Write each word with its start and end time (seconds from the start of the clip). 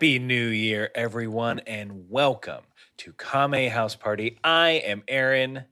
Happy 0.00 0.18
New 0.18 0.46
Year, 0.46 0.90
everyone, 0.94 1.58
and 1.66 2.08
welcome 2.08 2.62
to 2.96 3.12
Kame 3.18 3.70
House 3.70 3.94
Party. 3.94 4.38
I 4.42 4.70
am 4.70 5.02
Aaron. 5.06 5.64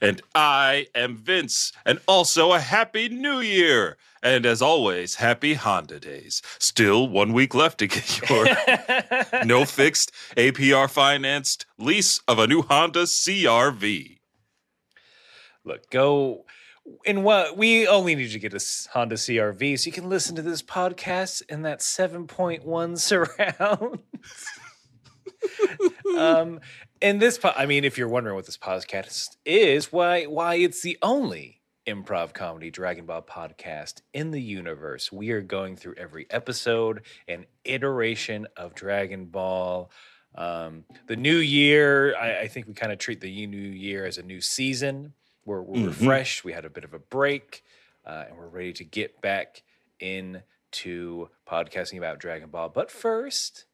And 0.00 0.22
I 0.32 0.86
am 0.94 1.16
Vince, 1.16 1.72
and 1.84 1.98
also 2.06 2.52
a 2.52 2.60
happy 2.60 3.08
new 3.08 3.40
year. 3.40 3.96
And 4.22 4.46
as 4.46 4.62
always, 4.62 5.16
happy 5.16 5.54
Honda 5.54 5.98
days. 5.98 6.40
Still 6.60 7.08
one 7.08 7.32
week 7.32 7.52
left 7.52 7.78
to 7.78 7.88
get 7.88 8.30
your 8.30 8.46
no 9.44 9.64
fixed 9.64 10.12
APR 10.36 10.88
financed 10.88 11.66
lease 11.78 12.20
of 12.28 12.38
a 12.38 12.46
new 12.46 12.62
Honda 12.62 13.06
CRV. 13.06 14.18
Look, 15.64 15.90
go 15.90 16.44
in 17.04 17.22
what 17.22 17.56
we 17.56 17.86
only 17.86 18.14
need 18.14 18.30
to 18.30 18.38
get 18.38 18.54
a 18.54 18.88
Honda 18.92 19.16
CRV 19.16 19.78
so 19.78 19.86
you 19.86 19.92
can 19.92 20.08
listen 20.08 20.36
to 20.36 20.42
this 20.42 20.62
podcast 20.62 21.42
in 21.48 21.62
that 21.62 21.80
7.1 21.80 22.98
surround. 22.98 23.98
um, 26.18 26.60
and 27.00 27.20
this, 27.20 27.38
po- 27.38 27.52
I 27.56 27.66
mean, 27.66 27.84
if 27.84 27.96
you're 27.96 28.08
wondering 28.08 28.36
what 28.36 28.46
this 28.46 28.58
podcast 28.58 29.36
is, 29.44 29.92
why, 29.92 30.24
why 30.24 30.56
it's 30.56 30.82
the 30.82 30.98
only 31.02 31.58
improv 31.88 32.34
comedy 32.34 32.70
Dragon 32.70 33.06
Ball 33.06 33.22
podcast 33.22 34.02
in 34.12 34.30
the 34.30 34.42
universe. 34.42 35.10
We 35.10 35.30
are 35.30 35.40
going 35.40 35.76
through 35.76 35.94
every 35.96 36.26
episode 36.30 37.02
and 37.26 37.46
iteration 37.64 38.46
of 38.56 38.74
Dragon 38.74 39.26
Ball. 39.26 39.90
Um, 40.34 40.84
the 41.06 41.16
new 41.16 41.36
year, 41.36 42.14
I, 42.16 42.40
I 42.40 42.48
think 42.48 42.66
we 42.66 42.74
kind 42.74 42.92
of 42.92 42.98
treat 42.98 43.20
the 43.20 43.46
new 43.46 43.58
year 43.58 44.04
as 44.04 44.18
a 44.18 44.22
new 44.22 44.40
season. 44.40 45.14
We're, 45.48 45.62
we're 45.62 45.76
Mhm. 45.76 45.86
refreshed. 45.86 46.44
We 46.44 46.52
had 46.52 46.66
a 46.66 46.70
bit 46.70 46.84
of 46.84 46.92
a 46.92 46.98
break, 46.98 47.64
uh, 48.04 48.26
and 48.28 48.36
we're 48.36 48.48
ready 48.48 48.74
to 48.74 48.84
get 48.84 49.22
back 49.22 49.62
into 49.98 51.30
podcasting 51.46 51.96
about 51.96 52.18
Dragon 52.18 52.50
Ball. 52.50 52.68
But 52.68 52.90
first, 52.90 53.64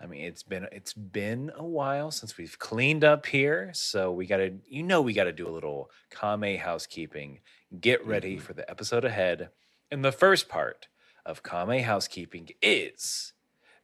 I 0.00 0.06
mean, 0.06 0.24
it's 0.24 0.42
been 0.42 0.66
it's 0.72 0.94
been 0.94 1.52
a 1.54 1.64
while 1.66 2.10
since 2.10 2.38
we've 2.38 2.58
cleaned 2.58 3.04
up 3.04 3.26
here, 3.26 3.72
so 3.74 4.10
we 4.10 4.24
got 4.26 4.38
to 4.38 4.58
you 4.66 4.82
know 4.82 5.02
we 5.02 5.12
got 5.12 5.24
to 5.24 5.32
do 5.32 5.46
a 5.46 5.52
little 5.52 5.90
Kame 6.08 6.56
housekeeping. 6.58 7.40
Get 7.78 8.04
ready 8.06 8.38
for 8.38 8.54
the 8.54 8.68
episode 8.70 9.04
ahead. 9.04 9.50
And 9.90 10.02
the 10.02 10.12
first 10.12 10.48
part 10.48 10.88
of 11.26 11.42
Kame 11.42 11.82
housekeeping 11.82 12.48
is 12.62 13.34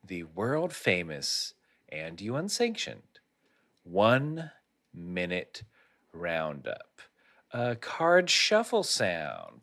the 0.02 0.24
world 0.24 0.72
famous 0.72 1.52
and 1.90 2.20
you 2.22 2.36
unsanctioned 2.36 3.20
one 3.84 4.50
minute 4.94 5.62
roundup. 6.12 6.87
A 7.52 7.76
card 7.76 8.28
shuffle 8.30 8.82
sound. 8.82 9.60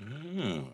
Mm. 0.00 0.66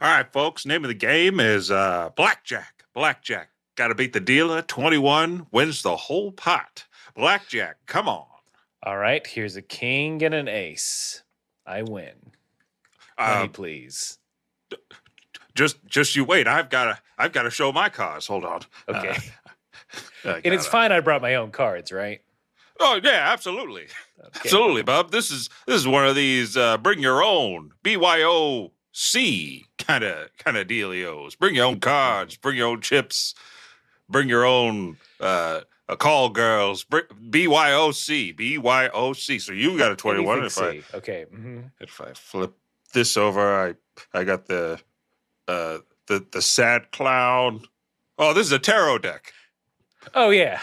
All 0.00 0.08
right, 0.08 0.32
folks. 0.32 0.64
Name 0.66 0.84
of 0.84 0.88
the 0.88 0.94
game 0.94 1.38
is 1.40 1.70
uh, 1.70 2.10
Blackjack. 2.16 2.84
Blackjack. 2.94 3.50
Got 3.76 3.88
to 3.88 3.94
beat 3.94 4.12
the 4.12 4.20
dealer. 4.20 4.62
21 4.62 5.46
wins 5.50 5.82
the 5.82 5.96
whole 5.96 6.32
pot. 6.32 6.86
Blackjack, 7.14 7.76
come 7.86 8.08
on. 8.08 8.26
All 8.82 8.96
right, 8.98 9.24
here's 9.26 9.56
a 9.56 9.62
king 9.62 10.22
and 10.22 10.34
an 10.34 10.48
ace. 10.48 11.22
I 11.66 11.82
win. 11.82 12.14
Money, 13.18 13.44
Uh, 13.44 13.48
please. 13.48 14.18
just 15.54 15.76
just 15.86 16.16
you 16.16 16.24
wait. 16.24 16.48
I've 16.48 16.68
got 16.70 16.84
to 16.86 16.98
I've 17.18 17.32
got 17.32 17.42
to 17.42 17.50
show 17.50 17.70
my 17.72 17.88
cards. 17.90 18.26
Hold 18.26 18.44
on. 18.44 18.62
Okay. 18.88 19.16
Uh, 20.24 20.40
and 20.44 20.54
it's 20.54 20.66
fine 20.66 20.90
I 20.92 21.00
brought 21.00 21.20
my 21.20 21.34
own 21.34 21.50
cards, 21.50 21.92
right? 21.92 22.22
Oh 22.80 23.00
yeah, 23.02 23.28
absolutely. 23.32 23.82
Okay. 24.18 24.40
Absolutely, 24.44 24.82
Bob. 24.82 25.10
This 25.10 25.30
is 25.30 25.48
this 25.66 25.76
is 25.76 25.86
one 25.86 26.06
of 26.06 26.14
these 26.16 26.56
uh, 26.56 26.78
bring 26.78 27.00
your 27.00 27.22
own 27.22 27.72
BYOC 27.84 29.64
kind 29.78 30.04
of 30.04 30.28
kind 30.38 30.56
of 30.56 30.66
dealios. 30.66 31.38
Bring 31.38 31.54
your 31.54 31.66
own 31.66 31.80
cards, 31.80 32.36
bring 32.36 32.56
your 32.56 32.68
own 32.68 32.80
chips, 32.80 33.34
bring 34.08 34.28
your 34.28 34.44
own 34.44 34.96
uh, 35.20 35.60
a 35.88 35.96
call 35.96 36.28
girls. 36.30 36.84
BYOC, 36.84 38.36
BYOC. 38.36 39.40
So 39.40 39.52
you 39.52 39.78
got 39.78 39.92
a 39.92 39.96
twenty 39.96 40.20
one. 40.24 40.44
If 40.44 40.58
I 40.58 40.68
Anything 40.68 40.82
C. 40.90 40.96
Okay. 40.96 41.24
hmm 41.30 41.60
if 41.80 42.00
I 42.00 42.12
flip 42.14 42.54
this 42.92 43.16
over, 43.16 43.40
I 43.68 43.74
I 44.18 44.24
got 44.24 44.46
the 44.46 44.80
uh, 45.48 45.78
the 46.06 46.24
the 46.32 46.42
sad 46.42 46.90
clown. 46.92 47.62
Oh, 48.18 48.32
this 48.34 48.46
is 48.46 48.52
a 48.52 48.58
tarot 48.58 48.98
deck. 48.98 49.32
Oh 50.14 50.30
yeah. 50.30 50.60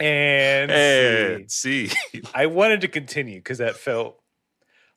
And 0.00 0.70
And 0.70 1.50
see. 1.50 1.88
see, 1.88 2.22
I 2.34 2.46
wanted 2.46 2.80
to 2.82 2.88
continue 2.88 3.38
because 3.38 3.58
that 3.58 3.76
felt 3.76 4.20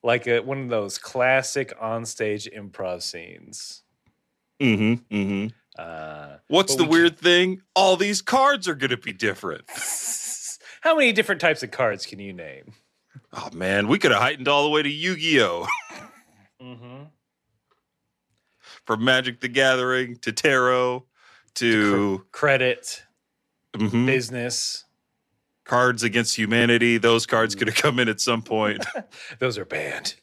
like 0.02 0.28
a, 0.28 0.40
one 0.40 0.62
of 0.64 0.69
those 0.69 0.97
classic 0.97 1.78
onstage 1.80 2.47
improv 2.58 3.02
scenes. 3.03 3.84
mm-hmm, 4.62 5.16
mm-hmm. 5.16 5.47
Uh, 5.78 6.38
What's 6.47 6.75
the 6.75 6.84
we 6.84 6.90
weird 6.90 7.18
thing? 7.18 7.62
All 7.75 7.97
these 7.97 8.22
cards 8.22 8.68
are 8.68 8.75
going 8.75 8.91
to 8.91 8.97
be 8.97 9.12
different. 9.14 9.64
how 10.81 10.96
many 10.96 11.12
different 11.14 11.41
types 11.41 11.64
of 11.64 11.72
cards 11.72 12.06
can 12.06 12.20
you 12.20 12.31
name? 12.34 12.74
Oh 13.34 13.50
man, 13.53 13.88
we 13.88 13.97
could 13.97 14.12
have 14.12 14.22
heightened 14.22 14.47
all 14.47 14.64
the 14.64 14.70
way 14.70 14.84
to 14.84 14.90
Yu-Gi-Oh, 14.90 15.68
Mm-hmm. 16.62 17.03
from 18.85 19.03
Magic 19.03 19.41
the 19.41 19.47
Gathering 19.47 20.18
to 20.18 20.31
Tarot 20.31 21.06
to 21.56 22.25
Credit, 22.31 23.03
mhm, 23.74 24.06
business. 24.06 24.85
Cards 25.66 26.03
Against 26.03 26.38
Humanity. 26.38 26.97
Those 26.97 27.25
cards 27.25 27.56
could 27.56 27.68
have 27.68 27.78
come 27.78 28.00
in 28.00 28.09
at 28.09 28.19
some 28.19 28.41
point. 28.41 28.85
Those 29.40 29.57
are 29.57 29.66
banned. 29.66 30.16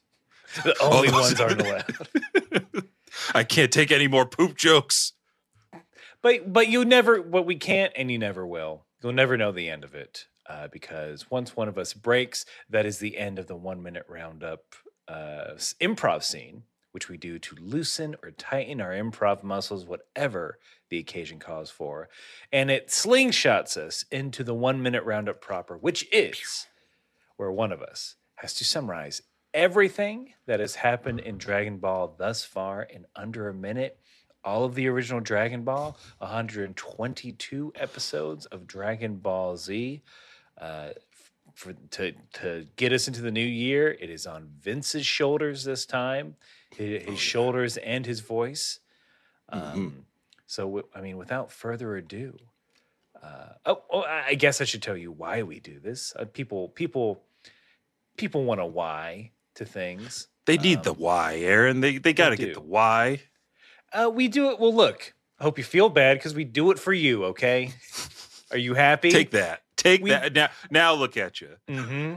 The 0.64 0.76
only 0.82 1.08
those- 1.08 1.20
ones 1.20 1.40
aren't 1.40 1.60
allowed. 1.60 2.84
I 3.34 3.44
can't 3.44 3.72
take 3.72 3.90
any 3.92 4.08
more 4.08 4.26
poop 4.26 4.56
jokes. 4.56 5.12
But 6.22 6.52
but 6.52 6.68
you 6.68 6.84
never 6.84 7.20
what 7.22 7.46
we 7.46 7.56
can't 7.56 7.92
and 7.96 8.10
you 8.10 8.18
never 8.18 8.46
will. 8.46 8.84
You'll 9.02 9.12
never 9.12 9.36
know 9.36 9.52
the 9.52 9.70
end 9.70 9.84
of 9.84 9.94
it. 9.94 10.26
Uh, 10.48 10.66
because 10.68 11.30
once 11.30 11.54
one 11.54 11.68
of 11.68 11.78
us 11.78 11.94
breaks, 11.94 12.44
that 12.68 12.84
is 12.84 12.98
the 12.98 13.16
end 13.16 13.38
of 13.38 13.46
the 13.46 13.54
one 13.54 13.80
minute 13.82 14.04
roundup 14.08 14.74
uh, 15.06 15.52
improv 15.80 16.24
scene, 16.24 16.64
which 16.90 17.08
we 17.08 17.16
do 17.16 17.38
to 17.38 17.54
loosen 17.60 18.16
or 18.22 18.32
tighten 18.32 18.80
our 18.80 18.90
improv 18.90 19.44
muscles, 19.44 19.86
whatever 19.86 20.58
the 20.90 20.98
occasion 20.98 21.38
calls 21.38 21.70
for. 21.70 22.08
And 22.52 22.70
it 22.70 22.88
slingshots 22.88 23.76
us 23.76 24.04
into 24.10 24.44
the 24.44 24.54
one 24.54 24.82
minute 24.82 25.04
roundup 25.04 25.40
proper, 25.40 25.76
which 25.76 26.06
is 26.12 26.66
where 27.36 27.50
one 27.50 27.72
of 27.72 27.80
us 27.80 28.16
has 28.36 28.52
to 28.54 28.64
summarize 28.64 29.22
everything 29.54 30.34
that 30.46 30.60
has 30.60 30.74
happened 30.74 31.20
in 31.20 31.38
Dragon 31.38 31.78
Ball 31.78 32.14
thus 32.18 32.44
far 32.44 32.82
in 32.82 33.06
under 33.16 33.48
a 33.48 33.54
minute. 33.54 33.98
All 34.42 34.64
of 34.64 34.74
the 34.74 34.88
original 34.88 35.20
Dragon 35.20 35.64
Ball, 35.64 35.96
122 36.18 37.72
episodes 37.76 38.46
of 38.46 38.66
Dragon 38.66 39.16
Ball 39.16 39.56
Z. 39.56 40.02
Uh, 40.58 40.90
for 41.54 41.74
to 41.90 42.12
to 42.32 42.66
get 42.76 42.92
us 42.92 43.06
into 43.06 43.20
the 43.20 43.30
new 43.30 43.44
year, 43.44 43.96
it 44.00 44.08
is 44.08 44.26
on 44.26 44.48
Vince's 44.60 45.04
shoulders 45.04 45.64
this 45.64 45.84
time, 45.84 46.36
his, 46.70 47.02
his 47.02 47.18
shoulders 47.18 47.76
and 47.78 48.06
his 48.06 48.20
voice. 48.20 48.80
Um, 49.50 50.06
So, 50.50 50.82
I 50.92 51.00
mean, 51.00 51.16
without 51.16 51.52
further 51.52 51.94
ado, 51.94 52.36
uh, 53.22 53.50
oh, 53.66 53.82
oh, 53.92 54.02
I 54.02 54.34
guess 54.34 54.60
I 54.60 54.64
should 54.64 54.82
tell 54.82 54.97
you 54.97 55.12
why 55.12 55.44
we 55.44 55.60
do 55.60 55.78
this. 55.78 56.12
Uh, 56.18 56.24
people, 56.24 56.70
people, 56.70 57.22
people 58.16 58.42
want 58.42 58.60
a 58.60 58.66
why 58.66 59.30
to 59.54 59.64
things. 59.64 60.26
They 60.47 60.56
need 60.56 60.82
the 60.82 60.92
why, 60.92 61.36
Aaron. 61.36 61.78
They 61.78 61.98
they 61.98 62.12
got 62.12 62.30
to 62.30 62.36
get 62.36 62.54
the 62.54 62.60
why. 62.60 63.20
Uh, 63.92 64.10
we 64.12 64.26
do 64.26 64.50
it. 64.50 64.58
Well, 64.58 64.74
look, 64.74 65.14
I 65.38 65.44
hope 65.44 65.56
you 65.56 65.62
feel 65.62 65.88
bad 65.88 66.18
because 66.18 66.34
we 66.34 66.42
do 66.42 66.72
it 66.72 66.80
for 66.80 66.92
you. 66.92 67.26
Okay, 67.26 67.72
are 68.50 68.58
you 68.58 68.74
happy? 68.74 69.12
Take 69.12 69.30
that. 69.30 69.62
Take 69.76 70.03
We- 70.03 70.10
that. 70.10 70.32
Now 70.32 70.48
now 70.68 70.94
look 70.94 71.16
at 71.16 71.41
you. 71.41 71.50
Mm-hmm. 71.68 72.16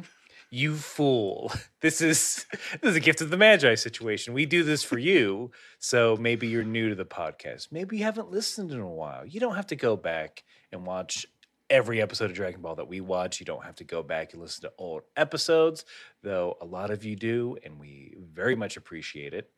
You 0.54 0.76
fool. 0.76 1.52
This 1.82 2.00
is 2.00 2.46
this 2.80 2.92
is 2.92 2.96
a 2.96 3.02
gift 3.02 3.20
of 3.20 3.30
the 3.30 3.36
Magi 3.36 3.76
situation. 3.76 4.34
We 4.34 4.46
do 4.46 4.64
this 4.64 4.84
for 4.84 4.98
you. 4.98 5.52
So 5.80 6.16
maybe 6.16 6.48
you're 6.48 6.64
new 6.64 6.88
to 6.88 6.96
the 6.96 7.04
podcast. 7.04 7.74
Maybe 7.74 7.98
you 7.98 8.06
haven't 8.06 8.32
listened 8.32 8.72
in 8.72 8.80
a 8.80 8.88
while. 8.88 9.26
You 9.26 9.42
don't 9.42 9.56
have 9.56 9.68
to 9.68 9.76
go 9.76 9.98
back 9.98 10.46
and 10.72 10.86
watch 10.86 11.26
every 11.70 12.02
episode 12.02 12.30
of 12.30 12.38
Dragon 12.38 12.62
Ball 12.62 12.76
that 12.76 12.88
we 12.88 13.02
watch. 13.02 13.42
You 13.42 13.46
don't 13.46 13.66
have 13.66 13.76
to 13.76 13.84
go 13.84 14.02
back 14.02 14.32
and 14.32 14.42
listen 14.42 14.62
to 14.62 14.72
old 14.78 15.02
episodes, 15.18 15.84
though 16.22 16.56
a 16.62 16.66
lot 16.66 16.90
of 16.90 17.04
you 17.04 17.18
do, 17.18 17.58
and 17.66 17.78
we 17.78 18.16
very 18.32 18.56
much 18.56 18.78
appreciate 18.78 19.34
it. 19.34 19.52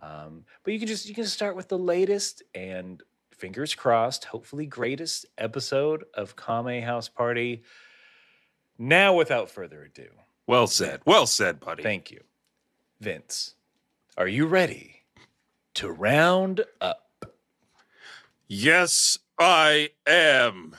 Um, 0.00 0.44
but 0.64 0.72
you 0.72 0.78
can 0.78 0.88
just 0.88 1.06
you 1.06 1.14
can 1.14 1.26
start 1.26 1.54
with 1.54 1.68
the 1.68 1.78
latest 1.78 2.42
and 2.54 3.02
fingers 3.36 3.74
crossed, 3.74 4.24
hopefully 4.24 4.64
greatest 4.64 5.26
episode 5.36 6.04
of 6.14 6.34
Kame 6.34 6.80
House 6.82 7.10
Party. 7.10 7.64
Now, 8.78 9.14
without 9.14 9.50
further 9.50 9.82
ado, 9.82 10.08
Well 10.48 10.66
said. 10.66 11.02
Well 11.04 11.26
said, 11.26 11.60
buddy. 11.60 11.82
thank 11.82 12.10
you, 12.10 12.22
Vince. 13.00 13.54
Are 14.16 14.26
you 14.26 14.46
ready 14.46 15.02
to 15.74 15.90
round 15.90 16.64
up? 16.80 17.26
Yes, 18.48 19.18
I 19.38 19.90
am. 20.06 20.74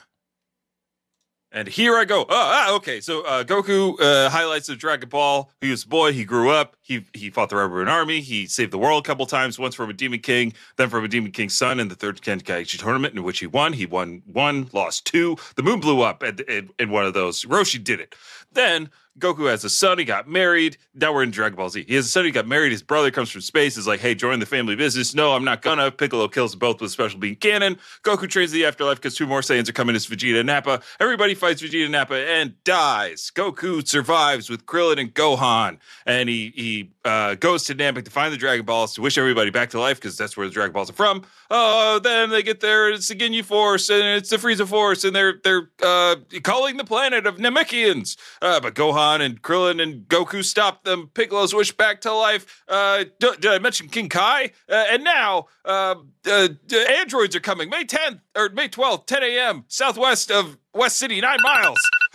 And 1.52 1.68
here 1.68 1.96
I 1.96 2.04
go. 2.04 2.22
Oh, 2.22 2.26
ah, 2.30 2.74
okay. 2.74 3.00
So 3.00 3.22
uh, 3.22 3.44
Goku 3.44 4.00
uh, 4.00 4.28
highlights 4.28 4.68
of 4.68 4.78
Dragon 4.78 5.08
Ball. 5.08 5.50
He 5.60 5.70
was 5.70 5.84
a 5.84 5.88
boy. 5.88 6.12
He 6.12 6.24
grew 6.24 6.50
up. 6.50 6.76
He 6.80 7.04
he 7.12 7.30
fought 7.30 7.50
the 7.50 7.56
Rebel 7.56 7.88
Army. 7.88 8.20
He 8.20 8.46
saved 8.46 8.72
the 8.72 8.78
world 8.78 9.04
a 9.04 9.06
couple 9.06 9.26
times. 9.26 9.58
Once 9.58 9.74
from 9.76 9.90
a 9.90 9.92
Demon 9.92 10.20
King, 10.20 10.52
then 10.76 10.88
from 10.90 11.04
a 11.04 11.08
Demon 11.08 11.32
King's 11.32 11.56
son 11.56 11.80
in 11.80 11.88
the 11.88 11.96
third 11.96 12.20
Tenkaichi 12.20 12.78
tournament, 12.78 13.14
in 13.14 13.22
which 13.22 13.38
he 13.38 13.46
won. 13.46 13.72
He 13.72 13.86
won 13.86 14.22
one, 14.26 14.68
lost 14.72 15.06
two. 15.06 15.36
The 15.56 15.62
moon 15.62 15.80
blew 15.80 16.02
up 16.02 16.22
in, 16.22 16.38
in, 16.48 16.70
in 16.78 16.90
one 16.90 17.04
of 17.04 17.14
those. 17.14 17.44
Roshi 17.44 17.82
did 17.82 17.98
it. 17.98 18.14
Then 18.52 18.90
Goku 19.20 19.48
has 19.48 19.64
a 19.64 19.70
son. 19.70 19.98
He 19.98 20.04
got 20.04 20.28
married. 20.28 20.76
Now 20.94 21.12
we're 21.12 21.22
in 21.22 21.30
Dragon 21.30 21.56
Ball 21.56 21.68
Z. 21.68 21.84
He 21.86 21.94
has 21.94 22.06
a 22.06 22.08
son. 22.08 22.24
He 22.24 22.30
got 22.30 22.46
married. 22.46 22.72
His 22.72 22.82
brother 22.82 23.10
comes 23.10 23.30
from 23.30 23.40
space. 23.42 23.76
Is 23.76 23.86
like, 23.86 24.00
hey, 24.00 24.14
join 24.14 24.40
the 24.40 24.46
family 24.46 24.76
business. 24.76 25.14
No, 25.14 25.32
I'm 25.32 25.44
not 25.44 25.62
gonna. 25.62 25.90
Piccolo 25.90 26.28
kills 26.28 26.54
both 26.54 26.80
with 26.80 26.90
special 26.90 27.18
beam 27.18 27.36
cannon. 27.36 27.78
Goku 28.02 28.28
trains 28.28 28.50
the 28.50 28.64
afterlife 28.64 28.96
because 28.96 29.14
two 29.14 29.26
more 29.26 29.40
Saiyans 29.40 29.68
are 29.68 29.72
coming 29.72 29.94
as 29.94 30.06
Vegeta 30.06 30.40
and 30.40 30.46
Nappa. 30.46 30.80
Everybody 30.98 31.34
fights 31.34 31.62
Vegeta 31.62 31.84
and 31.84 31.92
Nappa 31.92 32.14
and 32.14 32.62
dies. 32.64 33.30
Goku 33.34 33.86
survives 33.86 34.48
with 34.48 34.66
Krillin 34.66 34.98
and 34.98 35.14
Gohan, 35.14 35.78
and 36.06 36.28
he 36.28 36.52
he 36.54 36.90
uh, 37.04 37.34
goes 37.34 37.64
to 37.64 37.74
Namek 37.74 38.04
to 38.04 38.10
find 38.10 38.32
the 38.32 38.38
Dragon 38.38 38.64
Balls 38.64 38.94
to 38.94 39.02
wish 39.02 39.18
everybody 39.18 39.50
back 39.50 39.70
to 39.70 39.80
life 39.80 39.98
because 40.00 40.16
that's 40.16 40.36
where 40.36 40.46
the 40.46 40.52
Dragon 40.52 40.72
Balls 40.72 40.90
are 40.90 40.94
from. 40.94 41.24
Oh, 41.50 41.98
then 41.98 42.30
they 42.30 42.42
get 42.42 42.60
there. 42.60 42.90
It's 42.90 43.08
the 43.08 43.14
Ginyu 43.14 43.44
Force 43.44 43.90
and 43.90 44.02
it's 44.02 44.30
the 44.30 44.36
Frieza 44.36 44.66
Force, 44.66 45.04
and 45.04 45.14
they're 45.14 45.40
they're 45.42 45.70
uh, 45.82 46.16
calling 46.42 46.76
the 46.76 46.84
planet 46.84 47.26
of 47.26 47.36
Namekians. 47.36 48.16
Uh, 48.40 48.60
but 48.60 48.74
Gohan 48.74 49.09
and 49.18 49.40
Krillin 49.42 49.82
and 49.82 50.06
Goku 50.08 50.44
stop 50.44 50.84
them. 50.84 51.10
Piccolo's 51.14 51.54
wish 51.54 51.72
back 51.76 52.00
to 52.02 52.12
life. 52.12 52.62
Uh, 52.68 53.04
d- 53.18 53.32
did 53.40 53.46
I 53.46 53.58
mention 53.58 53.88
King 53.88 54.08
Kai? 54.08 54.50
Uh, 54.68 54.84
and 54.90 55.02
now 55.04 55.46
uh, 55.64 55.94
uh, 56.30 56.48
d- 56.66 56.86
androids 56.98 57.34
are 57.34 57.40
coming 57.40 57.70
May 57.70 57.84
10th 57.84 58.20
or 58.36 58.50
May 58.50 58.68
12th, 58.68 59.06
10 59.06 59.22
a.m. 59.22 59.64
southwest 59.68 60.30
of 60.30 60.58
West 60.74 60.96
City, 60.98 61.20
nine 61.20 61.38
miles. 61.42 61.80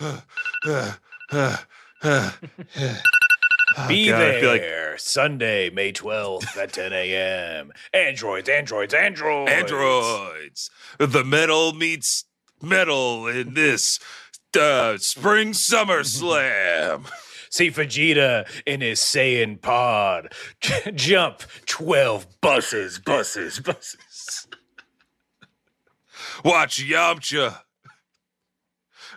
Be 3.88 4.08
God, 4.08 4.22
I 4.22 4.40
feel 4.40 4.50
like- 4.50 4.60
there 4.62 4.96
Sunday, 4.98 5.68
May 5.70 5.92
12th 5.92 6.56
at 6.56 6.72
10 6.72 6.92
a.m. 6.92 7.72
Androids, 7.92 8.48
androids, 8.48 8.94
androids. 8.94 9.50
androids. 9.52 10.70
The 10.98 11.22
metal 11.24 11.72
meets 11.74 12.24
metal 12.62 13.26
in 13.26 13.52
this 13.52 13.98
uh, 14.56 14.98
spring 14.98 15.52
summer 15.52 16.04
slam. 16.04 17.04
See 17.50 17.70
Vegeta 17.70 18.48
in 18.66 18.80
his 18.80 19.00
Saiyan 19.00 19.60
pod. 19.60 20.32
Jump 20.94 21.42
12 21.66 22.40
buses, 22.40 22.98
buses, 22.98 23.60
buses. 23.60 24.48
Watch 26.44 26.84
Yamcha. 26.84 27.60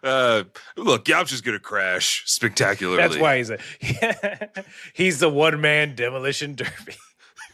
Uh, 0.01 0.43
look, 0.77 1.05
Yamcha's 1.05 1.41
gonna 1.41 1.59
crash 1.59 2.23
spectacularly. 2.25 3.01
That's 3.01 3.17
why 3.17 3.37
he's 3.37 3.49
a 3.49 3.57
he's 4.93 5.19
the 5.19 5.29
one 5.29 5.59
man 5.59 5.95
demolition 5.95 6.55
derby. 6.55 6.95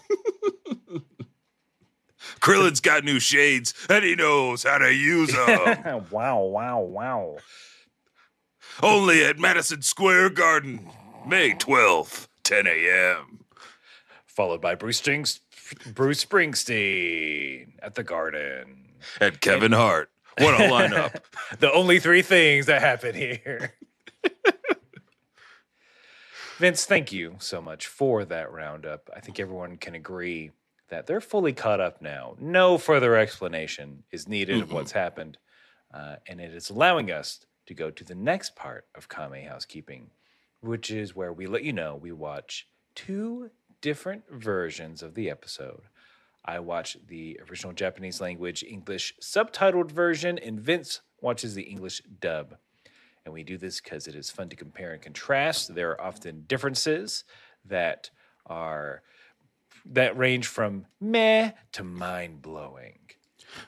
Krillin's 2.42 2.80
got 2.82 3.04
new 3.04 3.20
shades 3.20 3.74
and 3.90 4.04
he 4.04 4.14
knows 4.16 4.62
how 4.64 4.78
to 4.78 4.94
use 4.94 5.34
them. 5.34 6.06
wow, 6.12 6.44
wow, 6.44 6.82
wow. 6.82 7.38
Only 8.83 9.24
at 9.24 9.39
Madison 9.39 9.81
Square 9.81 10.31
Garden, 10.31 10.89
May 11.25 11.54
twelfth, 11.54 12.27
ten 12.44 12.68
a.m. 12.68 13.39
Followed 14.25 14.62
by 14.62 14.75
Bruce 14.75 14.98
Strings, 14.98 15.39
Bruce 15.94 16.24
Springsteen 16.25 17.74
at 17.81 17.95
the 17.95 18.04
Garden. 18.04 18.89
And 19.22 19.39
Kevin 19.39 19.72
Hart. 19.72 20.10
What 20.38 20.60
a 20.60 20.68
lineup! 20.68 21.22
The 21.60 21.72
only 21.72 22.00
three 22.00 22.24
things 22.24 22.66
that 22.66 22.81
happen 22.81 23.13
here. 23.13 23.75
Vince, 26.57 26.86
thank 26.86 27.12
you 27.12 27.36
so 27.39 27.62
much 27.62 27.86
for 27.88 28.25
that 28.25 28.51
roundup. 28.51 29.10
I 29.16 29.19
think 29.19 29.39
everyone 29.39 29.77
can 29.77 29.94
agree 29.94 30.51
that 30.89 31.06
they're 31.06 31.22
fully 31.22 31.54
caught 31.54 31.80
up 31.80 32.01
now. 32.01 32.36
No 32.39 32.77
further 32.77 33.16
explanation 33.16 34.04
is 34.12 34.27
needed 34.27 34.62
of 34.62 34.72
what's 34.72 34.92
happened. 34.92 35.38
Uh, 35.94 36.16
and 36.27 36.42
it 36.42 36.54
is 36.54 36.69
allowing 36.69 37.12
us 37.12 37.45
to 37.66 37.74
go 37.74 37.90
to 37.90 38.04
the 38.04 38.16
next 38.16 38.56
part 38.56 38.86
of 38.96 39.10
Kame 39.10 39.48
Housekeeping, 39.48 40.12
which 40.62 40.92
is 40.92 41.16
where 41.16 41.34
we 41.34 41.48
let 41.48 41.64
you 41.64 41.74
know 41.74 41.96
we 41.96 42.12
watch 42.12 42.68
two 42.96 43.50
different 43.82 44.24
versions 44.32 45.04
of 45.04 45.16
the 45.16 45.30
episode. 45.30 45.84
I 46.46 46.60
watch 46.60 46.98
the 47.08 47.40
original 47.50 47.74
Japanese 47.74 48.22
language 48.22 48.64
English 48.64 49.16
subtitled 49.22 49.92
version, 49.92 50.38
and 50.38 50.60
Vince 50.60 51.02
watches 51.22 51.56
the 51.56 51.64
English 51.64 52.02
dub. 52.20 52.56
And 53.26 53.34
we 53.34 53.44
do 53.44 53.58
this 53.58 53.82
because 53.82 54.08
it 54.08 54.16
is 54.16 54.30
fun 54.30 54.50
to 54.50 54.56
compare 54.56 54.94
and 54.94 55.02
contrast. 55.02 55.74
There 55.74 55.92
are 55.92 56.02
often 56.02 56.44
differences 56.48 57.24
that 57.66 58.12
are 58.46 59.02
that 59.86 60.18
range 60.18 60.48
from 60.48 60.86
meh 61.00 61.52
to 61.72 61.84
mind 61.84 62.42
blowing. 62.42 63.00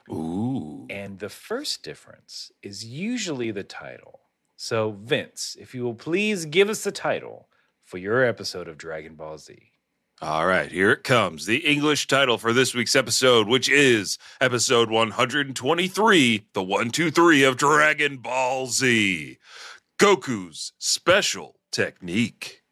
Ooh. 0.09 0.85
And 0.89 1.19
the 1.19 1.29
first 1.29 1.83
difference 1.83 2.51
is 2.61 2.85
usually 2.85 3.51
the 3.51 3.63
title. 3.63 4.21
So, 4.55 4.97
Vince, 4.99 5.55
if 5.59 5.75
you 5.75 5.83
will 5.83 5.93
please 5.93 6.45
give 6.45 6.69
us 6.69 6.83
the 6.83 6.91
title 6.91 7.47
for 7.85 7.97
your 7.97 8.23
episode 8.23 8.67
of 8.67 8.77
Dragon 8.77 9.15
Ball 9.15 9.37
Z. 9.37 9.71
All 10.19 10.47
right, 10.47 10.71
here 10.71 10.91
it 10.91 11.03
comes. 11.03 11.45
The 11.45 11.57
English 11.57 12.07
title 12.07 12.39
for 12.39 12.51
this 12.51 12.73
week's 12.73 12.95
episode, 12.95 13.47
which 13.47 13.69
is 13.69 14.17
episode 14.41 14.89
123, 14.89 16.47
the 16.53 16.63
123 16.63 17.43
of 17.43 17.55
Dragon 17.55 18.17
Ball 18.17 18.65
Z. 18.65 19.37
Goku's 19.99 20.73
special 20.79 21.59
technique. 21.71 22.63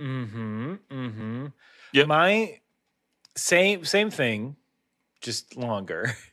Mm-hmm. 0.00 0.74
Mm-hmm. 0.88 1.46
Yep. 1.94 2.06
My 2.06 2.60
same 3.36 3.84
same 3.84 4.10
thing, 4.10 4.56
just 5.20 5.56
longer. 5.56 6.14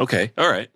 Okay, 0.00 0.30
all 0.38 0.48
right. 0.48 0.68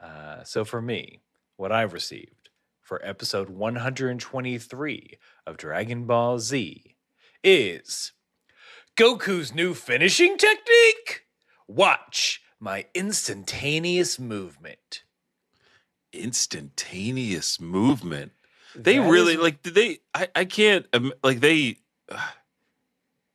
Uh, 0.00 0.42
so 0.42 0.64
for 0.64 0.82
me, 0.82 1.20
what 1.56 1.70
I've 1.70 1.92
received 1.92 2.50
for 2.82 3.00
episode 3.06 3.48
123 3.50 5.18
of 5.46 5.56
Dragon 5.56 6.06
Ball 6.06 6.40
Z 6.40 6.96
is 7.44 8.10
Goku's 8.98 9.54
new 9.54 9.74
finishing 9.74 10.36
technique. 10.38 11.26
Watch 11.68 12.40
my 12.58 12.86
instantaneous 12.94 14.18
movement. 14.18 15.04
Instantaneous 16.12 17.60
movement. 17.60 18.32
They 18.74 18.98
That 18.98 19.08
really 19.08 19.34
is- 19.34 19.40
like 19.40 19.62
did 19.62 19.74
they 19.76 19.98
I 20.14 20.28
I 20.34 20.44
can't 20.46 20.86
um, 20.92 21.12
like 21.22 21.38
they 21.38 21.76
uh, 22.10 22.30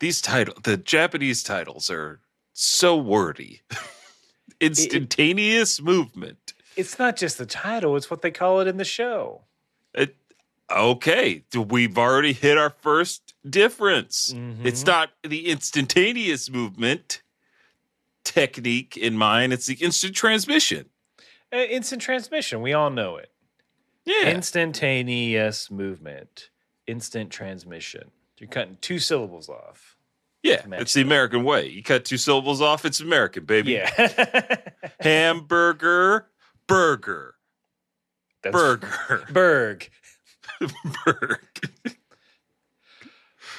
these 0.02 0.20
titles 0.22 0.58
the 0.64 0.76
Japanese 0.76 1.44
titles 1.44 1.90
are 1.90 2.20
so 2.54 2.98
wordy. 2.98 3.62
Instantaneous 4.60 5.82
movement. 5.82 6.54
It's 6.76 6.98
not 7.00 7.16
just 7.18 7.38
the 7.38 7.46
title; 7.46 7.96
it's 7.96 8.10
what 8.12 8.22
they 8.22 8.32
call 8.32 8.60
it 8.62 8.68
in 8.68 8.78
the 8.78 8.86
show. 8.86 9.42
It, 9.94 10.16
okay, 10.72 11.44
we've 11.56 11.98
already 11.98 12.34
hit 12.34 12.58
our 12.58 12.70
first 12.70 13.34
difference. 13.50 14.34
It's 14.64 14.84
Mhm. 14.84 14.88
not 14.88 15.10
the 15.24 15.48
instantaneous 15.50 16.50
movement 16.50 17.22
technique 18.24 18.96
in 18.96 19.18
mine, 19.18 19.52
it's 19.52 19.66
the 19.66 19.74
instant 19.76 20.16
transmission. 20.16 20.90
Uh, 21.52 21.58
instant 21.58 22.02
transmission. 22.02 22.62
We 22.62 22.72
all 22.74 22.90
know 22.92 23.18
it. 23.18 23.32
Yeah. 24.06 24.30
Instantaneous 24.30 25.70
movement. 25.72 26.50
Instant 26.88 27.32
transmission. 27.32 28.12
You're 28.38 28.48
cutting 28.50 28.78
two 28.80 29.00
syllables 29.00 29.50
off. 29.50 29.98
Yeah, 30.44 30.64
it's 30.72 30.94
the 30.94 31.02
American 31.02 31.44
way. 31.44 31.68
You 31.70 31.84
cut 31.84 32.06
two 32.06 32.18
syllables 32.18 32.62
off, 32.62 32.86
it's 32.86 33.00
American, 33.00 33.46
baby. 33.46 33.74
Yeah. 33.74 34.58
Hamburger, 35.00 36.28
burger, 36.68 37.36
That's 38.42 38.54
burger, 38.54 39.26
Berg. 39.32 39.90
burger. 41.06 41.40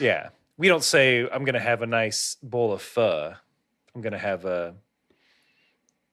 Yeah. 0.00 0.28
We 0.56 0.68
don't 0.68 0.84
say, 0.84 1.20
I'm 1.22 1.44
going 1.44 1.54
to 1.54 1.60
have 1.60 1.82
a 1.82 1.86
nice 1.86 2.36
bowl 2.42 2.72
of 2.72 2.82
pho. 2.82 3.34
I'm 3.94 4.00
going 4.00 4.12
to 4.12 4.18
have 4.18 4.44
a 4.44 4.74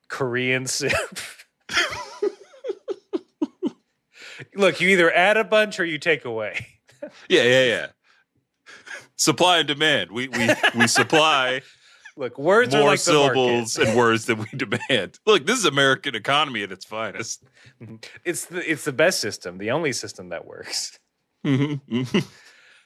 Korean 0.08 0.66
soup. 0.66 0.92
Look, 4.56 4.82
you 4.82 4.90
either 4.90 5.12
add 5.14 5.38
a 5.38 5.44
bunch 5.44 5.80
or 5.80 5.86
you 5.86 5.98
take 6.00 6.26
away. 6.26 6.66
Yeah, 7.30 7.44
yeah, 7.44 7.66
yeah. 7.66 7.88
Supply 9.20 9.58
and 9.58 9.68
demand. 9.68 10.12
We 10.12 10.30
we 10.30 10.50
we 10.78 10.88
supply 10.88 11.62
Look, 12.16 12.38
words 12.38 12.74
are 12.74 12.80
more 12.80 12.90
like 12.90 13.00
the 13.00 13.04
syllables 13.04 13.78
and 13.78 13.98
words 13.98 14.26
than 14.26 14.40
we 14.40 14.46
demand. 14.58 15.20
Look, 15.26 15.46
this 15.46 15.60
is 15.60 15.66
American 15.66 16.16
economy 16.16 16.64
at 16.64 16.72
its 16.72 16.86
finest. 16.86 17.44
It's 18.26 18.46
the 18.46 18.72
it's 18.72 18.86
the 18.86 18.94
best 18.94 19.20
system, 19.20 19.58
the 19.58 19.72
only 19.72 19.92
system 19.92 20.30
that 20.30 20.46
works. 20.46 21.00
Mhm. 21.46 22.26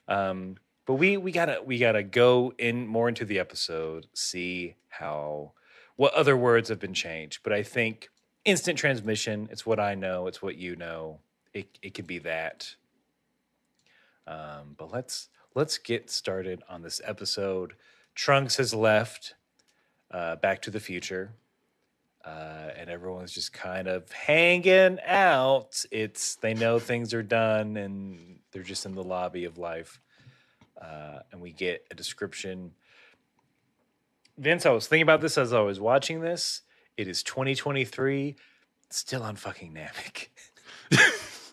Um, 0.07 0.55
but 0.87 0.95
we 0.95 1.17
we 1.17 1.31
gotta 1.31 1.61
we 1.63 1.77
gotta 1.77 2.01
go 2.01 2.53
in 2.57 2.87
more 2.87 3.09
into 3.09 3.25
the 3.25 3.37
episode, 3.37 4.07
see 4.13 4.75
how 4.89 5.53
what 5.97 6.15
other 6.15 6.35
words 6.35 6.69
have 6.69 6.79
been 6.79 6.95
changed. 6.95 7.41
But 7.43 7.53
I 7.53 7.61
think 7.61 8.09
instant 8.43 8.79
transmission. 8.79 9.49
It's 9.51 9.65
what 9.67 9.79
I 9.79 9.93
know. 9.93 10.25
It's 10.25 10.41
what 10.41 10.57
you 10.57 10.75
know. 10.75 11.19
It 11.53 11.77
it 11.83 11.93
could 11.93 12.07
be 12.07 12.17
that. 12.19 12.75
Um, 14.25 14.75
but 14.77 14.91
let's 14.91 15.29
let's 15.55 15.77
get 15.77 16.09
started 16.09 16.63
on 16.69 16.81
this 16.81 17.01
episode. 17.03 17.73
Trunks 18.15 18.57
has 18.57 18.73
left. 18.73 19.35
Uh, 20.11 20.35
Back 20.35 20.61
to 20.63 20.71
the 20.71 20.79
Future. 20.79 21.33
Uh, 22.23 22.69
and 22.77 22.89
everyone's 22.89 23.33
just 23.33 23.51
kind 23.51 23.87
of 23.87 24.09
hanging 24.11 24.99
out. 25.05 25.83
It's 25.91 26.35
they 26.35 26.53
know 26.53 26.79
things 26.79 27.13
are 27.13 27.23
done, 27.23 27.75
and 27.75 28.39
they're 28.51 28.63
just 28.63 28.85
in 28.85 28.95
the 28.95 29.03
lobby 29.03 29.43
of 29.43 29.57
life. 29.57 29.99
Uh, 30.79 31.19
and 31.31 31.41
we 31.41 31.51
get 31.51 31.85
a 31.91 31.95
description. 31.95 32.71
Vince, 34.37 34.65
I 34.65 34.71
was 34.71 34.87
thinking 34.87 35.03
about 35.03 35.21
this 35.21 35.37
as 35.37 35.51
I 35.51 35.59
was 35.61 35.79
watching 35.79 36.21
this. 36.21 36.61
It 36.95 37.07
is 37.07 37.23
2023, 37.23 38.35
still 38.89 39.23
on 39.23 39.35
fucking 39.35 39.73
Namek. 39.73 40.27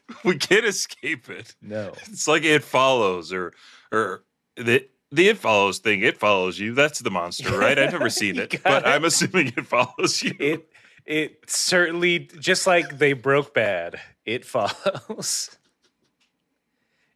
we 0.24 0.36
can't 0.36 0.64
escape 0.64 1.28
it. 1.30 1.54
No, 1.60 1.92
It's 2.06 2.28
like 2.28 2.44
it 2.44 2.62
follows 2.62 3.32
or 3.32 3.54
or 3.92 4.24
the 4.56 4.86
the 5.10 5.28
it 5.28 5.38
follows 5.38 5.78
thing. 5.78 6.02
It 6.02 6.18
follows 6.18 6.58
you. 6.58 6.74
That's 6.74 7.00
the 7.00 7.10
monster, 7.10 7.58
right? 7.58 7.78
I've 7.78 7.92
never 7.92 8.10
seen 8.10 8.38
it, 8.38 8.62
but 8.62 8.84
it. 8.84 8.88
I'm 8.88 9.04
assuming 9.04 9.48
it 9.48 9.66
follows 9.66 10.22
you. 10.22 10.34
it 10.38 10.68
it 11.06 11.50
certainly 11.50 12.20
just 12.38 12.66
like 12.66 12.98
they 12.98 13.12
broke 13.12 13.54
bad. 13.54 14.00
It 14.24 14.44
follows. 14.44 15.56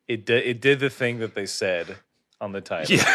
It 0.09 0.27
did. 0.27 0.45
It 0.45 0.61
did 0.61 0.81
the 0.81 0.91
thing 0.91 1.19
that 1.21 1.35
they 1.35 1.47
said 1.47 1.97
on 2.41 2.53
the 2.53 2.61
title. 2.61 2.97
Yeah. 2.97 3.15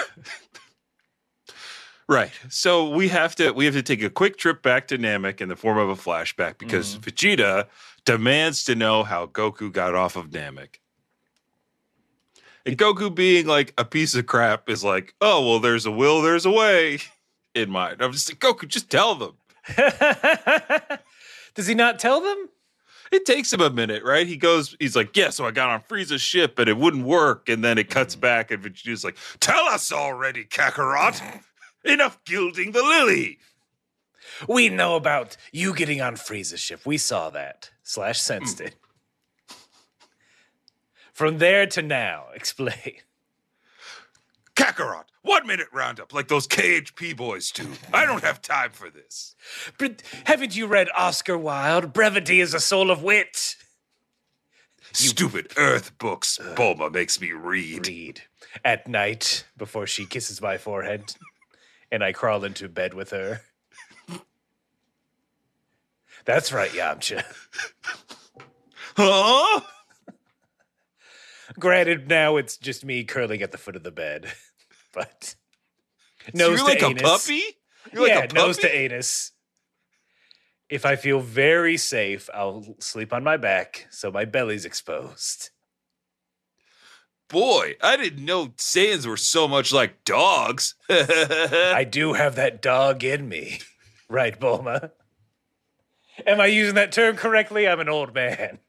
right. 2.08 2.32
So 2.50 2.90
we 2.90 3.10
have 3.10 3.36
to 3.36 3.52
we 3.52 3.66
have 3.66 3.76
to 3.76 3.84
take 3.84 4.02
a 4.02 4.10
quick 4.10 4.38
trip 4.38 4.64
back 4.64 4.88
to 4.88 4.98
Namek 4.98 5.42
in 5.42 5.50
the 5.50 5.56
form 5.56 5.78
of 5.78 5.90
a 5.90 5.96
flashback 5.96 6.58
because 6.58 6.96
mm-hmm. 6.96 7.10
Vegeta 7.10 7.68
demands 8.06 8.64
to 8.64 8.76
know 8.76 9.04
how 9.04 9.28
Goku 9.28 9.72
got 9.72 9.94
off 9.96 10.16
of 10.16 10.30
Namek. 10.30 10.78
And 12.66 12.78
Goku 12.78 13.14
being 13.14 13.48
like 13.48 13.74
a 13.78 13.86
piece 13.86 14.16
of 14.16 14.26
crap 14.26 14.70
is 14.70 14.84
like, 14.84 15.16
oh 15.22 15.48
well, 15.48 15.60
there's 15.60 15.86
a 15.86 15.92
will, 15.92 16.22
there's 16.22 16.46
a 16.46 16.52
way. 16.52 17.00
In 17.56 17.72
mind, 17.72 18.02
I'm 18.02 18.12
just 18.12 18.30
like 18.30 18.40
Goku, 18.40 18.68
just 18.68 18.92
tell 18.92 19.16
them. 19.16 19.34
Does 21.56 21.66
he 21.68 21.74
not 21.74 21.98
tell 21.98 22.22
them? 22.22 22.50
It 23.12 23.26
takes 23.26 23.52
him 23.52 23.62
a 23.62 23.72
minute, 23.72 24.04
right? 24.04 24.28
He 24.28 24.38
goes, 24.38 24.76
he's 24.80 24.96
like, 24.96 25.18
yeah, 25.18 25.32
so 25.32 25.46
I 25.46 25.52
got 25.52 25.70
on 25.70 25.82
Frieza's 25.82 26.22
ship, 26.22 26.56
but 26.56 26.70
it 26.70 26.78
wouldn't 26.78 27.06
work. 27.06 27.50
And 27.50 27.64
then 27.64 27.78
it 27.78 27.90
cuts 27.90 28.14
hmm. 28.14 28.20
back, 28.22 28.52
and 28.52 28.64
Vegeta's 28.64 29.04
like, 29.04 29.18
tell 29.40 29.66
us 29.66 29.92
already, 29.92 30.46
Kakarot. 30.46 31.42
Enough 31.86 32.24
gilding 32.26 32.72
the 32.72 32.84
lily. 32.84 33.40
We 34.48 34.70
know 34.70 34.96
about 34.96 35.38
you 35.52 35.74
getting 35.74 36.02
on 36.02 36.16
Frieza's 36.16 36.60
ship. 36.60 36.82
We 36.86 36.98
saw 36.98 37.30
that. 37.32 37.72
Slash 37.84 38.20
sensed 38.20 38.62
it. 38.62 38.76
From 41.20 41.40
there 41.40 41.68
to 41.68 41.82
now, 41.82 42.28
explain. 42.34 42.94
Kakarot, 44.56 45.04
one 45.22 45.46
minute 45.46 45.68
roundup 45.74 46.14
like 46.14 46.30
those 46.30 46.48
KHP 46.48 47.18
boys 47.18 47.52
do. 47.52 47.68
I 47.94 48.06
don't 48.06 48.24
have 48.24 48.42
time 48.42 48.72
for 48.72 48.90
this. 48.90 49.36
But 49.78 50.02
haven't 50.24 50.56
you 50.56 50.66
read 50.66 50.88
Oscar 50.96 51.38
Wilde? 51.38 51.92
Brevity 51.92 52.40
is 52.40 52.54
a 52.54 52.60
soul 52.62 52.90
of 52.90 53.04
wit. 53.04 53.58
Stupid 54.94 55.52
Earth 55.58 55.98
books 55.98 56.40
Bulma 56.56 56.90
makes 56.90 57.20
me 57.20 57.34
read. 57.34 57.86
Read 57.86 58.22
at 58.64 58.88
night 58.88 59.44
before 59.58 59.88
she 59.88 60.06
kisses 60.06 60.42
my 60.42 60.58
forehead, 60.58 61.16
and 61.92 62.02
I 62.02 62.14
crawl 62.14 62.46
into 62.46 62.70
bed 62.70 62.94
with 62.94 63.10
her. 63.10 63.42
That's 66.24 66.54
right, 66.54 66.72
Yamcha. 66.72 67.26
Huh? 68.96 69.62
Granted, 71.60 72.08
now 72.08 72.38
it's 72.38 72.58
just 72.58 72.86
me 72.86 73.04
curling 73.04 73.42
at 73.42 73.52
the 73.52 73.58
foot 73.58 73.76
of 73.76 73.84
the 73.84 73.92
bed, 73.92 74.32
but 74.94 75.36
So 76.34 76.48
nose 76.50 76.60
you're 76.60 76.68
like 76.68 76.80
to 76.80 76.88
a 76.88 76.96
puppy? 76.96 77.44
You're 77.94 78.08
yeah, 78.08 78.20
like 78.20 78.32
a 78.32 78.36
nose 78.36 78.58
to 78.58 78.68
puppy? 78.68 78.78
anus. 78.78 79.32
If 80.70 80.86
I 80.86 80.96
feel 80.96 81.20
very 81.20 81.78
safe, 81.78 82.30
I'll 82.34 82.76
sleep 82.80 83.12
on 83.12 83.24
my 83.24 83.38
back 83.38 83.88
so 83.90 84.12
my 84.12 84.26
belly's 84.26 84.66
exposed. 84.66 85.50
Boy, 87.28 87.76
I 87.82 87.98
didn't 87.98 88.26
know 88.26 88.48
Saiyans 88.58 89.06
were 89.06 89.18
so 89.18 89.48
much 89.48 89.72
like 89.72 90.04
dogs. 90.04 90.76
I 90.90 91.86
do 91.90 92.14
have 92.14 92.36
that 92.36 92.62
dog 92.62 93.04
in 93.04 93.30
me. 93.30 93.60
Right, 94.10 94.40
Bulma? 94.40 94.92
Am 96.26 96.42
I 96.42 96.48
using 96.48 96.76
that 96.76 96.92
term 96.92 97.16
correctly? 97.16 97.68
I'm 97.68 97.80
an 97.80 97.90
old 97.90 98.14
man. 98.16 98.60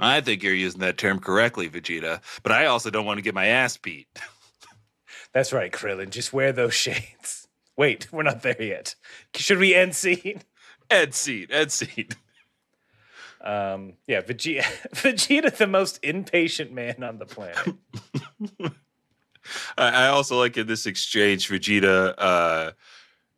I 0.00 0.20
think 0.20 0.42
you're 0.42 0.54
using 0.54 0.80
that 0.80 0.98
term 0.98 1.18
correctly, 1.18 1.68
Vegeta, 1.68 2.20
but 2.42 2.52
I 2.52 2.66
also 2.66 2.90
don't 2.90 3.06
want 3.06 3.18
to 3.18 3.22
get 3.22 3.34
my 3.34 3.46
ass 3.46 3.76
beat. 3.76 4.08
That's 5.32 5.52
right, 5.52 5.72
Krillin. 5.72 6.10
Just 6.10 6.32
wear 6.32 6.52
those 6.52 6.74
shades. 6.74 7.48
Wait, 7.76 8.08
we're 8.12 8.22
not 8.22 8.42
there 8.42 8.60
yet. 8.60 8.94
Should 9.34 9.58
we 9.58 9.74
end 9.74 9.94
scene? 9.94 10.42
End 10.90 11.14
scene, 11.14 11.48
end 11.50 11.72
scene. 11.72 12.08
Um, 13.40 13.94
yeah, 14.06 14.22
Vegeta, 14.22 14.62
Vegeta, 14.94 15.54
the 15.54 15.66
most 15.66 15.98
impatient 16.02 16.72
man 16.72 17.02
on 17.02 17.18
the 17.18 17.26
planet. 17.26 17.74
I, 19.76 19.88
I 19.88 20.06
also 20.08 20.38
like 20.38 20.56
in 20.56 20.66
this 20.66 20.86
exchange, 20.86 21.48
Vegeta 21.48 22.14
uh, 22.16 22.72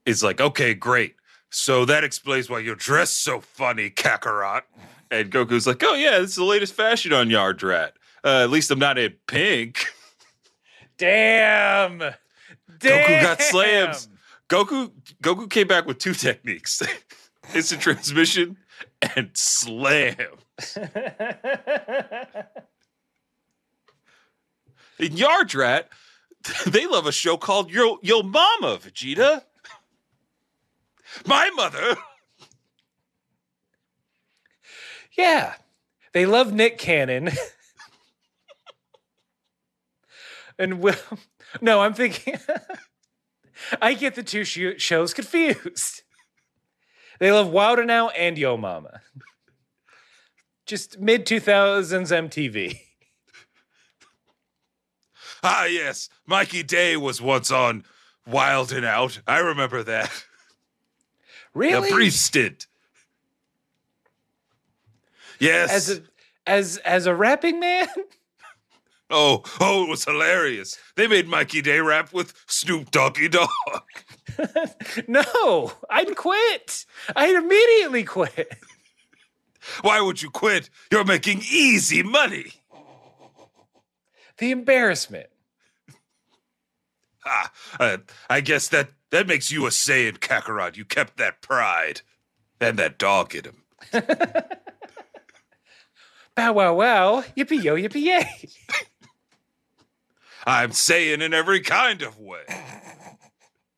is 0.04 0.22
like, 0.22 0.40
okay, 0.40 0.74
great. 0.74 1.16
So 1.50 1.84
that 1.86 2.04
explains 2.04 2.50
why 2.50 2.60
you're 2.60 2.76
dressed 2.76 3.22
so 3.22 3.40
funny, 3.40 3.90
Kakarot. 3.90 4.62
And 5.10 5.30
Goku's 5.30 5.66
like, 5.66 5.82
oh, 5.84 5.94
yeah, 5.94 6.18
this 6.18 6.30
is 6.30 6.36
the 6.36 6.44
latest 6.44 6.74
fashion 6.74 7.12
on 7.12 7.28
Yardrat. 7.28 7.92
Uh, 8.24 8.42
at 8.42 8.50
least 8.50 8.70
I'm 8.70 8.78
not 8.78 8.98
in 8.98 9.14
pink. 9.26 9.86
Damn. 10.98 11.98
Damn. 11.98 12.14
Goku 12.78 13.22
got 13.22 13.42
slams. 13.42 14.08
Goku 14.48 14.92
Goku 15.22 15.50
came 15.50 15.66
back 15.66 15.86
with 15.86 15.98
two 15.98 16.14
techniques. 16.14 16.82
Instant 17.54 17.80
transmission 17.80 18.56
and 19.14 19.30
slam. 19.34 20.16
In 24.98 25.12
Yardrat, 25.12 25.84
they 26.66 26.86
love 26.86 27.06
a 27.06 27.12
show 27.12 27.36
called 27.36 27.70
Yo 27.70 27.98
Yo 28.02 28.22
Mama, 28.22 28.78
Vegeta. 28.78 29.42
My 31.26 31.50
mother. 31.54 31.96
Yeah, 35.16 35.54
they 36.12 36.26
love 36.26 36.52
Nick 36.52 36.78
Cannon. 36.78 37.30
and 40.58 40.80
Will. 40.80 40.94
No, 41.60 41.80
I'm 41.80 41.94
thinking. 41.94 42.36
I 43.82 43.94
get 43.94 44.14
the 44.14 44.22
two 44.22 44.44
sh- 44.44 44.80
shows 44.80 45.14
confused. 45.14 46.02
They 47.18 47.32
love 47.32 47.50
Wild 47.50 47.78
and 47.78 47.90
Out 47.90 48.12
and 48.16 48.36
Yo 48.36 48.56
Mama. 48.56 49.00
Just 50.66 50.98
mid 50.98 51.24
2000s 51.24 52.10
MTV. 52.10 52.78
Ah, 55.42 55.64
yes. 55.64 56.08
Mikey 56.26 56.62
Day 56.62 56.96
was 56.96 57.22
once 57.22 57.50
on 57.50 57.84
Wild 58.26 58.72
and 58.72 58.84
Out. 58.84 59.20
I 59.26 59.38
remember 59.38 59.82
that. 59.84 60.10
Really? 61.54 61.88
A 61.88 61.92
brief 61.92 62.12
stint. 62.12 62.66
Yes. 65.38 65.72
as 65.72 65.98
a 65.98 66.02
as 66.46 66.76
as 66.78 67.06
a 67.06 67.14
rapping 67.14 67.60
man? 67.60 67.88
oh, 69.10 69.42
oh, 69.60 69.84
it 69.84 69.90
was 69.90 70.04
hilarious. 70.04 70.78
They 70.96 71.06
made 71.06 71.28
Mikey 71.28 71.62
Day 71.62 71.80
rap 71.80 72.12
with 72.12 72.34
Snoop 72.46 72.90
Doggy 72.90 73.28
Dogg. 73.28 73.48
no, 75.08 75.72
I'd 75.90 76.16
quit. 76.16 76.86
I'd 77.14 77.34
immediately 77.34 78.04
quit. 78.04 78.52
Why 79.82 80.00
would 80.00 80.22
you 80.22 80.30
quit? 80.30 80.70
You're 80.92 81.04
making 81.04 81.42
easy 81.50 82.02
money. 82.02 82.52
The 84.38 84.50
embarrassment. 84.50 85.28
Ah, 87.24 87.50
uh, 87.80 87.96
I 88.30 88.40
guess 88.40 88.68
that 88.68 88.90
that 89.10 89.26
makes 89.26 89.50
you 89.50 89.66
a 89.66 89.70
Saiyan, 89.70 90.18
Kakarot. 90.18 90.76
You 90.76 90.84
kept 90.84 91.16
that 91.16 91.42
pride 91.42 92.02
and 92.60 92.78
that 92.78 92.98
dog 92.98 93.34
in 93.34 93.44
him. 93.44 93.62
Bow 96.36 96.52
wow 96.52 96.74
wow. 96.74 97.24
Yippee 97.36 97.62
yo 97.62 97.74
yippee 97.76 98.02
yay. 98.02 98.28
I'm 100.46 100.72
saying 100.72 101.22
in 101.22 101.34
every 101.34 101.60
kind 101.60 102.02
of 102.02 102.18
way. 102.20 102.42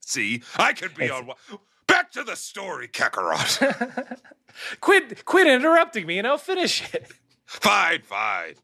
See, 0.00 0.42
I 0.56 0.72
could 0.74 0.94
be 0.94 1.04
It's- 1.06 1.20
on. 1.50 1.58
Back 1.86 2.10
to 2.12 2.22
the 2.24 2.36
story, 2.36 2.86
Kakarot. 2.88 4.18
quit 4.80 5.24
quit 5.24 5.46
interrupting 5.46 6.06
me 6.06 6.18
and 6.18 6.26
I'll 6.26 6.36
finish 6.36 6.92
it. 6.92 7.10
fine, 7.46 8.02
fine. 8.02 8.54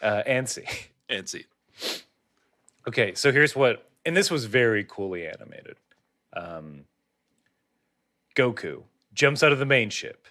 Uh. 0.00 0.22
And 0.26 0.48
see. 0.48 0.64
Okay, 2.88 3.14
so 3.14 3.32
here's 3.32 3.54
what 3.54 3.90
and 4.06 4.16
this 4.16 4.30
was 4.30 4.46
very 4.46 4.84
coolly 4.84 5.26
animated. 5.26 5.76
Um 6.34 6.84
Goku 8.34 8.84
jumps 9.12 9.42
out 9.42 9.52
of 9.52 9.58
the 9.58 9.66
main 9.66 9.90
ship, 9.90 10.26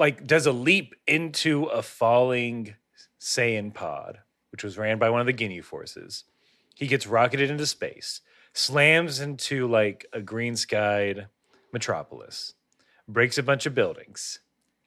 like 0.00 0.26
does 0.26 0.46
a 0.46 0.52
leap 0.52 0.94
into 1.06 1.64
a 1.66 1.82
falling 1.82 2.74
Saiyan 3.20 3.74
pod, 3.74 4.20
which 4.50 4.64
was 4.64 4.78
ran 4.78 4.98
by 4.98 5.10
one 5.10 5.20
of 5.20 5.26
the 5.26 5.34
Ginyu 5.34 5.62
forces. 5.62 6.24
He 6.74 6.86
gets 6.86 7.06
rocketed 7.06 7.50
into 7.50 7.66
space, 7.66 8.22
slams 8.54 9.20
into 9.20 9.68
like 9.68 10.06
a 10.14 10.22
green 10.22 10.56
skied 10.56 11.28
metropolis, 11.70 12.54
breaks 13.06 13.36
a 13.36 13.42
bunch 13.42 13.66
of 13.66 13.74
buildings, 13.74 14.38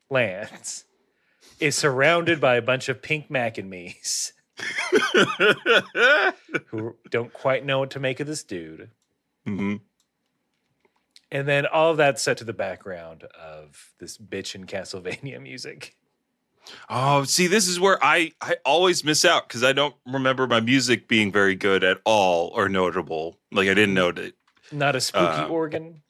lands, 0.10 0.86
is 1.60 1.75
surrounded 1.75 2.41
by 2.41 2.55
a 2.55 2.62
bunch 2.62 2.89
of 2.89 3.03
pink 3.03 3.29
mac 3.29 3.60
and 3.60 3.70
me's 3.70 4.34
who 6.67 6.96
don't 7.10 7.34
quite 7.34 7.63
know 7.63 7.79
what 7.79 7.91
to 7.91 8.00
make 8.00 8.20
of 8.20 8.25
this 8.25 8.43
dude. 8.43 8.89
hmm 9.46 9.75
And 11.33 11.47
then 11.47 11.65
all 11.65 11.91
of 11.91 11.97
that's 11.97 12.21
set 12.21 12.37
to 12.37 12.43
the 12.45 12.53
background 12.53 13.23
of 13.37 13.91
this 13.99 14.17
bitch 14.17 14.53
in 14.55 14.65
Castlevania 14.65 15.41
music. 15.41 15.95
Oh, 16.89 17.23
see, 17.25 17.47
this 17.47 17.67
is 17.67 17.77
where 17.79 17.97
I 18.01 18.31
I 18.39 18.55
always 18.63 19.03
miss 19.03 19.25
out 19.25 19.49
because 19.49 19.63
I 19.65 19.73
don't 19.73 19.95
remember 20.05 20.47
my 20.47 20.61
music 20.61 21.09
being 21.09 21.29
very 21.31 21.55
good 21.55 21.83
at 21.83 21.99
all 22.05 22.49
or 22.55 22.69
notable. 22.69 23.37
Like 23.51 23.67
I 23.67 23.73
didn't 23.73 23.95
note 23.95 24.17
it. 24.17 24.35
Not 24.71 24.95
a 24.95 25.01
spooky 25.01 25.41
Uh, 25.41 25.47
organ. 25.47 26.03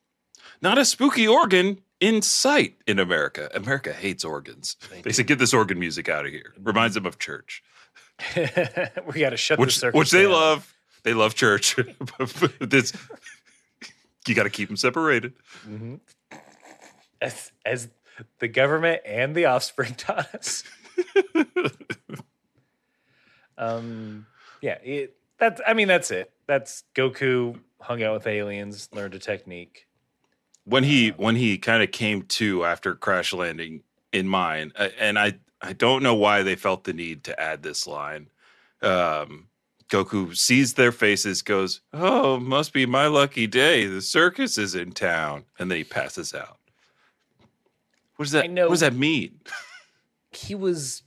Not 0.62 0.78
a 0.78 0.86
spooky 0.86 1.28
organ 1.28 1.80
in 2.00 2.22
sight 2.22 2.76
in 2.86 3.00
America. 3.00 3.50
America 3.56 3.94
hates 3.94 4.24
organs. 4.24 4.76
They 4.92 5.02
They 5.02 5.12
say 5.12 5.24
get 5.24 5.40
this 5.40 5.54
organ 5.54 5.80
music 5.80 6.08
out 6.08 6.26
of 6.26 6.32
here. 6.32 6.54
Reminds 6.62 6.94
them 6.96 7.06
of 7.06 7.18
church, 7.18 7.64
we 8.36 9.22
got 9.22 9.32
to 9.32 9.38
shut 9.38 9.58
which 9.58 9.76
the 9.76 9.80
circus 9.80 9.98
which 9.98 10.12
they 10.12 10.24
down. 10.24 10.32
love. 10.34 10.74
They 11.04 11.14
love 11.14 11.34
church. 11.34 11.78
This 12.60 12.94
you 14.28 14.36
got 14.36 14.44
to 14.44 14.50
keep 14.50 14.70
them 14.70 14.78
separated. 14.78 15.34
Mhm. 15.68 16.00
As, 17.22 17.52
as 17.66 17.90
the 18.40 18.48
government 18.48 19.02
and 19.06 19.34
the 19.36 19.46
offspring 19.46 19.96
taught 19.96 20.34
us. 20.36 20.64
um, 23.58 24.26
yeah, 24.62 24.78
it, 24.84 25.16
that's. 25.38 25.62
I 25.66 25.74
mean, 25.74 25.88
that's 25.88 26.12
it. 26.12 26.32
That's 26.48 26.84
Goku 26.96 27.60
hung 27.82 28.04
out 28.04 28.14
with 28.14 28.28
aliens, 28.28 28.90
learned 28.94 29.16
a 29.16 29.20
technique. 29.20 29.88
when 30.66 30.84
he 30.84 31.10
when 31.10 31.36
he 31.36 31.58
kind 31.58 31.84
of 31.84 31.92
came 31.92 32.24
to 32.24 32.64
after 32.66 32.96
crash 32.96 33.34
landing 33.34 33.84
in 34.14 34.26
mine 34.28 34.72
and 35.00 35.20
i 35.20 35.34
i 35.62 35.74
don't 35.74 36.02
know 36.04 36.14
why 36.16 36.44
they 36.44 36.56
felt 36.56 36.86
the 36.86 36.94
need 36.94 37.24
to 37.26 37.38
add 37.38 37.62
this 37.64 37.86
line 37.86 38.30
um 38.82 39.48
goku 39.90 40.36
sees 40.36 40.74
their 40.74 40.92
faces 40.92 41.42
goes 41.42 41.82
oh 41.94 42.40
must 42.40 42.74
be 42.74 42.86
my 42.86 43.08
lucky 43.08 43.48
day 43.48 43.86
the 43.86 44.02
circus 44.02 44.58
is 44.58 44.76
in 44.76 44.92
town 44.92 45.44
and 45.60 45.70
then 45.70 45.78
he 45.78 45.84
passes 45.84 46.34
out 46.34 46.58
what 48.16 48.26
does 48.26 48.32
that 48.32 48.50
what 48.50 48.70
does 48.70 48.80
that 48.82 48.96
mean 48.96 49.40
He 50.32 50.56
was. 50.56 51.04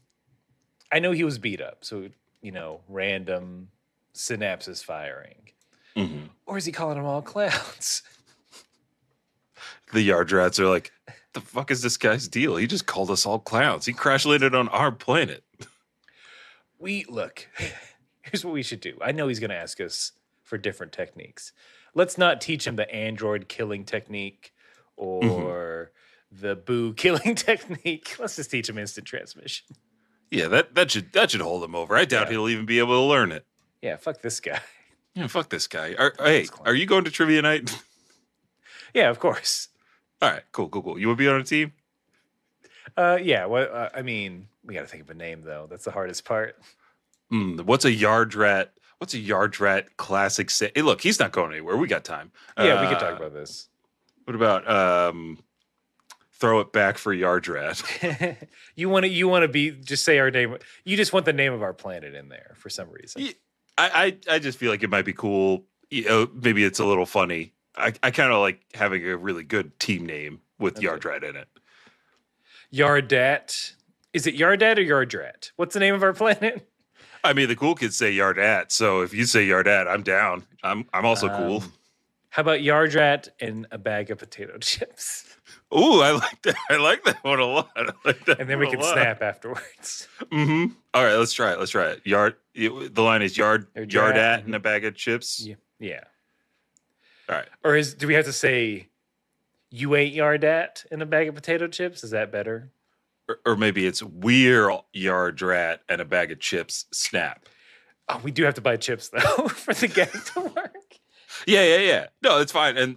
I 0.92 1.00
know 1.00 1.10
he 1.10 1.24
was 1.24 1.38
beat 1.38 1.60
up, 1.60 1.78
so 1.84 2.08
you 2.42 2.52
know, 2.52 2.82
random 2.88 3.68
synapses 4.14 4.84
firing. 4.84 5.50
Mhm. 5.96 6.28
Or 6.46 6.56
is 6.58 6.64
he 6.64 6.70
calling 6.70 6.96
them 6.96 7.06
all 7.06 7.22
clowns? 7.22 8.02
the 9.92 10.02
yard 10.02 10.30
rats 10.30 10.60
are 10.60 10.68
like 10.68 10.92
the 11.32 11.40
fuck 11.40 11.70
is 11.72 11.82
this 11.82 11.96
guy's 11.96 12.28
deal 12.28 12.56
he 12.56 12.66
just 12.68 12.86
called 12.86 13.10
us 13.10 13.24
all 13.26 13.38
clowns 13.38 13.84
he 13.86 13.92
crash 13.92 14.24
landed 14.26 14.54
on 14.54 14.68
our 14.68 14.90
planet 14.92 15.44
we 16.78 17.04
look 17.08 17.46
here's 18.36 18.44
what 18.44 18.52
we 18.52 18.62
should 18.62 18.80
do. 18.80 18.98
I 19.00 19.12
know 19.12 19.28
he's 19.28 19.40
going 19.40 19.48
to 19.50 19.56
ask 19.56 19.80
us 19.80 20.12
for 20.42 20.58
different 20.58 20.92
techniques. 20.92 21.52
Let's 21.94 22.18
not 22.18 22.42
teach 22.42 22.66
him 22.66 22.76
the 22.76 22.88
android 22.94 23.48
killing 23.48 23.84
technique 23.86 24.52
or 24.96 25.90
the 26.30 26.54
boo 26.54 26.92
killing 26.96 27.34
technique. 27.34 28.14
Let's 28.18 28.36
just 28.36 28.50
teach 28.50 28.68
him 28.68 28.76
instant 28.76 29.06
transmission. 29.06 29.66
Yeah 30.30 30.48
that 30.48 30.74
that 30.74 30.90
should 30.90 31.12
that 31.12 31.30
should 31.30 31.40
hold 31.40 31.62
him 31.64 31.74
over. 31.76 31.96
I 31.96 32.04
doubt 32.04 32.26
Yeah. 32.26 32.32
he'll 32.32 32.48
even 32.48 32.66
be 32.66 32.78
able 32.80 32.94
to 33.00 33.06
learn 33.06 33.32
it. 33.32 33.46
Yeah 33.80 33.96
fuck 33.96 34.20
this 34.20 34.40
guy. 34.40 34.60
Yeah, 35.14 35.28
fuck 35.28 35.48
this 35.48 35.66
guy. 35.66 35.94
Are, 35.98 36.12
hey, 36.18 36.46
are 36.66 36.74
you 36.74 36.84
going 36.84 37.04
to 37.04 37.10
trivia 37.10 37.40
night? 37.40 37.80
yeah 38.94 39.08
of 39.08 39.18
course. 39.18 39.68
All 40.20 40.30
right, 40.30 40.42
cool, 40.52 40.68
cool, 40.68 40.82
cool. 40.82 40.98
You 40.98 41.08
would 41.08 41.16
be 41.16 41.28
on 41.28 41.40
a 41.40 41.44
team? 41.44 41.72
uh 42.98 43.18
yeah 43.22 43.46
Well, 43.46 43.68
uh, 43.72 43.88
i 43.94 44.02
mean 44.02 44.48
we 44.64 44.74
got 44.74 44.80
to 44.82 44.86
think 44.88 45.02
of 45.04 45.10
a 45.10 45.14
name 45.14 45.40
though. 45.42 45.66
That's 45.70 45.84
the 45.84 45.90
hardest 45.92 46.24
part 46.26 46.58
Mm, 47.32 47.62
what's 47.62 47.84
a 47.84 47.92
yard 47.92 48.34
rat? 48.34 48.72
What's 48.98 49.14
a 49.14 49.18
yard 49.18 49.58
rat 49.60 49.96
classic? 49.96 50.48
Say, 50.50 50.72
hey, 50.74 50.82
look, 50.82 51.00
he's 51.02 51.18
not 51.20 51.32
going 51.32 51.52
anywhere. 51.52 51.76
We 51.76 51.86
got 51.88 52.04
time. 52.04 52.32
yeah 52.58 52.80
we 52.80 52.88
could 52.88 52.98
talk 53.00 53.14
Uh, 53.14 53.16
about 53.16 53.34
this 53.34 53.68
What 54.24 54.34
about 54.34 54.68
um, 54.70 55.38
throw 56.32 56.60
it 56.60 56.72
back 56.72 56.96
for 56.98 57.12
yard 57.12 57.46
rat? 57.48 57.82
you 58.76 58.88
want 58.88 59.04
to 59.04 59.08
you 59.08 59.28
want 59.28 59.42
to 59.42 59.48
be 59.48 59.70
just 59.72 60.04
say 60.04 60.18
our 60.18 60.30
name 60.30 60.56
you 60.84 60.96
just 60.96 61.12
want 61.12 61.26
the 61.26 61.32
name 61.32 61.52
of 61.52 61.62
our 61.62 61.72
planet 61.74 62.14
in 62.14 62.28
there 62.28 62.54
for 62.56 62.70
some 62.70 62.88
reason 62.90 63.22
I, 63.78 64.16
I 64.28 64.34
I 64.36 64.38
just 64.38 64.56
feel 64.58 64.70
like 64.70 64.82
it 64.82 64.88
might 64.88 65.04
be 65.04 65.12
cool. 65.12 65.66
You 65.90 66.04
know, 66.04 66.30
maybe 66.34 66.64
it's 66.64 66.78
a 66.78 66.84
little 66.86 67.04
funny. 67.06 67.52
I, 67.76 67.92
I 68.02 68.10
kind 68.10 68.32
of 68.32 68.40
like 68.40 68.60
having 68.74 69.06
a 69.06 69.16
really 69.18 69.44
good 69.44 69.78
team 69.78 70.06
name 70.06 70.40
with 70.58 70.78
Okay. 70.78 70.84
yard 70.86 71.04
rat 71.04 71.22
in 71.24 71.36
it. 71.36 71.46
Yardat. 72.72 73.74
Is 74.12 74.26
it 74.26 74.34
Yardat 74.36 74.78
or 74.78 75.04
Yardrat? 75.06 75.50
What's 75.56 75.74
the 75.74 75.80
name 75.80 75.94
of 75.94 76.02
our 76.02 76.12
planet? 76.14 76.66
I 77.26 77.32
mean, 77.32 77.48
the 77.48 77.56
cool 77.56 77.74
kids 77.74 77.96
say 77.96 78.10
yard 78.10 78.38
at, 78.38 78.72
so 78.72 79.02
if 79.02 79.12
you 79.12 79.24
say 79.26 79.44
yard 79.44 79.68
at, 79.68 79.88
I'm 79.88 80.02
down. 80.02 80.44
I'm 80.62 80.86
I'm 80.92 81.04
also 81.04 81.28
cool. 81.28 81.58
Um, 81.62 81.72
How 82.30 82.42
about 82.42 82.60
Yardrat 82.60 83.28
and 83.40 83.66
a 83.70 83.78
bag 83.78 84.10
of 84.10 84.18
potato 84.18 84.58
chips? 84.60 85.36
Ooh, 85.76 86.00
I 86.00 86.12
like 86.12 86.42
that. 86.42 86.56
I 86.70 86.76
like 86.76 87.02
that 87.04 87.22
one 87.24 87.40
a 87.40 87.44
lot. 87.44 87.70
I 87.76 87.90
like 88.04 88.24
that. 88.26 88.40
And 88.40 88.48
then 88.48 88.58
we 88.60 88.70
can 88.70 88.80
snap 88.80 89.20
afterwards. 89.20 90.06
Mm-hmm. 90.20 90.72
All 90.94 91.04
right, 91.04 91.16
let's 91.16 91.32
try 91.32 91.52
it. 91.52 91.58
Let's 91.58 91.72
try 91.72 91.90
it. 91.90 92.06
Yard. 92.06 92.36
The 92.54 92.90
line 92.96 93.22
is 93.22 93.36
yard. 93.36 93.66
Yard 93.74 93.92
Yard 93.92 94.16
rat, 94.16 94.40
at 94.40 94.44
and 94.46 94.54
a 94.54 94.60
bag 94.60 94.84
of 94.84 94.94
chips. 94.94 95.44
Yeah. 95.44 95.56
Yeah. 95.78 96.04
All 97.28 97.34
right. 97.34 97.48
Or 97.64 97.74
is 97.76 97.94
do 97.94 98.06
we 98.06 98.14
have 98.14 98.24
to 98.26 98.32
say 98.32 98.88
you 99.70 99.94
ate 99.94 100.14
Yardat 100.14 100.86
and 100.90 101.02
a 101.02 101.06
bag 101.06 101.28
of 101.28 101.34
potato 101.34 101.66
chips? 101.66 102.04
Is 102.04 102.10
that 102.10 102.30
better? 102.30 102.70
Or, 103.28 103.38
or 103.44 103.56
maybe 103.56 103.86
it's 103.86 104.02
we're 104.02 104.70
yard 104.92 105.42
rat 105.42 105.82
and 105.88 106.00
a 106.00 106.04
bag 106.04 106.30
of 106.32 106.38
chips. 106.40 106.86
Snap. 106.92 107.46
Oh, 108.08 108.20
we 108.22 108.30
do 108.30 108.44
have 108.44 108.54
to 108.54 108.60
buy 108.60 108.76
chips 108.76 109.08
though 109.12 109.48
for 109.48 109.74
the 109.74 109.88
gag 109.88 110.12
to 110.12 110.40
work. 110.40 110.96
Yeah, 111.46 111.64
yeah, 111.64 111.78
yeah. 111.78 112.06
No, 112.22 112.38
it's 112.40 112.52
fine. 112.52 112.76
And 112.76 112.96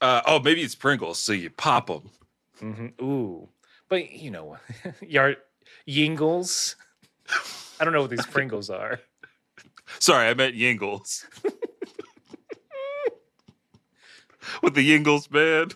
uh, 0.00 0.20
oh, 0.26 0.38
maybe 0.40 0.62
it's 0.62 0.74
Pringles. 0.74 1.18
So 1.18 1.32
you 1.32 1.50
pop 1.50 1.86
them. 1.86 2.10
hmm 2.60 2.88
Ooh, 3.02 3.48
but 3.88 4.12
you 4.12 4.30
know, 4.30 4.58
Yard 5.00 5.38
Yingles. 5.86 6.76
I 7.80 7.84
don't 7.84 7.92
know 7.94 8.02
what 8.02 8.10
these 8.10 8.26
Pringles 8.26 8.68
are. 8.70 9.00
Sorry, 9.98 10.28
I 10.28 10.34
meant 10.34 10.54
Yingles. 10.54 11.24
with 14.62 14.74
the 14.74 14.82
Yingles 14.82 15.30
man. 15.30 15.68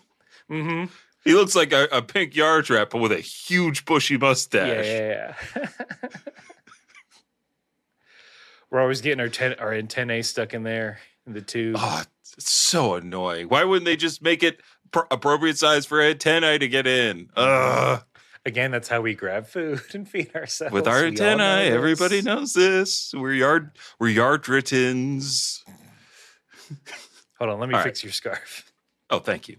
hmm 0.48 0.84
He 1.24 1.34
looks 1.34 1.54
like 1.54 1.72
a, 1.72 1.88
a 1.92 2.00
pink 2.02 2.34
yard 2.34 2.70
rat, 2.70 2.90
but 2.90 2.98
with 2.98 3.12
a 3.12 3.20
huge 3.20 3.84
bushy 3.84 4.16
mustache. 4.16 4.86
yeah, 4.86 5.34
yeah. 5.56 5.66
We're 8.70 8.80
always 8.80 9.00
getting 9.00 9.20
our 9.20 9.28
ten, 9.28 9.54
our 9.54 9.72
antennae 9.72 10.22
stuck 10.22 10.52
in 10.54 10.62
there 10.62 10.98
in 11.26 11.32
the 11.32 11.40
tube. 11.40 11.76
Oh, 11.78 11.82
ah, 11.82 12.04
it's 12.36 12.52
so 12.52 12.94
annoying. 12.94 13.48
Why 13.48 13.64
wouldn't 13.64 13.86
they 13.86 13.96
just 13.96 14.22
make 14.22 14.42
it 14.42 14.60
pr- 14.92 15.00
appropriate 15.10 15.56
size 15.58 15.86
for 15.86 16.02
antennae 16.02 16.58
to 16.58 16.68
get 16.68 16.86
in? 16.86 17.30
Ugh. 17.36 18.02
Again, 18.46 18.70
that's 18.70 18.88
how 18.88 19.00
we 19.00 19.14
grab 19.14 19.46
food 19.46 19.80
and 19.94 20.08
feed 20.08 20.34
ourselves. 20.34 20.72
With 20.72 20.86
our 20.86 21.00
We 21.00 21.08
antennae, 21.08 21.70
know 21.70 21.76
everybody 21.76 22.22
knows 22.22 22.52
this. 22.52 23.12
We're 23.14 23.32
yard 23.32 23.72
we're 23.98 24.08
yard. 24.08 24.46
Hold 24.46 24.62
on, 27.40 27.60
let 27.60 27.68
me 27.68 27.74
All 27.74 27.80
right. 27.80 27.84
fix 27.84 28.02
your 28.04 28.12
scarf 28.12 28.70
Oh, 29.10 29.18
thank 29.18 29.48
you. 29.48 29.56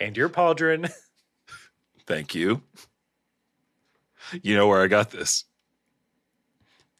And 0.00 0.16
your 0.16 0.28
pauldron. 0.28 0.90
Thank 2.06 2.34
you. 2.34 2.62
You 4.42 4.56
know 4.56 4.66
where 4.68 4.82
I 4.82 4.86
got 4.86 5.10
this? 5.10 5.44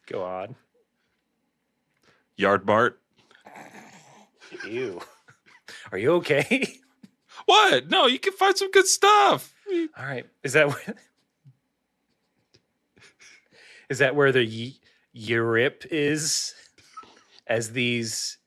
Go 0.05 0.23
on. 0.23 0.55
Yard 2.35 2.65
Mart. 2.65 2.99
Ew. 4.65 5.01
Are 5.91 5.97
you 5.97 6.13
okay? 6.15 6.79
What? 7.45 7.89
No, 7.89 8.07
you 8.07 8.19
can 8.19 8.33
find 8.33 8.57
some 8.57 8.71
good 8.71 8.87
stuff. 8.87 9.53
All 9.97 10.05
right. 10.05 10.25
Is 10.43 10.53
that 10.53 10.67
where, 10.67 10.95
is 13.89 13.99
that 13.99 14.15
where 14.15 14.31
the 14.31 14.45
y- 14.45 14.79
Europe 15.13 15.85
is, 15.91 16.53
as 17.45 17.71
these 17.71 18.37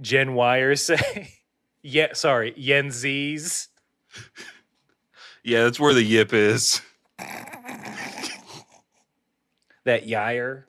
Gen 0.00 0.34
Wires 0.34 0.82
say? 0.82 1.34
Yeah, 1.82 2.12
sorry, 2.14 2.52
Yen 2.56 2.90
Z's. 2.90 3.68
Yeah, 5.42 5.64
that's 5.64 5.80
where 5.80 5.94
the 5.94 6.02
yip 6.02 6.32
is. 6.32 6.80
That 9.84 10.06
Yire. 10.06 10.64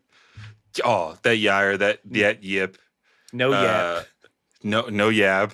Oh, 0.85 1.17
that 1.23 1.37
yire, 1.37 1.77
that 1.79 1.99
that 2.05 2.43
yip. 2.43 2.77
No 3.33 3.51
Uh, 3.51 3.61
yap. 4.03 4.07
No, 4.63 4.87
no 4.87 5.09
yap. 5.09 5.53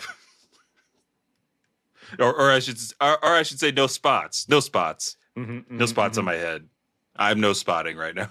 or, 2.20 2.34
or 2.34 2.52
I 2.52 2.60
should, 2.60 2.78
or, 3.02 3.14
or 3.26 3.34
I 3.36 3.42
should 3.44 3.60
say, 3.60 3.72
no 3.72 3.88
spots, 3.88 4.48
no 4.48 4.60
spots, 4.60 5.18
Mhm, 5.36 5.70
no 5.72 5.86
mhm, 5.86 5.90
spots 5.90 6.18
on 6.20 6.24
mhm. 6.24 6.28
my 6.28 6.36
head. 6.36 6.70
I'm 7.16 7.40
no 7.42 7.54
spotting 7.54 7.98
right 7.98 8.14
now. 8.16 8.30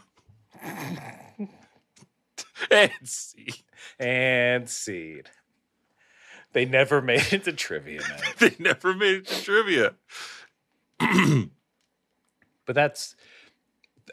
and 2.70 2.90
see, 3.04 3.48
and 3.98 4.68
seed. 4.70 5.28
They 6.56 6.64
never 6.64 7.02
made 7.02 7.34
it 7.34 7.44
to 7.44 7.52
trivia 7.52 8.00
they 8.38 8.56
never 8.58 8.94
made 8.94 9.16
it 9.16 9.26
to 9.26 9.42
trivia. 9.42 9.94
but 10.98 12.74
that's 12.74 13.14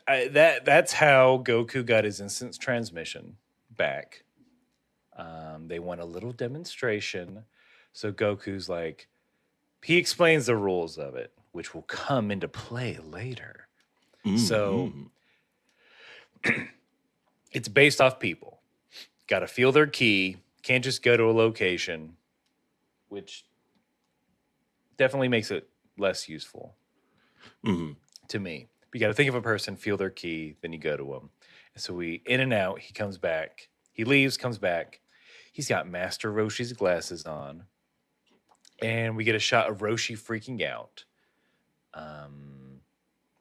I, 0.06 0.28
that 0.28 0.66
that's 0.66 0.92
how 0.92 1.42
Goku 1.46 1.86
got 1.86 2.04
his 2.04 2.20
instant 2.20 2.60
transmission 2.60 3.38
back. 3.78 4.24
Um, 5.16 5.70
they 5.70 5.80
want 5.80 6.02
a 6.02 6.06
little 6.06 6.34
demonstration, 6.34 7.46
so 7.94 8.12
Goku's 8.12 8.68
like, 8.68 9.08
he 9.82 9.96
explains 9.96 10.48
the 10.48 10.58
rules 10.58 10.98
of 10.98 11.16
it, 11.16 11.32
which 11.54 11.74
will 11.74 11.84
come 11.84 12.30
into 12.30 12.50
play 12.50 12.98
later. 13.02 13.68
So- 14.36 14.92
Mhm. 16.44 16.70
It's 17.54 17.70
based 17.70 18.02
off 18.02 18.20
people. 18.20 18.60
Got 19.28 19.40
to 19.40 19.48
feel 19.48 19.72
their 19.72 19.88
ki. 19.88 20.38
Can't 20.64 20.84
just 20.84 21.04
go 21.04 21.16
to 21.16 21.24
a 21.30 21.32
location, 21.32 22.18
which 23.14 23.46
definitely 24.98 25.28
makes 25.30 25.52
it 25.52 25.70
less 25.98 26.28
useful. 26.28 26.76
Mhm. 27.64 27.98
to 28.30 28.40
me. 28.40 28.70
You 28.94 29.00
got 29.02 29.08
to 29.08 29.14
think 29.14 29.28
of 29.28 29.36
a 29.36 29.42
person, 29.42 29.76
feel 29.76 29.98
their 29.98 30.10
ki, 30.10 30.56
then 30.62 30.72
you 30.72 30.80
go 30.80 30.96
to 30.96 31.04
them. 31.04 31.30
And 31.74 31.84
so 31.84 31.94
we 31.94 32.24
in 32.26 32.40
and 32.40 32.54
out. 32.54 32.80
He 32.80 32.94
comes 32.94 33.18
back. 33.18 33.68
He 33.92 34.06
leaves, 34.06 34.38
comes 34.38 34.58
back. 34.58 35.02
He's 35.52 35.68
got 35.68 35.88
Master 35.88 36.32
Roshi's 36.32 36.72
glasses 36.74 37.26
on, 37.26 37.66
and 38.82 39.16
we 39.18 39.24
get 39.24 39.36
a 39.36 39.40
shot 39.40 39.70
of 39.70 39.80
Roshi 39.80 40.18
freaking 40.18 40.66
out, 40.66 41.04
um, 41.94 42.80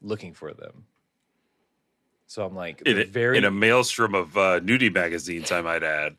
looking 0.03 0.35
for 0.35 0.53
them. 0.53 0.85
So 2.27 2.45
I'm 2.45 2.55
like, 2.57 2.83
in, 2.83 2.99
a, 2.99 3.05
very. 3.05 3.39
in 3.39 3.45
a 3.45 3.51
maelstrom 3.51 4.15
of 4.15 4.37
uh, 4.37 4.61
nudie 4.61 4.93
magazines, 4.93 5.53
I 5.53 5.63
might 5.63 5.83
add. 5.85 6.17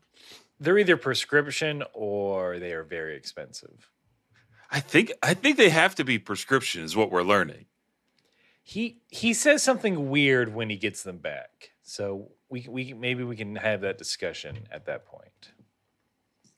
They're 0.60 0.78
either 0.78 0.96
prescription 0.96 1.82
or 1.92 2.58
they 2.58 2.72
are 2.72 2.84
very 2.84 3.16
expensive. 3.16 3.90
I 4.70 4.80
think 4.80 5.12
I 5.22 5.34
think 5.34 5.56
they 5.56 5.70
have 5.70 5.94
to 5.96 6.04
be 6.04 6.18
prescription, 6.18 6.82
is 6.84 6.96
what 6.96 7.10
we're 7.10 7.22
learning. 7.22 7.66
He 8.62 9.02
he 9.08 9.34
says 9.34 9.62
something 9.62 10.08
weird 10.10 10.54
when 10.54 10.70
he 10.70 10.76
gets 10.76 11.02
them 11.02 11.18
back. 11.18 11.70
So 11.82 12.30
we 12.48 12.66
we 12.68 12.92
maybe 12.94 13.22
we 13.24 13.36
can 13.36 13.56
have 13.56 13.82
that 13.82 13.98
discussion 13.98 14.66
at 14.70 14.86
that 14.86 15.04
point. 15.06 15.52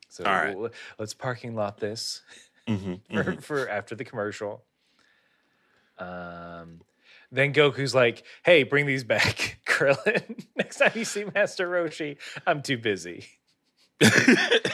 So 0.09 0.25
All 0.25 0.33
right. 0.33 0.57
we'll- 0.57 0.71
let's 0.99 1.15
parking 1.15 1.55
lot 1.55 1.79
this 1.79 2.23
Mm-hmm. 2.69 3.15
for, 3.23 3.41
for 3.43 3.69
after 3.69 3.95
the 3.95 4.05
commercial. 4.05 4.65
Um, 5.99 6.81
then 7.33 7.53
Goku's 7.53 7.95
like, 7.95 8.25
"Hey, 8.45 8.63
bring 8.65 8.87
these 8.87 9.05
back, 9.05 9.61
Krillin. 9.67 10.45
Next 10.57 10.77
time 10.79 10.93
you 10.95 11.05
see 11.05 11.25
Master 11.35 11.69
Roshi, 11.69 12.17
I'm 12.47 12.63
too 12.63 12.79
busy." 12.79 13.27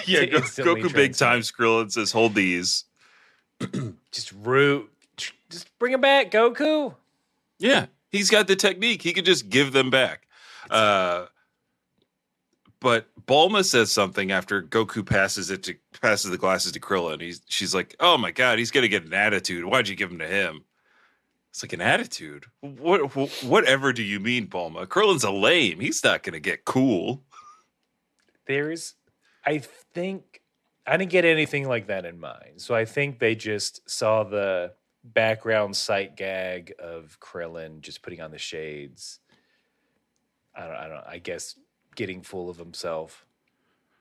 yeah, 0.07 0.25
Goku 0.27 0.93
big 0.93 1.15
time 1.15 1.41
Skrillin 1.41 1.93
says, 1.93 2.11
"Hold 2.13 2.35
these." 2.35 2.85
Just 4.13 4.33
root. 4.43 4.91
Just 5.51 5.77
bring 5.79 5.93
him 5.93 6.01
back, 6.01 6.31
Goku. 6.31 6.95
Yeah, 7.59 7.87
he's 8.11 8.31
got 8.31 8.49
the 8.49 8.57
technique. 8.57 9.03
He 9.03 9.13
could 9.13 9.25
just 9.25 9.49
give 9.49 9.73
them 9.73 9.91
back. 9.91 10.27
Uh, 10.71 11.27
but 12.81 13.07
Bulma 13.27 13.65
says 13.65 13.93
something 13.93 14.33
after 14.33 14.63
Goku 14.63 15.07
passes 15.07 15.51
it 15.51 15.63
to 15.65 15.77
passes 16.01 16.31
the 16.31 16.39
glasses 16.39 16.73
to 16.73 16.81
Krillin. 16.81 17.21
He's 17.21 17.41
she's 17.49 17.75
like, 17.75 17.95
"Oh 18.01 18.19
my 18.19 18.33
god, 18.33 18.59
he's 18.59 18.73
gonna 18.73 18.89
get 18.89 19.05
an 19.05 19.15
attitude. 19.15 19.65
Why'd 19.65 19.87
you 19.89 19.95
give 19.95 20.11
him 20.11 20.19
to 20.19 20.27
him?" 20.27 20.65
It's 21.51 21.63
like 21.63 21.75
an 21.75 21.83
attitude. 21.83 22.47
What, 22.61 23.13
wh- 23.13 23.45
whatever 23.45 23.93
do 23.93 24.03
you 24.03 24.19
mean, 24.19 24.47
Bulma? 24.49 24.87
Krillin's 24.87 25.23
a 25.23 25.31
lame. 25.31 25.79
He's 25.81 26.03
not 26.03 26.23
gonna 26.23 26.41
get 26.41 26.65
cool. 26.65 27.23
there's 28.47 28.95
i 29.45 29.59
think 29.59 30.43
i 30.87 30.97
didn't 30.97 31.11
get 31.11 31.25
anything 31.25 31.67
like 31.69 31.87
that 31.87 32.05
in 32.05 32.19
mind 32.19 32.61
so 32.61 32.75
i 32.75 32.85
think 32.85 33.19
they 33.19 33.35
just 33.35 33.89
saw 33.89 34.23
the 34.25 34.73
background 35.05 35.75
sight 35.77 36.17
gag 36.17 36.73
of 36.79 37.19
krillin 37.21 37.81
just 37.81 38.03
putting 38.03 38.21
on 38.21 38.31
the 38.31 38.39
shades 38.39 39.19
i 40.55 40.67
don't 40.67 40.77
i 40.77 40.89
don't 40.89 41.07
i 41.07 41.19
guess 41.19 41.57
getting 41.97 42.23
full 42.23 42.49
of 42.51 42.57
himself 42.59 43.27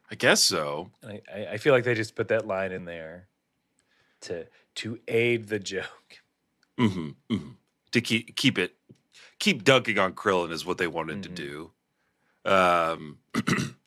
I 0.10 0.16
guess 0.16 0.44
so. 0.44 0.92
I, 1.08 1.22
I 1.52 1.58
feel 1.58 1.72
like 1.74 1.86
they 1.86 1.94
just 1.96 2.16
put 2.16 2.28
that 2.28 2.46
line 2.46 2.74
in 2.74 2.84
there 2.84 3.30
to 4.22 4.46
to 4.76 5.00
aid 5.08 5.48
the 5.48 5.58
joke 5.58 6.20
hmm 6.78 7.12
hmm 7.30 7.52
To 7.94 8.02
keep 8.02 8.36
keep 8.36 8.58
it 8.58 8.76
keep 9.40 9.64
dunking 9.64 9.98
on 9.98 10.12
Krillin 10.14 10.52
is 10.52 10.66
what 10.66 10.78
they 10.80 10.88
wanted 10.88 11.20
Mhm. 11.20 11.24
to 11.24 11.30
do. 11.30 11.72
Um, 12.44 13.20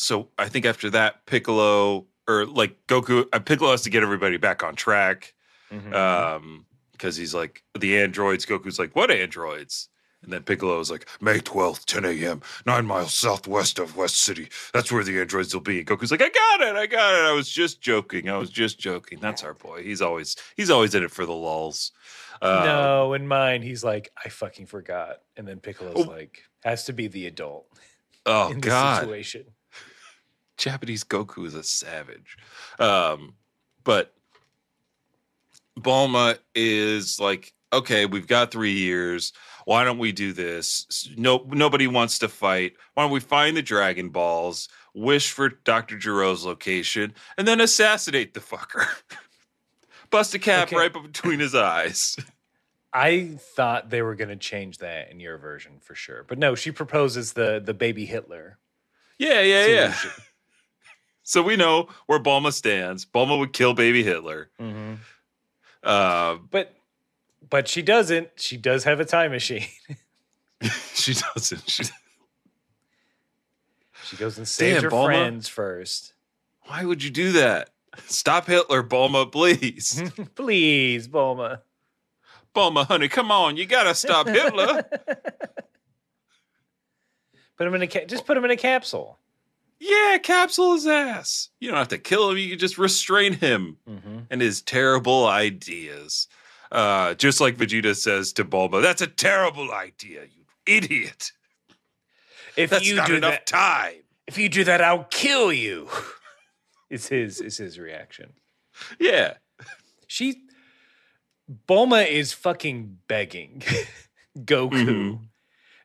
so 0.00 0.28
I 0.38 0.48
think 0.48 0.64
after 0.66 0.90
that, 0.90 1.26
Piccolo 1.26 2.06
or 2.28 2.46
like 2.46 2.76
Goku, 2.86 3.26
uh, 3.32 3.38
Piccolo 3.40 3.70
has 3.72 3.82
to 3.82 3.90
get 3.90 4.02
everybody 4.02 4.36
back 4.36 4.62
on 4.62 4.74
track 4.76 5.34
Mhm. 5.72 5.94
um, 5.94 6.66
because 6.92 7.16
he's 7.16 7.34
like 7.34 7.62
the 7.78 7.98
androids. 7.98 8.44
Goku's 8.46 8.78
like, 8.78 8.94
"What 8.96 9.10
androids?" 9.10 9.88
And 10.22 10.30
then 10.32 10.42
Piccolo 10.42 10.78
is 10.80 10.90
like, 10.90 11.08
May 11.22 11.38
12th, 11.40 11.86
10 11.86 12.04
a.m., 12.04 12.42
nine 12.66 12.84
miles 12.84 13.14
southwest 13.14 13.78
of 13.78 13.96
West 13.96 14.20
City. 14.20 14.50
That's 14.74 14.92
where 14.92 15.02
the 15.02 15.18
androids 15.18 15.54
will 15.54 15.62
be. 15.62 15.78
And 15.78 15.86
Goku's 15.86 16.10
like, 16.10 16.20
I 16.20 16.28
got 16.28 16.60
it, 16.60 16.76
I 16.76 16.84
got 16.86 17.14
it. 17.14 17.24
I 17.24 17.32
was 17.32 17.48
just 17.48 17.80
joking. 17.80 18.28
I 18.28 18.36
was 18.36 18.50
just 18.50 18.78
joking. 18.78 19.18
That's 19.18 19.42
our 19.42 19.54
boy. 19.54 19.82
He's 19.82 20.02
always 20.02 20.36
he's 20.56 20.68
always 20.68 20.94
in 20.94 21.02
it 21.04 21.10
for 21.10 21.24
the 21.24 21.32
lulls. 21.32 21.92
Uh, 22.42 22.62
no 22.64 23.12
in 23.14 23.26
mine 23.28 23.60
he's 23.60 23.84
like 23.84 24.10
i 24.24 24.30
fucking 24.30 24.64
forgot 24.64 25.20
and 25.36 25.46
then 25.46 25.60
piccolo's 25.60 26.06
Oh. 26.06 26.10
like 26.10 26.42
has 26.64 26.84
to 26.86 26.94
be 26.94 27.06
the 27.06 27.26
adult 27.26 27.66
Oh 28.24 28.48
in 28.52 28.60
this 28.62 28.70
God. 28.70 29.00
situation 29.02 29.44
Japanese 30.60 31.04
Goku 31.04 31.46
is 31.46 31.54
a 31.54 31.62
savage. 31.62 32.36
Um, 32.78 33.34
but 33.82 34.12
Bulma 35.78 36.38
is 36.54 37.18
like, 37.18 37.52
okay, 37.72 38.04
we've 38.04 38.26
got 38.26 38.50
three 38.50 38.72
years. 38.74 39.32
Why 39.64 39.84
don't 39.84 39.98
we 39.98 40.12
do 40.12 40.32
this? 40.32 41.08
No, 41.16 41.46
nobody 41.48 41.86
wants 41.86 42.18
to 42.18 42.28
fight. 42.28 42.74
Why 42.94 43.04
don't 43.04 43.12
we 43.12 43.20
find 43.20 43.56
the 43.56 43.62
Dragon 43.62 44.10
Balls, 44.10 44.68
wish 44.94 45.30
for 45.32 45.48
Dr. 45.48 45.96
Gero's 45.96 46.44
location, 46.44 47.14
and 47.38 47.48
then 47.48 47.60
assassinate 47.60 48.34
the 48.34 48.40
fucker? 48.40 48.86
Bust 50.10 50.34
a 50.34 50.38
cap 50.38 50.68
Okay. 50.68 50.76
right 50.76 50.92
between 50.92 51.40
his 51.40 51.54
eyes. 51.54 52.16
I 52.92 53.38
thought 53.54 53.88
they 53.88 54.02
were 54.02 54.16
going 54.16 54.30
to 54.30 54.36
change 54.36 54.78
that 54.78 55.10
in 55.12 55.20
your 55.20 55.38
version 55.38 55.78
for 55.80 55.94
sure, 55.94 56.24
but 56.28 56.38
no. 56.38 56.56
She 56.56 56.72
proposes 56.72 57.32
the 57.32 57.62
the 57.64 57.72
baby 57.72 58.04
Hitler 58.04 58.58
Yeah, 59.16 59.40
yeah, 59.42 59.66
yeah. 59.66 59.94
So 61.30 61.42
we 61.42 61.54
know 61.54 61.86
where 62.06 62.18
Bulma 62.18 62.52
stands. 62.52 63.06
Bulma 63.06 63.38
would 63.38 63.52
kill 63.52 63.72
baby 63.72 64.02
Hitler. 64.02 64.50
Mhm. 64.60 64.98
Uh, 65.80 66.38
But 66.50 66.74
but 67.48 67.68
she 67.68 67.82
doesn't. 67.82 68.30
She 68.34 68.56
does 68.56 68.82
have 68.82 68.98
a 68.98 69.04
time 69.04 69.30
machine. 69.30 69.64
she 70.92 71.14
doesn't. 71.14 71.70
She, 71.70 71.84
She 74.06 74.16
goes 74.16 74.38
and 74.38 74.48
saves 74.48 74.82
Damn, 74.82 74.90
her 74.90 75.04
friends 75.06 75.46
first. 75.46 76.14
Why 76.62 76.84
would 76.84 77.04
you 77.04 77.10
do 77.10 77.30
that? 77.32 77.70
Stop 78.06 78.48
Hitler, 78.48 78.82
Bulma, 78.82 79.30
please. 79.30 80.02
Please, 80.34 81.06
Bulma. 81.06 81.60
Bulma, 82.56 82.86
honey, 82.86 83.06
come 83.06 83.30
on. 83.30 83.56
You 83.56 83.66
got 83.66 83.84
to 83.84 83.94
stop 83.94 84.26
Hitler. 84.26 84.82
Put 87.56 87.66
him 87.68 87.74
in 87.74 87.82
a 87.82 87.86
ca- 87.86 88.06
just 88.06 88.26
put 88.26 88.36
him 88.36 88.44
in 88.44 88.50
a 88.50 88.56
capsule. 88.56 89.16
Yeah, 89.80 90.18
capsule 90.22 90.74
his 90.74 90.86
ass. 90.86 91.48
You 91.58 91.68
don't 91.68 91.78
have 91.78 91.88
to 91.88 91.98
kill 91.98 92.30
him. 92.30 92.36
You 92.38 92.50
can 92.50 92.58
just 92.58 92.78
restrain 92.78 93.32
him 93.32 93.78
Mm-hmm. 93.88 94.18
and 94.30 94.40
his 94.40 94.60
terrible 94.62 95.26
ideas. 95.26 96.28
Uh, 96.70 97.14
just 97.14 97.40
like 97.40 97.56
Vegeta 97.56 97.96
says 97.96 98.32
to 98.34 98.44
Bulma, 98.44 98.80
that's 98.82 99.02
a 99.02 99.06
terrible 99.08 99.72
idea, 99.72 100.22
you 100.24 100.44
idiot. 100.66 101.32
If 102.56 102.70
That's 102.70 102.86
you 102.86 102.96
not 102.96 103.06
do 103.08 103.16
enough 103.16 103.30
that, 103.32 103.46
time. 103.46 103.94
if 104.26 104.36
you 104.38 104.48
do 104.48 104.64
that, 104.64 104.80
I'll 104.82 105.04
kill 105.10 105.52
you. 105.52 105.88
It's 106.90 107.06
his. 107.06 107.40
It's 107.40 107.58
his 107.58 107.78
reaction. 107.78 108.32
Yeah. 108.98 109.34
She 110.08 110.42
Bulma 111.68 112.04
is 112.08 112.32
fucking 112.32 112.98
begging 113.06 113.62
Goku. 114.38 114.70
Mhm. 114.72 115.20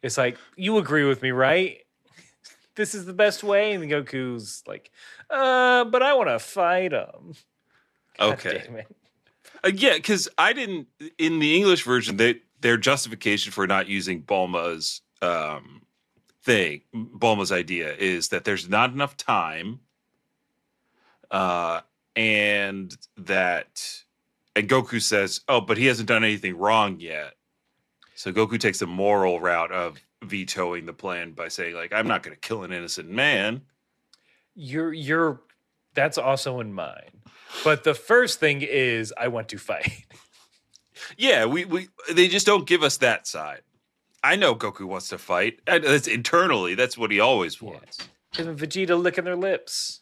It's 0.01 0.17
like, 0.17 0.37
you 0.55 0.77
agree 0.79 1.03
with 1.05 1.21
me, 1.21 1.29
right? 1.29 1.77
This 2.75 2.93
is 2.93 3.05
the 3.05 3.13
best 3.13 3.43
way. 3.43 3.73
And 3.73 3.89
Goku's 3.89 4.63
like, 4.67 4.91
uh, 5.29 5.85
but 5.85 6.03
I 6.03 6.13
want 6.13 6.29
to 6.29 6.39
fight 6.39 6.91
him. 6.91 7.33
God 8.19 8.33
Okay. 8.33 8.85
Uh, 9.63 9.71
yeah, 9.73 9.95
because 9.95 10.29
I 10.37 10.53
didn't 10.53 10.87
in 11.17 11.39
the 11.39 11.55
English 11.55 11.83
version. 11.83 12.15
They 12.15 12.41
their 12.61 12.77
justification 12.77 13.51
for 13.51 13.67
not 13.67 13.87
using 13.87 14.23
Bulma's 14.23 15.01
um, 15.21 15.81
thing, 16.43 16.81
Bulma's 16.93 17.51
idea 17.51 17.93
is 17.93 18.29
that 18.29 18.45
there's 18.45 18.69
not 18.69 18.91
enough 18.91 19.17
time, 19.17 19.79
uh, 21.31 21.81
and 22.15 22.95
that 23.17 24.03
and 24.55 24.69
Goku 24.69 25.01
says, 25.01 25.41
"Oh, 25.47 25.59
but 25.61 25.77
he 25.77 25.87
hasn't 25.87 26.07
done 26.07 26.23
anything 26.23 26.57
wrong 26.57 26.99
yet." 26.99 27.33
So 28.15 28.31
Goku 28.31 28.59
takes 28.59 28.79
the 28.79 28.87
moral 28.87 29.39
route 29.39 29.71
of 29.71 29.99
vetoing 30.25 30.85
the 30.85 30.93
plan 30.93 31.31
by 31.31 31.47
saying, 31.47 31.75
"Like, 31.75 31.93
I'm 31.93 32.07
not 32.07 32.23
going 32.23 32.35
to 32.35 32.39
kill 32.39 32.63
an 32.63 32.71
innocent 32.71 33.09
man." 33.09 33.61
You're 34.55 34.93
you're 34.93 35.41
that's 35.93 36.17
also 36.17 36.59
in 36.59 36.73
mine. 36.73 37.21
But 37.63 37.83
the 37.83 37.93
first 37.93 38.39
thing 38.39 38.61
is 38.61 39.13
I 39.17 39.29
want 39.29 39.49
to 39.49 39.57
fight. 39.57 39.91
Yeah, 41.17 41.45
we 41.45 41.65
we 41.65 41.89
they 42.09 42.29
just 42.29 42.45
don't 42.45 42.65
give 42.65 42.81
us 42.81 42.97
that 42.97 43.27
side. 43.27 43.61
I 44.23 44.37
know 44.37 44.55
Goku 44.55 44.85
wants 44.85 45.09
to 45.09 45.17
fight. 45.17 45.59
And 45.67 45.83
that's 45.83 46.07
internally. 46.07 46.73
That's 46.73 46.97
what 46.97 47.11
he 47.11 47.19
always 47.19 47.61
wants. 47.61 47.99
Him 48.33 48.47
and 48.47 48.57
Vegeta 48.57 48.99
licking 48.99 49.25
their 49.25 49.35
lips. 49.35 50.01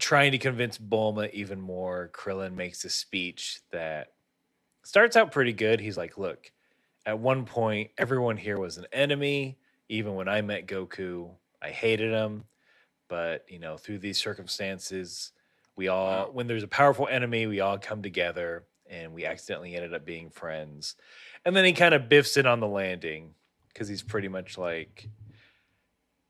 Trying 0.00 0.32
to 0.32 0.38
convince 0.38 0.78
Bulma 0.78 1.30
even 1.32 1.60
more, 1.60 2.10
Krillin 2.14 2.54
makes 2.54 2.84
a 2.84 2.88
speech 2.88 3.60
that 3.72 4.12
starts 4.84 5.16
out 5.16 5.32
pretty 5.32 5.52
good. 5.52 5.80
He's 5.80 5.98
like, 5.98 6.16
Look, 6.16 6.52
at 7.08 7.18
one 7.18 7.46
point, 7.46 7.90
everyone 7.96 8.36
here 8.36 8.58
was 8.58 8.76
an 8.76 8.84
enemy. 8.92 9.56
Even 9.88 10.14
when 10.14 10.28
I 10.28 10.42
met 10.42 10.66
Goku, 10.66 11.30
I 11.62 11.70
hated 11.70 12.12
him. 12.12 12.44
But, 13.08 13.46
you 13.48 13.58
know, 13.58 13.78
through 13.78 14.00
these 14.00 14.18
circumstances, 14.18 15.32
we 15.74 15.88
all, 15.88 16.26
when 16.26 16.46
there's 16.46 16.64
a 16.64 16.68
powerful 16.68 17.08
enemy, 17.08 17.46
we 17.46 17.60
all 17.60 17.78
come 17.78 18.02
together 18.02 18.64
and 18.90 19.14
we 19.14 19.24
accidentally 19.24 19.74
ended 19.74 19.94
up 19.94 20.04
being 20.04 20.28
friends. 20.28 20.96
And 21.46 21.56
then 21.56 21.64
he 21.64 21.72
kind 21.72 21.94
of 21.94 22.10
biffs 22.10 22.36
it 22.36 22.44
on 22.44 22.60
the 22.60 22.68
landing 22.68 23.32
because 23.68 23.88
he's 23.88 24.02
pretty 24.02 24.28
much 24.28 24.58
like, 24.58 25.08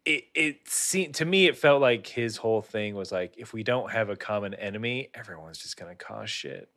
it 0.05 0.25
it 0.37 0.69
seemed 0.69 1.17
to 1.17 1.25
me 1.25 1.47
it 1.49 1.59
felt 1.59 1.83
like 1.83 2.07
his 2.07 2.37
whole 2.37 2.63
thing 2.63 2.95
was 2.95 3.11
like 3.11 3.35
if 3.37 3.53
we 3.53 3.65
don't 3.65 3.91
have 3.91 4.09
a 4.09 4.17
common 4.17 4.55
enemy 4.55 5.11
everyone's 5.13 5.59
just 5.59 5.77
gonna 5.77 5.95
cause 5.95 6.31
shit 6.31 6.71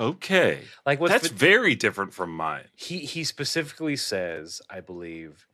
Okay. 0.00 0.62
like 0.86 1.00
what's 1.00 1.12
That's 1.12 1.28
Ve- 1.28 1.36
very 1.36 1.74
different 1.74 2.14
from 2.14 2.34
mine. 2.36 2.64
he 2.74 3.00
he 3.00 3.24
specifically 3.24 3.96
says 3.96 4.62
i 4.70 4.80
believe 4.80 5.46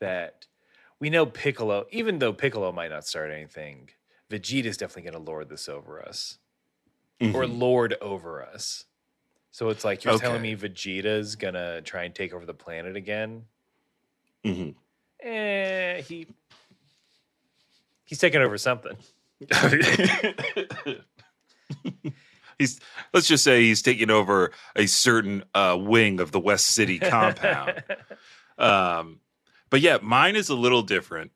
that 0.00 0.46
we 0.98 1.10
know 1.10 1.26
piccolo 1.26 1.86
even 1.90 2.18
though 2.18 2.32
piccolo 2.32 2.72
might 2.72 2.90
not 2.90 3.06
start 3.06 3.30
anything 3.30 3.90
vegeta's 4.30 4.76
definitely 4.78 5.10
gonna 5.10 5.22
lord 5.24 5.48
this 5.50 5.68
over 5.68 6.00
us 6.02 6.38
or 7.20 7.44
Mhm. 7.44 7.58
lord 7.60 7.94
over 8.00 8.42
us 8.42 8.84
so 9.50 9.68
it's 9.68 9.84
like 9.84 10.02
you're 10.04 10.18
telling 10.18 10.40
me 10.42 10.54
vegeta's 10.56 11.36
gonna 11.36 11.82
try 11.82 12.04
and 12.04 12.14
take 12.14 12.32
over 12.32 12.46
the 12.46 12.54
planet 12.54 12.96
again 12.96 13.44
Mhm. 14.44 14.74
eh 15.20 16.00
he 16.02 16.26
he's 18.04 18.18
taking 18.18 18.40
over 18.40 18.56
something 18.56 18.96
he's 22.60 22.78
let's 23.12 23.26
just 23.26 23.42
say 23.42 23.62
he's 23.62 23.82
taking 23.82 24.10
over 24.10 24.52
a 24.76 24.86
certain 24.86 25.42
uh, 25.54 25.76
wing 25.80 26.20
of 26.20 26.30
the 26.30 26.38
West 26.38 26.66
City 26.66 26.98
compound. 26.98 27.82
um, 28.58 29.18
but 29.70 29.80
yeah, 29.80 29.98
mine 30.02 30.36
is 30.36 30.48
a 30.50 30.54
little 30.54 30.82
different, 30.82 31.32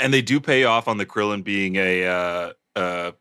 and 0.00 0.12
they 0.12 0.22
do 0.22 0.40
pay 0.40 0.64
off 0.64 0.88
on 0.88 0.96
the 0.96 1.06
Krillin 1.06 1.44
being 1.44 1.76
a 1.76 2.06
uh, 2.06 2.52
uh, 2.74 3.12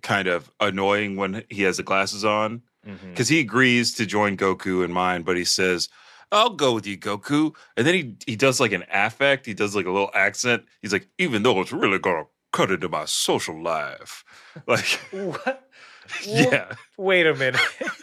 kind 0.00 0.28
of 0.28 0.50
annoying 0.60 1.16
when 1.16 1.44
he 1.50 1.62
has 1.62 1.76
the 1.76 1.82
glasses 1.82 2.24
on 2.24 2.62
because 3.10 3.28
he 3.28 3.40
agrees 3.40 3.94
to 3.94 4.06
join 4.06 4.36
Goku 4.36 4.84
in 4.84 4.92
mine, 4.92 5.22
but 5.22 5.36
he 5.36 5.44
says. 5.44 5.90
I'll 6.32 6.50
go 6.50 6.74
with 6.74 6.84
you, 6.84 6.98
Goku. 6.98 7.54
And 7.76 7.86
then 7.86 7.94
he 7.94 8.16
he 8.26 8.34
does 8.34 8.58
like 8.58 8.72
an 8.72 8.82
affect. 8.92 9.46
He 9.46 9.54
does 9.54 9.76
like 9.76 9.86
a 9.86 9.90
little 9.90 10.10
accent. 10.14 10.64
He's 10.82 10.92
like, 10.92 11.06
even 11.16 11.44
though 11.44 11.60
it's 11.60 11.70
really 11.70 12.00
gonna 12.00 12.24
cut 12.54 12.70
into 12.70 12.88
my 12.88 13.04
social 13.04 13.60
life. 13.62 14.24
Like, 14.66 14.86
What? 15.10 15.68
yeah. 16.26 16.72
Wait 16.96 17.26
a 17.26 17.34
minute. 17.34 17.60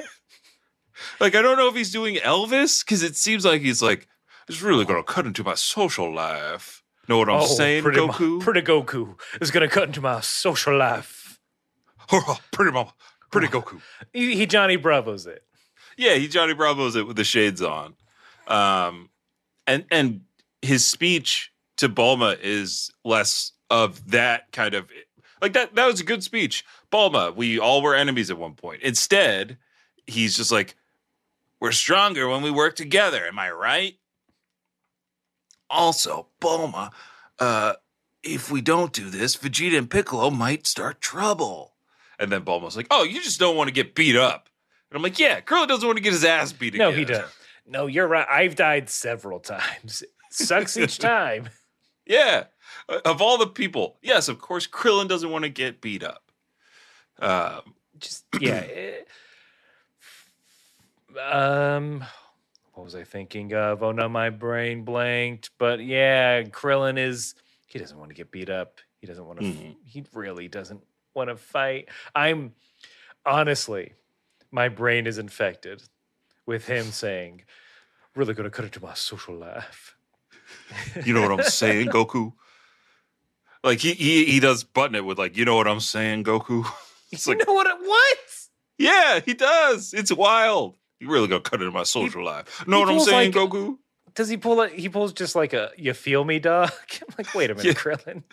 Like 1.20 1.36
I 1.36 1.42
don't 1.42 1.58
know 1.58 1.68
if 1.68 1.76
he's 1.76 1.92
doing 1.92 2.16
Elvis 2.16 2.84
because 2.86 3.04
it 3.04 3.16
seems 3.16 3.44
like 3.46 3.62
he's 3.62 3.82
like 3.82 4.08
it's 4.48 4.62
really 4.62 4.86
gonna 4.86 5.04
cut 5.04 5.26
into 5.26 5.44
my 5.44 5.56
social 5.56 6.14
life. 6.14 6.84
Know 7.08 7.18
what 7.18 7.30
I'm 7.30 7.48
saying, 7.48 7.80
Oh, 7.82 7.84
pretty 7.84 8.00
mo- 8.02 8.08
Goku? 8.10 8.42
pretty 8.42 8.62
Goku 8.62 9.20
is 9.40 9.50
gonna 9.52 9.68
cut 9.68 9.84
into 9.86 10.02
my 10.02 10.20
social 10.22 10.78
life. 10.78 11.40
pretty 12.52 12.72
mama, 12.72 12.94
pretty 13.32 13.48
Goku. 13.48 13.82
He, 14.14 14.36
he 14.36 14.46
Johnny 14.46 14.76
Bravo's 14.78 15.26
it. 15.26 15.44
Yeah, 15.98 16.16
he 16.16 16.28
Johnny 16.28 16.54
Bravo's 16.54 16.96
it 16.96 17.08
with 17.08 17.16
the 17.18 17.24
shades 17.24 17.62
on. 17.62 17.96
Um, 18.48 19.10
and 19.68 19.86
and 19.92 20.22
his 20.62 20.86
speech 20.86 21.52
to 21.78 21.90
Bulma 21.90 22.38
is 22.42 22.92
less 23.04 23.54
of 23.72 24.12
that 24.12 24.52
kind 24.52 24.76
of 24.76 24.88
like 25.42 25.54
that. 25.54 25.74
That 25.74 25.88
was 25.88 26.00
a 26.00 26.04
good 26.04 26.22
speech, 26.24 26.64
Bulma. 26.92 27.34
We 27.36 27.58
all 27.58 27.82
were 27.82 27.96
enemies 27.96 28.30
at 28.30 28.38
one 28.38 28.54
point. 28.54 28.84
Instead, 28.84 29.58
he's 30.06 30.36
just 30.38 30.52
like, 30.52 30.76
"We're 31.60 31.72
stronger 31.72 32.28
when 32.28 32.44
we 32.44 32.52
work 32.52 32.76
together." 32.76 33.26
Am 33.26 33.40
I 33.40 33.50
right? 33.50 33.98
Also, 35.70 36.28
Bulma, 36.42 36.92
uh, 37.40 37.74
if 38.24 38.52
we 38.52 38.62
don't 38.62 38.92
do 38.94 39.10
this, 39.10 39.38
Vegeta 39.38 39.78
and 39.78 39.90
Piccolo 39.90 40.30
might 40.30 40.68
start 40.68 41.00
trouble. 41.02 41.74
And 42.20 42.32
then 42.32 42.44
Bulma's 42.44 42.76
like, 42.78 42.88
"Oh, 42.92 43.04
you 43.04 43.22
just 43.24 43.40
don't 43.40 43.56
want 43.56 43.70
to 43.70 43.74
get 43.74 43.96
beat 43.96 44.16
up." 44.18 44.50
And 44.92 44.98
I'm 44.98 45.02
like, 45.02 45.18
"Yeah, 45.18 45.40
Krillin 45.40 45.68
doesn't 45.70 45.88
want 45.88 45.98
to 45.98 46.04
get 46.04 46.14
his 46.14 46.26
ass 46.26 46.52
beat 46.52 46.76
again. 46.76 46.86
No, 46.86 46.90
again." 46.90 47.00
he 47.00 47.06
doesn't. 47.06 47.32
No, 47.66 47.88
you're 47.88 48.08
right. 48.08 48.28
I've 48.30 48.56
died 48.56 48.90
several 48.90 49.40
times. 49.40 50.04
Sucks 50.30 50.76
each 50.78 50.98
time. 51.00 51.50
Yeah. 52.06 52.46
Uh, 52.90 53.00
Of 53.06 53.22
all 53.22 53.38
the 53.38 53.48
people, 53.48 53.98
yes, 54.02 54.28
of 54.28 54.40
course, 54.40 54.68
Krillin 54.68 55.08
doesn't 55.08 55.30
want 55.30 55.44
to 55.44 55.50
get 55.50 55.82
beat 55.82 56.04
up. 56.04 56.32
Um, 57.20 57.76
Just 58.00 58.26
yeah. 58.40 58.64
eh. 58.70 59.02
um, 61.32 62.04
what 62.74 62.84
was 62.86 62.96
I 62.96 63.04
thinking 63.04 63.54
of? 63.54 63.84
Oh 63.84 63.92
no, 63.92 64.08
my 64.10 64.30
brain 64.30 64.84
blanked. 64.84 65.52
But 65.58 65.82
yeah, 65.84 66.44
Krillin 66.44 66.98
is. 66.98 67.36
He 67.68 67.80
doesn't 67.80 67.98
want 67.98 68.10
to 68.10 68.16
get 68.16 68.32
beat 68.32 68.50
up. 68.50 68.80
He 69.00 69.08
doesn't 69.08 69.26
want 69.26 69.40
to. 69.40 69.46
Mhm. 69.46 69.76
He 69.86 70.04
really 70.14 70.48
doesn't 70.48 70.82
want 71.14 71.30
to 71.30 71.36
fight. 71.36 71.90
I'm 72.16 72.54
honestly, 73.26 73.94
my 74.52 74.70
brain 74.70 75.06
is 75.08 75.18
infected 75.18 75.84
with 76.46 76.66
him 76.68 76.86
saying, 76.92 77.44
"Really 78.16 78.34
going 78.34 78.46
to 78.50 78.56
cut 78.56 78.66
into 78.66 78.82
my 78.82 78.94
social 78.94 79.36
life." 79.36 79.96
you 81.06 81.14
know 81.14 81.22
what 81.22 81.32
I'm 81.40 81.44
saying, 81.50 81.88
Goku? 81.92 82.34
Like 83.64 83.80
he 83.80 83.94
he 83.94 84.26
he 84.26 84.40
does 84.40 84.64
button 84.64 84.96
it 84.96 85.06
with 85.06 85.18
like, 85.20 85.38
you 85.38 85.46
know 85.46 85.56
what 85.56 85.68
I'm 85.68 85.80
saying, 85.80 86.24
Goku? 86.24 86.66
It's 87.14 87.28
you 87.28 87.34
like, 87.36 87.46
know 87.46 87.54
what? 87.54 87.68
It, 87.68 87.76
what? 87.86 88.18
yeah, 88.78 89.20
he 89.20 89.34
does. 89.34 89.94
It's 89.94 90.14
wild. 90.14 90.78
You 91.02 91.10
really 91.10 91.28
gonna 91.28 91.42
cut 91.42 91.60
into 91.62 91.72
my 91.74 91.84
social 91.84 92.24
life. 92.24 92.66
Know 92.66 92.80
what 92.80 92.88
I'm 92.90 93.02
saying, 93.02 93.34
like- 93.34 93.50
Goku? 93.52 93.78
Does 94.16 94.30
he 94.30 94.38
pull 94.38 94.62
it? 94.62 94.74
He 94.74 94.88
pulls 94.90 95.12
just 95.14 95.36
like 95.36 95.52
a 95.54 95.72
"you 95.78 95.94
feel 95.94 96.24
me, 96.24 96.40
dog." 96.40 96.70
I'm 97.02 97.16
like, 97.18 97.34
wait 97.36 97.50
a 97.50 97.56
minute, 97.56 97.66
Yeah. 97.66 97.74
Krillin. 97.74 98.24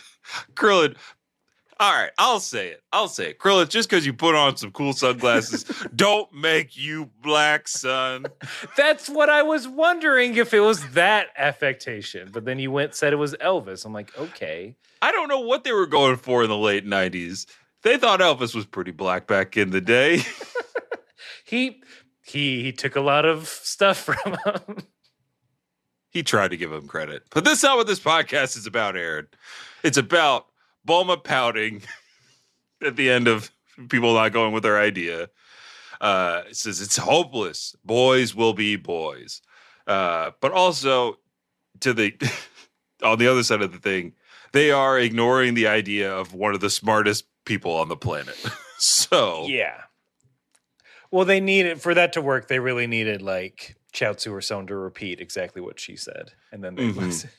Krillin. 0.55 0.97
All 1.81 1.93
right, 1.93 2.11
I'll 2.19 2.41
say 2.41 2.69
it. 2.69 2.83
I'll 2.93 3.07
say 3.09 3.31
it. 3.31 3.39
Krillin, 3.39 3.69
just 3.69 3.89
because 3.89 4.05
you 4.05 4.13
put 4.13 4.35
on 4.35 4.57
some 4.57 4.73
cool 4.73 4.93
sunglasses, 4.93 5.65
don't 5.95 6.33
make 6.33 6.77
you 6.77 7.09
black, 7.23 7.69
son. 7.69 8.27
That's 8.77 9.09
what 9.09 9.31
I 9.31 9.43
was 9.43 9.69
wondering 9.69 10.37
if 10.37 10.53
it 10.53 10.61
was 10.61 10.89
that 10.91 11.29
affectation. 11.37 12.31
But 12.33 12.45
then 12.45 12.59
you 12.59 12.73
went 12.73 12.97
said 12.97 13.13
it 13.13 13.17
was 13.17 13.35
Elvis. 13.35 13.85
I'm 13.85 13.93
like, 13.93 14.17
okay. 14.19 14.75
I 15.03 15.13
don't 15.13 15.29
know 15.29 15.41
what 15.41 15.63
they 15.63 15.73
were 15.73 15.87
going 15.87 16.17
for 16.17 16.43
in 16.43 16.49
the 16.49 16.57
late 16.59 16.85
90s. 16.85 17.47
They 17.83 17.97
thought 17.97 18.19
Elvis 18.19 18.57
was 18.57 18.67
pretty 18.67 18.91
black 18.91 19.29
back 19.29 19.57
in 19.57 19.71
the 19.71 19.81
day. 19.81 20.23
He 21.49 21.83
he 22.23 22.63
he 22.63 22.73
took 22.73 22.95
a 22.95 23.01
lot 23.01 23.25
of 23.25 23.49
stuff 23.49 23.97
from 23.97 24.37
him. 24.45 24.83
he 26.11 26.23
tried 26.23 26.51
to 26.51 26.59
give 26.59 26.71
him 26.71 26.87
credit. 26.87 27.23
But 27.31 27.47
that's 27.47 27.63
not 27.63 27.79
what 27.79 27.87
this 27.87 28.01
podcast 28.01 28.55
is 28.59 28.67
about, 28.67 28.97
Aaron. 28.97 29.29
It's 29.83 29.97
about 29.97 30.48
Bulma 30.89 31.23
pouting 31.23 31.83
at 32.85 32.97
the 32.97 33.11
end 33.11 33.29
of 33.29 33.51
people 33.89 34.15
not 34.15 34.33
going 34.33 34.53
with 34.53 34.63
their 34.63 34.81
idea. 34.81 35.29
Uh, 36.01 36.43
it 36.49 36.57
says 36.57 36.81
it's 36.81 36.97
hopeless. 36.97 37.77
Boys 37.85 38.35
will 38.35 38.55
be 38.55 38.77
boys. 38.77 39.43
Uh, 39.87 40.31
but 40.41 40.53
also 40.53 41.19
to 41.81 41.93
the 41.93 42.15
on 43.03 43.19
the 43.19 43.29
other 43.29 43.43
side 43.43 43.63
of 43.63 43.73
the 43.73 43.79
thing, 43.79 44.15
they 44.53 44.71
are 44.71 44.99
ignoring 44.99 45.55
the 45.55 45.67
idea 45.67 46.13
of 46.13 46.33
one 46.35 46.55
of 46.55 46.61
the 46.61 46.71
smartest 46.71 47.25
people 47.45 47.73
on 47.73 47.89
the 47.89 47.97
planet. 47.97 48.37
so 48.79 49.47
Yeah. 49.47 49.83
Well, 51.11 51.25
they 51.25 51.41
needed 51.41 51.81
for 51.81 51.95
that 51.95 52.13
to 52.15 52.21
work. 52.21 52.49
They 52.49 52.59
really 52.59 52.87
needed 52.87 53.23
like 53.23 53.77
Chaozu 53.95 54.31
or 54.33 54.43
someone 54.43 54.67
to 54.67 54.77
repeat 54.77 55.21
exactly 55.21 55.63
what 55.63 55.81
she 55.81 55.97
said, 55.97 56.33
and 56.53 56.63
then 56.63 56.75
they 56.75 56.83
Mhm. 56.89 56.97
listen. 56.97 57.31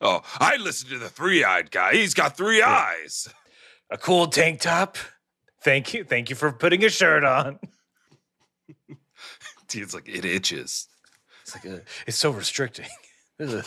Oh, 0.00 0.22
I 0.38 0.56
listened 0.56 0.90
to 0.90 0.98
the 0.98 1.08
three-eyed 1.08 1.70
guy. 1.70 1.92
He's 1.92 2.14
got 2.14 2.36
three 2.36 2.62
eyes. 2.62 3.28
A 3.90 3.96
cool 3.96 4.26
tank 4.26 4.60
top. 4.60 4.96
Thank 5.62 5.94
you, 5.94 6.04
thank 6.04 6.30
you 6.30 6.36
for 6.36 6.52
putting 6.52 6.84
a 6.84 6.88
shirt 6.88 7.24
on. 7.24 7.58
Dude, 9.68 9.82
It's 9.82 9.94
like 9.94 10.08
it 10.08 10.24
itches. 10.24 10.88
It's 11.42 11.54
like 11.54 11.64
a, 11.64 11.82
it's 12.06 12.16
so 12.16 12.30
restricting. 12.30 12.86
Ugh. 13.40 13.64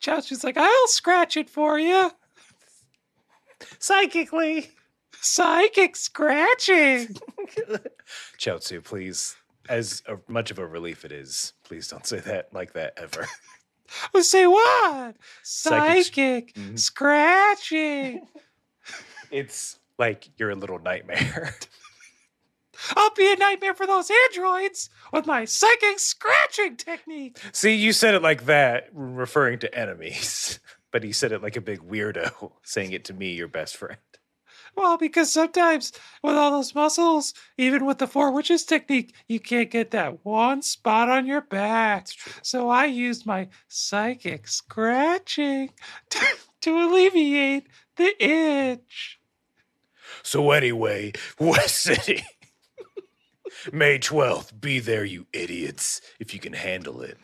Chaozu's 0.00 0.44
like, 0.44 0.56
I'll 0.56 0.88
scratch 0.88 1.36
it 1.36 1.50
for 1.50 1.78
you. 1.78 2.10
Psychically. 3.78 4.70
Psychic 5.20 5.96
scratching. 5.96 7.16
Chaozu, 8.38 8.82
please. 8.82 9.36
As 9.68 10.02
a, 10.06 10.16
much 10.28 10.50
of 10.50 10.58
a 10.58 10.66
relief 10.66 11.04
it 11.04 11.12
is, 11.12 11.52
please 11.64 11.88
don't 11.88 12.06
say 12.06 12.20
that 12.20 12.52
like 12.54 12.72
that 12.72 12.94
ever. 12.96 13.26
Well, 14.12 14.22
say 14.22 14.46
what? 14.46 15.16
Psychic- 15.42 16.04
Psychic 16.04 16.54
Mhm. 16.54 16.78
scratching. 16.78 18.26
It's 19.30 19.78
like 19.98 20.30
you're 20.38 20.48
a 20.50 20.54
little 20.54 20.78
nightmare. 20.78 21.54
I'll 22.96 23.12
be 23.14 23.30
a 23.30 23.36
nightmare 23.36 23.74
for 23.74 23.86
those 23.86 24.10
androids 24.10 24.88
with 25.12 25.26
my 25.26 25.44
psychic 25.44 25.98
scratching 25.98 26.76
technique. 26.76 27.38
See, 27.52 27.74
you 27.74 27.92
said 27.92 28.14
it 28.14 28.22
like 28.22 28.46
that, 28.46 28.88
referring 28.92 29.58
to 29.58 29.74
enemies, 29.78 30.60
but 30.92 31.02
he 31.02 31.12
said 31.12 31.32
it 31.32 31.42
like 31.42 31.56
a 31.56 31.60
big 31.60 31.80
weirdo, 31.80 32.52
saying 32.62 32.92
it 32.92 33.04
to 33.06 33.12
me, 33.12 33.32
your 33.34 33.48
best 33.48 33.76
friend. 33.76 33.98
Well, 34.78 34.96
because 34.96 35.32
sometimes 35.32 35.90
with 36.22 36.36
all 36.36 36.52
those 36.52 36.72
muscles, 36.72 37.34
even 37.56 37.84
with 37.84 37.98
the 37.98 38.06
four 38.06 38.30
witches 38.30 38.64
technique, 38.64 39.12
you 39.26 39.40
can't 39.40 39.72
get 39.72 39.90
that 39.90 40.24
one 40.24 40.62
spot 40.62 41.08
on 41.08 41.26
your 41.26 41.40
back. 41.40 42.06
So 42.42 42.68
I 42.68 42.84
used 42.84 43.26
my 43.26 43.48
psychic 43.66 44.46
scratching 44.46 45.70
to, 46.10 46.24
to 46.60 46.78
alleviate 46.78 47.66
the 47.96 48.14
itch. 48.24 49.18
So, 50.22 50.52
anyway, 50.52 51.12
West 51.40 51.78
City. 51.78 52.22
May 53.72 53.98
12th, 53.98 54.60
be 54.60 54.78
there, 54.78 55.04
you 55.04 55.26
idiots, 55.32 56.00
if 56.20 56.32
you 56.32 56.38
can 56.38 56.52
handle 56.52 57.00
it. 57.00 57.18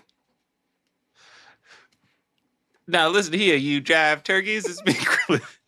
Now 2.87 3.09
listen 3.09 3.33
here, 3.33 3.57
you 3.57 3.81
jive 3.81 4.25
turkeys. 4.25 4.67
It's 4.67 4.85
me, 4.85 4.93
Krillin. 4.95 5.43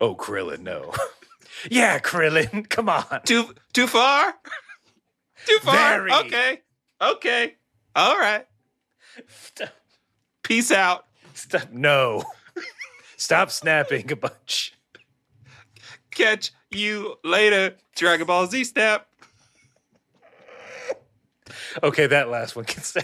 Oh, 0.00 0.14
Krillin, 0.14 0.60
no. 0.60 0.92
yeah, 1.70 1.98
Krillin, 1.98 2.68
come 2.68 2.88
on. 2.88 3.20
Too 3.24 3.54
too 3.72 3.86
far? 3.86 4.34
Too 5.46 5.58
far? 5.62 5.74
Very. 5.74 6.12
Okay. 6.12 6.60
Okay. 7.00 7.54
All 7.94 8.18
right. 8.18 8.46
Stop. 9.28 9.68
Peace 10.42 10.72
out. 10.72 11.06
Stop. 11.34 11.70
No. 11.70 12.24
Stop 13.16 13.50
snapping 13.50 14.10
a 14.10 14.16
bunch. 14.16 14.74
Catch 16.10 16.52
you 16.70 17.16
later, 17.22 17.76
Dragon 17.94 18.26
Ball 18.26 18.46
Z 18.46 18.64
Snap. 18.64 19.06
Okay, 21.82 22.06
that 22.06 22.30
last 22.30 22.56
one 22.56 22.64
can 22.64 22.82
stay. 22.82 23.02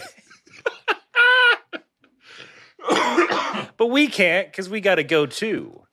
but 3.77 3.87
we 3.87 4.07
can't 4.07 4.47
because 4.47 4.69
we 4.69 4.81
got 4.81 4.95
to 4.95 5.03
go 5.03 5.25
to 5.25 5.86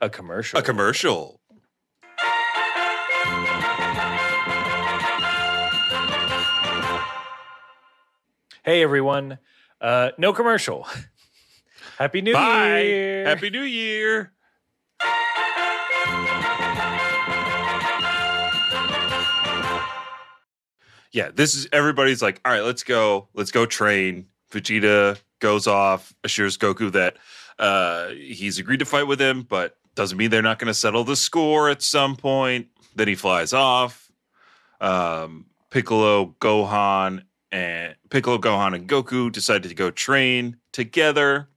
a 0.00 0.08
commercial. 0.08 0.58
A 0.58 0.62
commercial. 0.62 1.40
Hey, 8.64 8.82
everyone. 8.82 9.38
Uh, 9.80 10.10
no 10.16 10.32
commercial. 10.32 10.86
Happy 11.98 12.22
New 12.22 12.32
Bye. 12.32 12.80
Year. 12.80 13.26
Happy 13.26 13.50
New 13.50 13.62
Year. 13.62 14.32
Yeah, 21.12 21.30
this 21.32 21.54
is 21.54 21.68
everybody's 21.72 22.22
like, 22.22 22.40
all 22.44 22.50
right, 22.52 22.64
let's 22.64 22.82
go, 22.82 23.28
let's 23.34 23.52
go 23.52 23.66
train. 23.66 24.26
Vegeta 24.50 25.20
goes 25.38 25.66
off, 25.66 26.12
assures 26.24 26.58
Goku 26.58 26.90
that 26.92 27.18
uh, 27.58 28.08
he's 28.08 28.58
agreed 28.58 28.78
to 28.78 28.84
fight 28.84 29.06
with 29.06 29.20
him, 29.20 29.42
but 29.42 29.76
doesn't 29.94 30.18
mean 30.18 30.30
they're 30.30 30.42
not 30.42 30.58
going 30.58 30.68
to 30.68 30.74
settle 30.74 31.04
the 31.04 31.16
score 31.16 31.70
at 31.70 31.82
some 31.82 32.16
point. 32.16 32.68
Then 32.96 33.08
he 33.08 33.14
flies 33.14 33.52
off. 33.52 34.10
Um, 34.80 35.46
Piccolo, 35.70 36.34
Gohan, 36.40 37.24
and 37.50 37.94
Piccolo, 38.10 38.38
Gohan, 38.38 38.74
and 38.74 38.88
Goku 38.88 39.30
decided 39.30 39.68
to 39.68 39.74
go 39.74 39.90
train 39.90 40.56
together. 40.72 41.48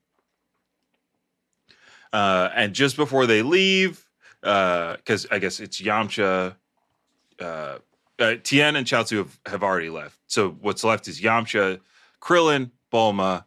Uh, 2.14 2.50
and 2.56 2.74
just 2.74 2.96
before 2.96 3.26
they 3.26 3.42
leave, 3.42 4.08
because 4.42 5.28
I 5.32 5.40
guess 5.40 5.60
it's 5.60 5.82
Yamcha, 5.82 6.56
uh, 7.40 7.78
uh, 8.20 8.36
Tien 8.44 8.76
and 8.76 8.88
Chaozu 8.88 9.18
have, 9.18 9.40
have 9.46 9.64
already 9.64 9.90
left. 9.90 10.18
So 10.28 10.52
what's 10.62 10.84
left 10.84 11.08
is 11.08 11.22
Yamcha, 11.22 11.80
Krillin, 12.22 12.72
Bulma, 12.92 13.46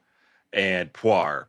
and 0.53 0.93
Puar. 0.93 1.47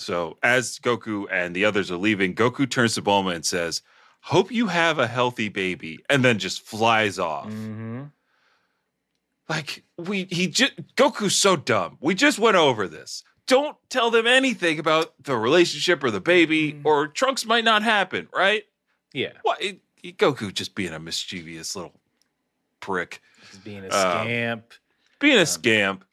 So 0.00 0.38
as 0.42 0.78
Goku 0.78 1.26
and 1.30 1.54
the 1.54 1.64
others 1.64 1.90
are 1.90 1.96
leaving, 1.96 2.34
Goku 2.34 2.68
turns 2.68 2.94
to 2.94 3.02
Bulma 3.02 3.34
and 3.34 3.44
says, 3.44 3.82
"Hope 4.22 4.50
you 4.50 4.66
have 4.68 4.98
a 4.98 5.06
healthy 5.06 5.48
baby," 5.48 5.98
and 6.08 6.24
then 6.24 6.38
just 6.38 6.62
flies 6.62 7.18
off. 7.18 7.46
hmm 7.50 8.04
Like 9.48 9.84
we, 9.98 10.24
he 10.30 10.46
just 10.48 10.72
Goku's 10.96 11.36
so 11.36 11.56
dumb. 11.56 11.98
We 12.00 12.14
just 12.14 12.38
went 12.38 12.56
over 12.56 12.88
this. 12.88 13.22
Don't 13.46 13.76
tell 13.88 14.10
them 14.10 14.26
anything 14.26 14.78
about 14.78 15.12
the 15.22 15.36
relationship 15.36 16.02
or 16.04 16.10
the 16.10 16.20
baby, 16.20 16.72
Mm. 16.74 16.84
or 16.84 17.08
Trunks 17.08 17.44
might 17.44 17.64
not 17.64 17.82
happen, 17.82 18.28
right? 18.32 18.62
Yeah. 19.12 19.32
What? 19.42 19.60
It, 19.60 19.80
it- 20.02 20.16
Goku 20.16 20.52
just 20.54 20.74
being 20.74 20.92
a 20.94 20.98
mischievous 21.00 21.74
little 21.76 21.92
prick, 22.80 23.20
He's 23.50 23.58
being 23.58 23.84
a 23.84 23.88
Um, 23.88 23.90
scamp. 23.90 24.72
being 25.18 25.36
a 25.36 25.40
Um, 25.40 25.46
scamp. 25.46 26.04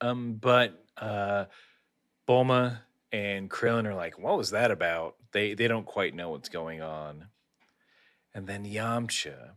Um, 0.00 0.34
but 0.34 0.82
uh, 0.96 1.44
Bulma 2.30 2.82
and 3.10 3.50
Krillin 3.50 3.86
are 3.86 3.94
like, 3.94 4.16
"What 4.16 4.36
was 4.36 4.50
that 4.50 4.70
about?" 4.70 5.16
They 5.32 5.54
they 5.54 5.66
don't 5.66 5.84
quite 5.84 6.14
know 6.14 6.30
what's 6.30 6.48
going 6.48 6.80
on. 6.80 7.26
And 8.32 8.46
then 8.46 8.64
Yamcha 8.64 9.54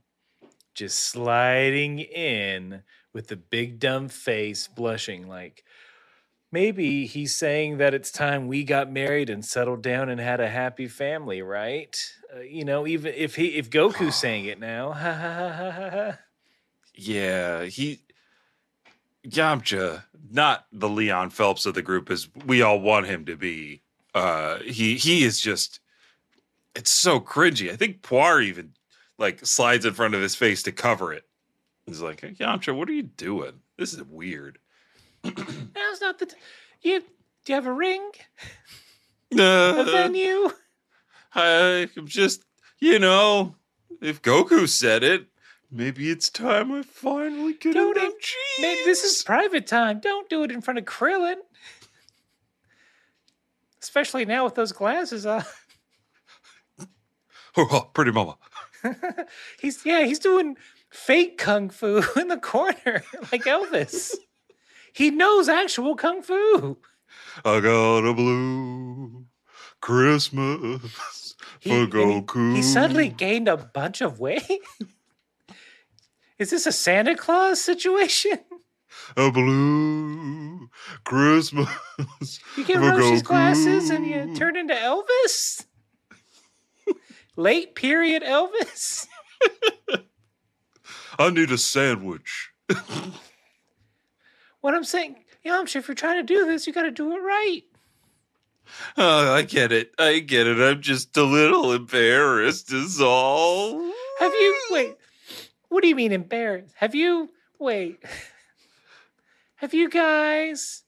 just 0.74 0.98
sliding 0.98 2.00
in 2.00 2.82
with 3.14 3.28
the 3.28 3.36
big 3.36 3.78
dumb 3.78 4.10
face, 4.10 4.68
blushing 4.68 5.28
like 5.28 5.64
maybe 6.52 7.06
he's 7.06 7.36
saying 7.36 7.78
that 7.78 7.94
it's 7.94 8.12
time 8.12 8.48
we 8.48 8.64
got 8.64 8.92
married 8.92 9.30
and 9.30 9.46
settled 9.46 9.84
down 9.84 10.10
and 10.10 10.20
had 10.20 10.40
a 10.40 10.50
happy 10.50 10.88
family, 10.88 11.44
right? 11.44 11.96
Uh, 12.36 12.40
you 12.40 12.66
know, 12.66 12.88
even 12.88 13.14
if 13.16 13.36
he 13.36 13.50
if 13.50 13.70
Goku's 13.70 14.16
saying 14.16 14.46
it 14.46 14.60
now, 14.60 14.94
ha 14.94 15.14
ha 15.14 15.50
ha 15.50 15.72
ha 15.72 15.90
ha. 15.92 16.18
Yeah, 16.96 17.66
he 17.66 18.02
Yamcha, 19.28 20.04
not 20.32 20.66
the 20.72 20.90
Leon 20.90 21.30
Phelps 21.30 21.66
of 21.66 21.74
the 21.76 21.82
group 21.82 22.10
as 22.10 22.28
we 22.46 22.62
all 22.62 22.80
want 22.80 23.08
him 23.08 23.26
to 23.26 23.36
be. 23.36 23.82
Uh 24.14 24.60
he 24.60 24.96
he 24.96 25.24
is 25.24 25.40
just 25.42 25.80
it's 26.76 26.92
so 26.92 27.20
cringy. 27.20 27.72
I 27.72 27.76
think 27.76 28.02
Puar 28.02 28.44
even 28.44 28.74
like 29.18 29.46
slides 29.46 29.86
in 29.86 29.94
front 29.94 30.16
of 30.16 30.22
his 30.22 30.36
face 30.36 30.64
to 30.64 30.72
cover 30.72 31.14
it. 31.14 31.24
He's 31.86 32.02
like, 32.02 32.22
Yamcha, 32.22 32.76
what 32.76 32.90
are 32.90 32.94
you 32.94 33.04
doing? 33.04 33.54
This 33.78 33.94
is 33.94 34.02
weird. 34.04 34.58
Now's 35.24 36.02
not 36.02 36.20
the. 36.20 36.28
T- 36.28 36.36
you 36.82 37.00
do 37.02 37.06
you 37.48 37.56
have 37.56 37.68
a 37.68 37.74
ring? 37.74 38.12
A 39.38 39.42
Uh, 39.42 39.84
venue? 39.84 40.50
I'm 41.36 41.90
just, 42.06 42.44
you 42.80 43.00
know, 43.00 43.56
if 44.02 44.22
Goku 44.22 44.68
said 44.70 45.04
it, 45.04 45.26
maybe 45.74 46.10
it's 46.10 46.30
time 46.30 46.72
I 46.72 46.84
finally 46.84 47.54
get 47.54 47.74
Don't 47.74 47.98
enough 47.98 48.14
it- 48.14 48.62
Man, 48.62 48.78
this 48.86 49.04
is 49.04 49.24
private 49.24 49.68
time. 49.68 50.00
Don't 50.00 50.30
do 50.30 50.44
it 50.44 50.52
in 50.52 50.62
front 50.62 50.78
of 50.80 50.86
Krillin. 50.86 51.36
Especially 53.82 54.26
now 54.26 54.46
with 54.46 54.56
those 54.56 54.72
glasses 54.72 55.26
uh. 55.26 55.44
on. 56.80 56.88
Oh, 57.58 57.90
pretty 57.94 58.12
mama. 58.12 58.38
he's 59.62 59.86
yeah, 59.86 60.06
he's 60.06 60.20
doing 60.20 60.56
fake 60.90 61.38
kung 61.38 61.70
fu 61.70 62.02
in 62.20 62.28
the 62.30 62.38
corner 62.38 63.04
like 63.32 63.44
Elvis. 63.44 64.14
he 64.94 65.10
knows 65.12 65.50
actual 65.50 65.96
kung 65.96 66.22
fu. 66.22 66.78
I 67.46 67.60
got 67.60 68.00
a 68.00 68.14
blue 68.14 69.26
Christmas 69.82 71.36
He, 71.60 71.70
for 71.70 71.76
and 71.76 71.94
he- 71.94 72.00
Goku. 72.00 72.56
he 72.56 72.62
suddenly 72.62 73.10
gained 73.10 73.48
a 73.48 73.58
bunch 73.58 74.02
of 74.02 74.20
weight. 74.20 74.44
Is 76.40 76.50
this 76.50 76.66
a 76.66 76.72
Santa 76.72 77.16
Claus 77.16 77.62
situation? 77.62 78.40
a 79.18 79.32
blue 79.32 80.70
Christmas. 81.04 81.70
You 82.58 82.66
get 82.66 82.78
Goku. 82.78 83.24
glasses 83.24 83.90
and 83.90 84.06
you 84.06 84.36
turn 84.36 84.56
into 84.56 84.74
Elvis? 84.74 85.66
Late 87.36 87.76
period 87.76 88.24
Elvis? 88.24 89.08
I 91.20 91.30
need 91.30 91.52
a 91.52 91.58
sandwich. 91.58 92.52
What 94.62 94.74
I'm 94.74 94.84
saying, 94.84 95.18
Yamcha, 95.46 95.76
if 95.76 95.88
you're 95.88 95.96
trying 95.96 96.26
to 96.26 96.34
do 96.34 96.46
this, 96.46 96.66
you 96.66 96.74
got 96.74 96.84
to 96.84 96.92
do 96.92 97.12
it 97.16 97.20
right. 97.20 97.64
Oh, 98.98 99.34
I 99.34 99.42
get 99.44 99.72
it. 99.72 99.92
I 100.00 100.20
get 100.20 100.48
it. 100.48 100.58
I'm 100.58 100.82
just 100.82 101.16
a 101.18 101.24
little 101.24 101.74
embarrassed, 101.74 102.72
is 102.72 103.02
all. 103.02 103.74
Have 104.20 104.32
you, 104.32 104.60
wait, 104.72 104.96
what 105.74 105.82
do 105.82 105.90
you 105.90 105.96
mean 105.96 106.12
embarrassed? 106.12 106.74
Have 106.78 106.94
you, 106.96 107.30
wait, 107.60 108.04
have 109.56 109.74
you 109.74 109.90
guys 109.90 110.84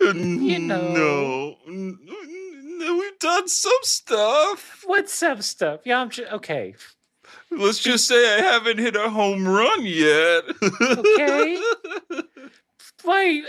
uh, 0.00 0.12
You 0.12 0.58
know. 0.58 0.92
No. 0.92 1.56
N- 1.66 1.98
n- 2.06 2.98
We've 2.98 3.18
done 3.18 3.46
some 3.48 3.72
stuff. 3.82 4.82
What's 4.86 5.12
some 5.14 5.42
stuff? 5.42 5.80
Yeah, 5.84 6.00
I'm 6.00 6.08
just, 6.10 6.32
okay. 6.32 6.74
Let's 7.50 7.78
just 7.78 8.06
say 8.06 8.38
I 8.38 8.42
haven't 8.42 8.78
hit 8.78 8.96
a 8.96 9.10
home 9.10 9.46
run 9.46 9.84
yet. 9.84 10.44
Okay. 10.62 11.62
Why? 13.02 13.42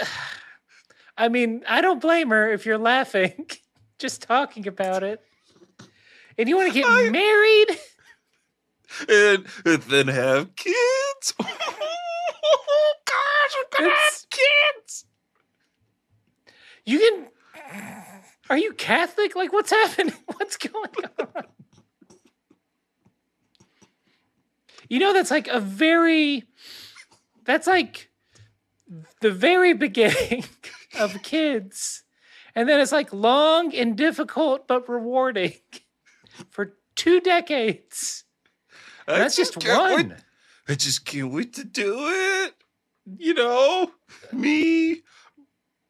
I 1.18 1.28
mean, 1.30 1.64
I 1.68 1.82
don't 1.82 2.02
blame 2.02 2.30
her 2.30 2.52
if 2.52 2.66
you're 2.66 2.78
laughing, 2.78 3.48
just 4.00 4.22
talking 4.22 4.68
about 4.68 5.04
it. 5.04 5.22
And 6.38 6.48
you 6.50 6.56
want 6.58 6.74
to 6.74 6.80
get 6.80 6.88
I- 6.90 7.10
married? 7.10 7.80
And, 9.10 9.46
and 9.66 9.82
then 9.84 10.08
have 10.08 10.56
kids. 10.56 11.34
Oh 12.44 12.94
gosh, 13.06 13.56
we're 13.56 13.78
gonna 13.86 13.92
It's- 13.92 14.26
have 14.32 14.40
kids. 14.82 15.06
You 16.86 17.00
can. 17.00 17.28
Are 18.50 18.58
you 18.58 18.74
Catholic? 18.74 19.36
Like, 19.36 19.54
what's 19.54 19.70
happening? 19.70 20.16
What's 20.26 20.58
going 20.58 20.90
on? 21.20 21.44
You 24.90 25.00
know, 25.00 25.14
that's 25.14 25.32
like 25.32 25.48
a 25.48 25.60
very. 25.60 26.44
That's 27.46 27.68
like 27.68 28.10
the 29.22 29.32
very 29.32 29.74
beginning 29.86 30.44
of 31.00 31.22
kids. 31.24 32.04
And 32.56 32.68
then 32.68 32.80
it's 32.82 32.92
like 32.92 33.14
long 33.14 33.74
and 33.74 33.96
difficult 33.96 34.68
but 34.68 34.90
rewarding 34.90 35.54
for 36.50 36.74
two 36.96 37.22
decades. 37.22 38.26
I 39.08 39.20
that's 39.20 39.36
just 39.36 39.58
wait- 39.58 39.68
one. 39.68 40.16
I 40.68 40.76
just 40.76 41.06
can't 41.06 41.32
wait 41.32 41.54
to 41.54 41.64
do 41.64 41.96
it. 41.98 42.54
You 43.18 43.34
know, 43.34 43.92
me, 44.32 45.02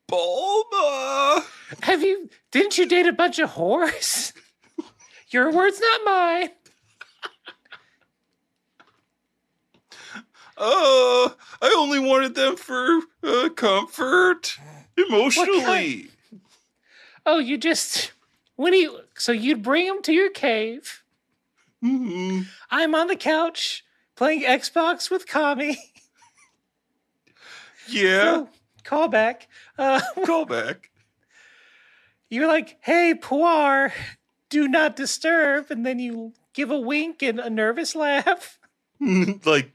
Bulma. 0.09 1.43
Have 1.82 2.01
you? 2.01 2.30
Didn't 2.51 2.78
you 2.78 2.88
date 2.88 3.05
a 3.05 3.14
bunch 3.14 3.38
of 3.39 3.51
whores? 3.51 4.34
Your 5.30 5.51
words, 5.51 5.80
not 5.80 6.01
mine. 6.05 6.49
Uh, 10.57 11.30
I 11.59 11.74
only 11.76 11.97
wanted 11.97 12.36
them 12.36 12.55
for 12.55 12.99
uh, 13.24 13.49
comfort, 13.55 14.59
emotionally. 14.95 16.09
Oh, 17.26 17.39
you 17.39 17.57
just 17.57 18.12
when 18.57 18.74
you 18.74 18.99
so 19.18 19.32
you'd 19.32 19.64
bring 19.64 19.88
them 19.88 20.03
to 20.03 20.14
your 20.14 20.30
cave. 20.30 21.00
Mhm. 21.84 22.45
I'm 22.69 22.93
on 22.95 23.07
the 23.07 23.15
couch 23.15 23.84
playing 24.15 24.43
Xbox 24.43 25.09
with 25.09 25.27
Kami. 25.27 25.77
Yeah, 27.88 28.23
Oh, 28.45 28.49
call 28.84 29.07
back. 29.07 29.47
Uh, 29.77 29.99
call 30.25 30.45
back. 30.45 30.91
you're 32.29 32.47
like, 32.47 32.77
"Hey, 32.82 33.13
Puar, 33.19 33.91
do 34.49 34.67
not 34.67 34.95
disturb," 34.95 35.71
and 35.71 35.86
then 35.86 35.99
you 35.99 36.34
give 36.53 36.69
a 36.71 36.79
wink 36.79 37.21
and 37.23 37.39
a 37.39 37.49
nervous 37.49 37.95
laugh. 37.95 38.59
like, 39.45 39.71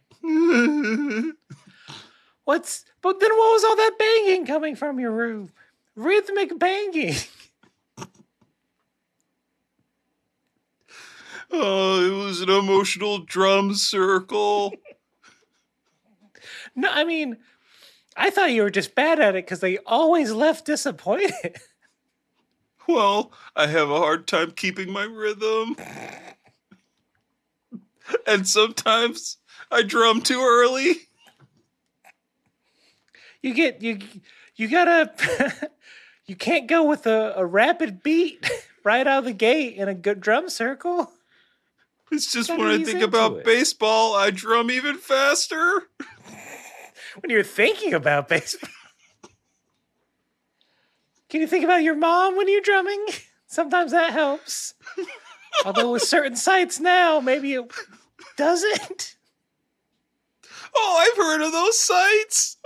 What's? 2.45 2.85
But 3.03 3.21
then, 3.21 3.31
what 3.33 3.53
was 3.53 3.65
all 3.65 3.77
that 3.77 3.97
banging 3.99 4.47
coming 4.47 4.77
from 4.77 4.99
your 5.01 5.11
room? 5.11 5.51
Rhythmic 5.97 6.59
banging. 6.59 7.15
Oh, 11.51 12.05
it 12.05 12.25
was 12.25 12.41
an 12.41 12.51
emotional 12.51 13.19
drum 13.19 13.75
circle. 13.75 14.73
No, 16.75 16.91
I 16.91 17.05
mean, 17.05 17.39
I 18.17 18.31
thought 18.31 18.53
you 18.53 18.63
were 18.63 18.71
just 18.71 18.95
bad 18.95 19.21
at 19.21 19.35
it 19.37 19.45
because 19.45 19.61
they 19.61 19.79
always 19.79 20.33
left 20.33 20.67
disappointed. 20.67 21.57
Well, 22.89 23.33
I 23.57 23.67
have 23.67 23.91
a 23.91 23.99
hard 23.99 24.29
time 24.29 24.53
keeping 24.53 24.93
my 24.93 25.03
rhythm. 25.03 25.77
And 28.27 28.47
sometimes 28.47 29.39
I 29.71 29.83
drum 29.83 30.23
too 30.23 30.41
early. 30.41 30.95
you 33.43 33.55
get 33.55 33.83
you 33.83 33.99
you 34.55 34.69
gotta 34.69 35.13
you 36.27 36.37
can't 36.37 36.69
go 36.69 36.85
with 36.85 37.07
a, 37.07 37.35
a 37.37 37.45
rapid 37.45 38.03
beat 38.03 38.49
right 38.85 39.07
out 39.07 39.21
of 39.21 39.25
the 39.25 39.33
gate 39.33 39.75
in 39.75 39.89
a 39.89 39.95
good 39.95 40.21
drum 40.21 40.49
circle. 40.49 41.11
It's 42.13 42.33
just 42.33 42.51
when 42.51 42.69
I 42.69 42.83
think 42.83 43.03
about 43.03 43.39
it. 43.39 43.45
baseball, 43.45 44.15
I 44.15 44.31
drum 44.31 44.71
even 44.71 44.97
faster. 44.97 45.89
When 47.21 47.31
you're 47.31 47.43
thinking 47.43 47.95
about 47.95 48.29
baseball. 48.29 48.69
Can 51.31 51.41
you 51.41 51.47
think 51.47 51.65
about 51.65 51.83
your 51.83 51.97
mom 51.97 52.37
when 52.37 52.47
you're 52.47 52.61
drumming? 52.61 53.05
Sometimes 53.47 53.93
that 53.93 54.13
helps. 54.13 54.75
Although 55.65 55.93
with 55.93 56.03
certain 56.03 56.37
sites 56.37 56.79
now, 56.79 57.21
maybe 57.21 57.55
it 57.55 57.65
doesn't. 58.37 59.15
Oh, 60.79 61.09
I've 61.11 61.17
heard 61.17 61.41
of 61.41 61.53
those 61.53 61.81
sites. 61.81 62.59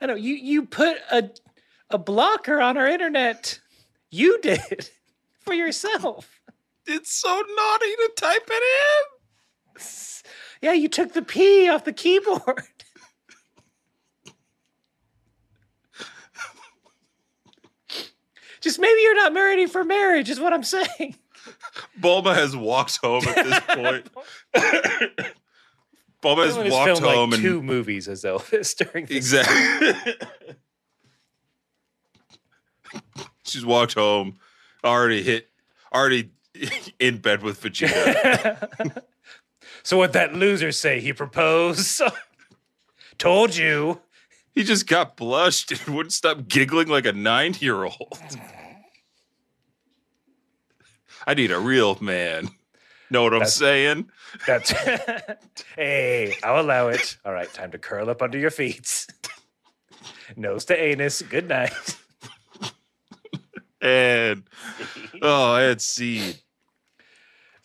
I 0.00 0.06
know 0.06 0.16
you 0.16 0.34
you 0.34 0.64
put 0.66 0.96
a 1.12 1.30
a 1.90 1.98
blocker 1.98 2.60
on 2.60 2.76
our 2.76 2.88
internet. 2.88 3.60
You 4.10 4.40
did 4.40 4.90
for 5.38 5.54
yourself. 5.54 6.37
It's 6.88 7.12
so 7.12 7.28
naughty 7.28 7.96
to 7.96 8.10
type 8.16 8.48
it 8.50 8.62
in. 8.62 9.82
Yeah, 10.60 10.72
you 10.72 10.88
took 10.88 11.12
the 11.12 11.22
P 11.22 11.68
off 11.68 11.84
the 11.84 11.92
keyboard. 11.92 12.42
Just 18.60 18.80
maybe 18.80 19.00
you're 19.02 19.14
not 19.14 19.32
ready 19.32 19.66
for 19.66 19.84
marriage, 19.84 20.28
is 20.28 20.40
what 20.40 20.52
I'm 20.52 20.64
saying. 20.64 21.14
Bulma 22.00 22.34
has 22.34 22.56
walked 22.56 22.96
home 22.96 23.22
at 23.26 23.36
this 23.44 23.60
point. 23.68 24.10
Bulma 26.22 26.46
has 26.46 26.56
walked 26.70 26.98
home 26.98 27.30
like 27.30 27.38
and 27.38 27.46
two 27.46 27.62
movies 27.62 28.08
as 28.08 28.24
Elvis 28.24 28.74
during 28.76 29.06
this. 29.06 29.16
exactly. 29.16 30.14
She's 33.44 33.64
walked 33.64 33.94
home, 33.94 34.38
already 34.84 35.22
hit, 35.22 35.48
already 35.94 36.30
in 36.98 37.18
bed 37.18 37.42
with 37.42 37.60
Vegeta. 37.60 39.02
so 39.82 39.96
what 39.96 40.12
that 40.12 40.34
loser 40.34 40.72
say? 40.72 41.00
He 41.00 41.12
proposed. 41.12 42.02
Told 43.18 43.56
you. 43.56 44.00
he 44.54 44.62
just 44.62 44.86
got 44.86 45.16
blushed 45.16 45.72
and 45.72 45.94
wouldn't 45.94 46.12
stop 46.12 46.46
giggling 46.46 46.88
like 46.88 47.04
a 47.06 47.12
nine-year-old. 47.12 48.18
I 51.26 51.34
need 51.34 51.50
a 51.50 51.58
real 51.58 51.98
man. 52.00 52.48
Know 53.10 53.22
what 53.22 53.32
I'm 53.32 53.40
That's- 53.40 53.54
saying? 53.56 54.10
That's 54.46 54.70
hey, 55.76 56.34
I'll 56.44 56.60
allow 56.60 56.88
it. 56.88 57.16
All 57.24 57.32
right, 57.32 57.52
time 57.52 57.70
to 57.72 57.78
curl 57.78 58.10
up 58.10 58.20
under 58.22 58.38
your 58.38 58.50
feet. 58.50 59.06
Nose 60.36 60.66
to 60.66 60.78
anus. 60.78 61.22
Good 61.22 61.48
night. 61.48 61.72
And 63.80 64.44
oh, 65.22 65.52
I 65.52 65.62
had 65.62 65.80
seed. 65.80 66.38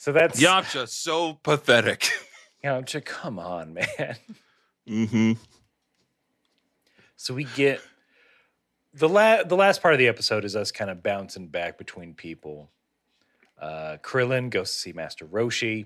So 0.03 0.11
that's 0.11 0.37
Yamcha 0.37 0.89
so 0.89 1.35
pathetic. 1.43 2.09
Yamcha. 2.65 3.05
Come 3.05 3.39
on, 3.39 3.73
man. 3.73 4.17
mm-hmm. 4.85 5.31
So 7.15 7.33
we 7.33 7.45
get 7.45 7.79
the 8.93 9.07
la- 9.07 9.43
the 9.43 9.55
last 9.55 9.81
part 9.81 9.93
of 9.93 9.99
the 9.99 10.09
episode 10.09 10.43
is 10.43 10.57
us 10.57 10.73
kind 10.73 10.91
of 10.91 11.01
bouncing 11.01 11.47
back 11.47 11.77
between 11.77 12.15
people. 12.15 12.69
Uh, 13.57 13.95
Krillin 14.03 14.49
goes 14.49 14.73
to 14.73 14.77
see 14.77 14.91
Master 14.91 15.25
Roshi. 15.25 15.85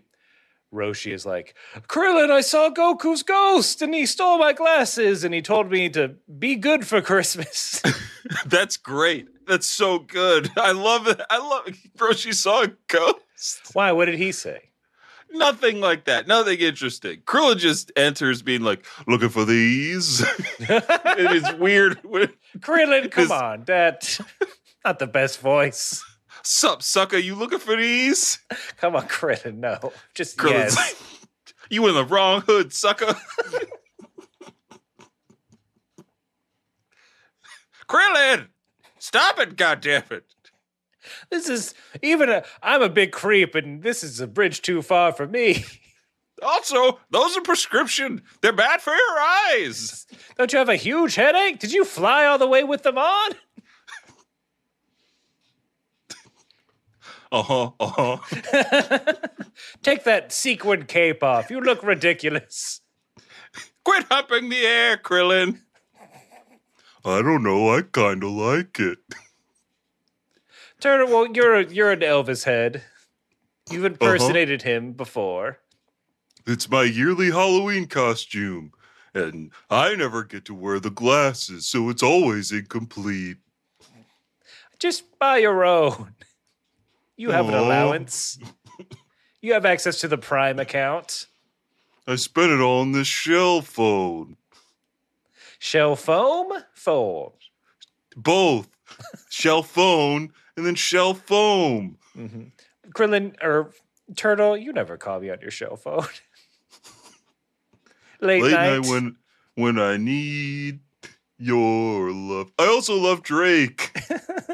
Roshi 0.73 1.13
is 1.13 1.23
like, 1.23 1.53
Krillin, 1.87 2.31
I 2.31 2.41
saw 2.41 2.71
Goku's 2.71 3.21
ghost 3.21 3.83
and 3.83 3.93
he 3.93 4.07
stole 4.07 4.39
my 4.39 4.51
glasses 4.51 5.23
and 5.23 5.31
he 5.31 5.43
told 5.43 5.69
me 5.69 5.89
to 5.89 6.15
be 6.39 6.55
good 6.55 6.87
for 6.87 7.03
Christmas. 7.03 7.83
That's 8.47 8.77
great. 8.77 9.27
That's 9.47 9.67
so 9.67 9.99
good. 9.99 10.51
I 10.57 10.71
love 10.71 11.07
it. 11.07 11.21
I 11.29 11.37
love 11.37 11.67
it. 11.67 11.75
Bro, 11.95 12.13
she 12.13 12.33
saw 12.33 12.63
a 12.63 12.67
ghost. 12.87 13.71
Why? 13.73 13.91
What 13.91 14.05
did 14.05 14.15
he 14.15 14.31
say? 14.31 14.61
Nothing 15.31 15.81
like 15.81 16.05
that. 16.05 16.27
Nothing 16.27 16.59
interesting. 16.59 17.21
Krillin 17.25 17.57
just 17.57 17.91
enters 17.95 18.41
being 18.41 18.61
like, 18.61 18.85
looking 19.07 19.29
for 19.29 19.45
these. 19.45 20.21
it 20.59 21.35
is 21.35 21.53
weird. 21.55 22.01
Krillin, 22.59 23.11
come 23.11 23.31
on, 23.31 23.63
that 23.65 24.19
not 24.85 24.99
the 24.99 25.07
best 25.07 25.39
voice. 25.39 26.03
Sup, 26.43 26.81
sucker, 26.81 27.17
you 27.17 27.35
looking 27.35 27.59
for 27.59 27.75
these? 27.75 28.39
Come 28.77 28.95
on, 28.95 29.07
Krillin, 29.07 29.57
no, 29.57 29.91
just 30.15 30.37
Krillin's 30.37 30.75
yes. 30.75 30.77
like, 30.77 30.95
you 31.69 31.85
in 31.87 31.95
the 31.95 32.05
wrong 32.05 32.41
hood, 32.41 32.71
sucker. 32.71 33.13
Krillin, 37.89 38.47
stop 39.07 39.39
it, 39.39 39.55
goddammit. 39.55 40.23
This 41.29 41.47
is 41.47 41.73
even 42.01 42.29
a. 42.29 42.43
I'm 42.61 42.81
a 42.81 42.89
big 42.89 43.11
creep, 43.11 43.55
and 43.55 43.81
this 43.81 44.03
is 44.03 44.19
a 44.19 44.27
bridge 44.27 44.61
too 44.61 44.81
far 44.81 45.13
for 45.13 45.27
me. 45.27 45.65
Also, 46.43 46.99
those 47.09 47.35
are 47.35 47.41
prescription. 47.41 48.21
They're 48.41 48.53
bad 48.53 48.79
for 48.79 48.93
your 48.93 49.19
eyes. 49.19 50.05
Don't 50.37 50.53
you 50.53 50.59
have 50.59 50.69
a 50.69 50.75
huge 50.75 51.15
headache? 51.15 51.57
Did 51.57 51.73
you 51.73 51.83
fly 51.83 52.25
all 52.27 52.37
the 52.37 52.47
way 52.47 52.63
with 52.63 52.83
them 52.83 52.99
on? 52.99 53.31
Uh 57.31 57.41
huh. 57.43 57.71
Uh 57.79 58.17
huh. 58.19 59.13
Take 59.83 60.03
that 60.03 60.31
sequin 60.31 60.83
cape 60.85 61.23
off. 61.23 61.49
You 61.49 61.59
look 61.59 61.81
ridiculous. 61.81 62.81
Quit 63.83 64.05
humping 64.11 64.49
the 64.49 64.65
air, 64.65 64.97
Krillin. 64.97 65.61
I 67.07 67.21
don't 67.21 67.41
know. 67.41 67.73
I 67.73 67.83
kind 67.83 68.21
of 68.21 68.31
like 68.31 68.81
it. 68.81 68.97
Turner, 70.81 71.05
well, 71.05 71.25
you're 71.33 71.55
a, 71.55 71.65
you're 71.65 71.91
an 71.93 72.01
Elvis 72.01 72.43
head. 72.43 72.83
You've 73.69 73.85
uh-huh. 73.85 73.93
impersonated 73.93 74.63
him 74.63 74.91
before. 74.91 75.59
It's 76.45 76.69
my 76.69 76.83
yearly 76.83 77.31
Halloween 77.31 77.87
costume, 77.87 78.73
and 79.13 79.51
I 79.69 79.95
never 79.95 80.25
get 80.25 80.43
to 80.45 80.53
wear 80.53 80.81
the 80.81 80.89
glasses, 80.89 81.65
so 81.65 81.89
it's 81.89 82.03
always 82.03 82.51
incomplete. 82.51 83.37
Just 84.77 85.17
buy 85.17 85.37
your 85.37 85.63
own. 85.63 86.13
You 87.15 87.31
have 87.31 87.47
an 87.47 87.55
allowance. 87.55 88.37
You 89.41 89.53
have 89.53 89.65
access 89.65 90.01
to 90.01 90.09
the 90.09 90.17
Prime 90.17 90.59
account. 90.59 91.27
I 92.05 92.15
spent 92.15 92.51
it 92.51 92.59
all 92.59 92.81
on 92.81 92.91
this 92.91 93.07
shell 93.07 93.61
phone. 93.61 94.35
Shell 95.59 95.95
foam? 95.95 96.51
Foam. 96.73 97.31
Both 98.15 98.69
shell 99.29 99.63
phone 99.63 100.31
and 100.55 100.65
then 100.65 100.75
shell 100.75 101.13
foam. 101.13 101.97
Mm-hmm. 102.17 102.43
Krillin 102.91 103.35
or 103.43 103.71
Turtle, 104.15 104.57
you 104.57 104.71
never 104.73 104.97
call 104.97 105.19
me 105.19 105.29
on 105.29 105.39
your 105.41 105.51
shell 105.51 105.75
phone. 105.75 106.05
Late, 108.21 108.41
Late 108.43 108.51
night. 108.51 108.77
night 108.79 108.87
when 108.89 109.15
when 109.55 109.79
I 109.79 109.97
need 109.97 110.79
your 111.37 112.11
love. 112.11 112.51
I 112.57 112.65
also 112.67 112.95
love 112.95 113.21
Drake. 113.21 113.95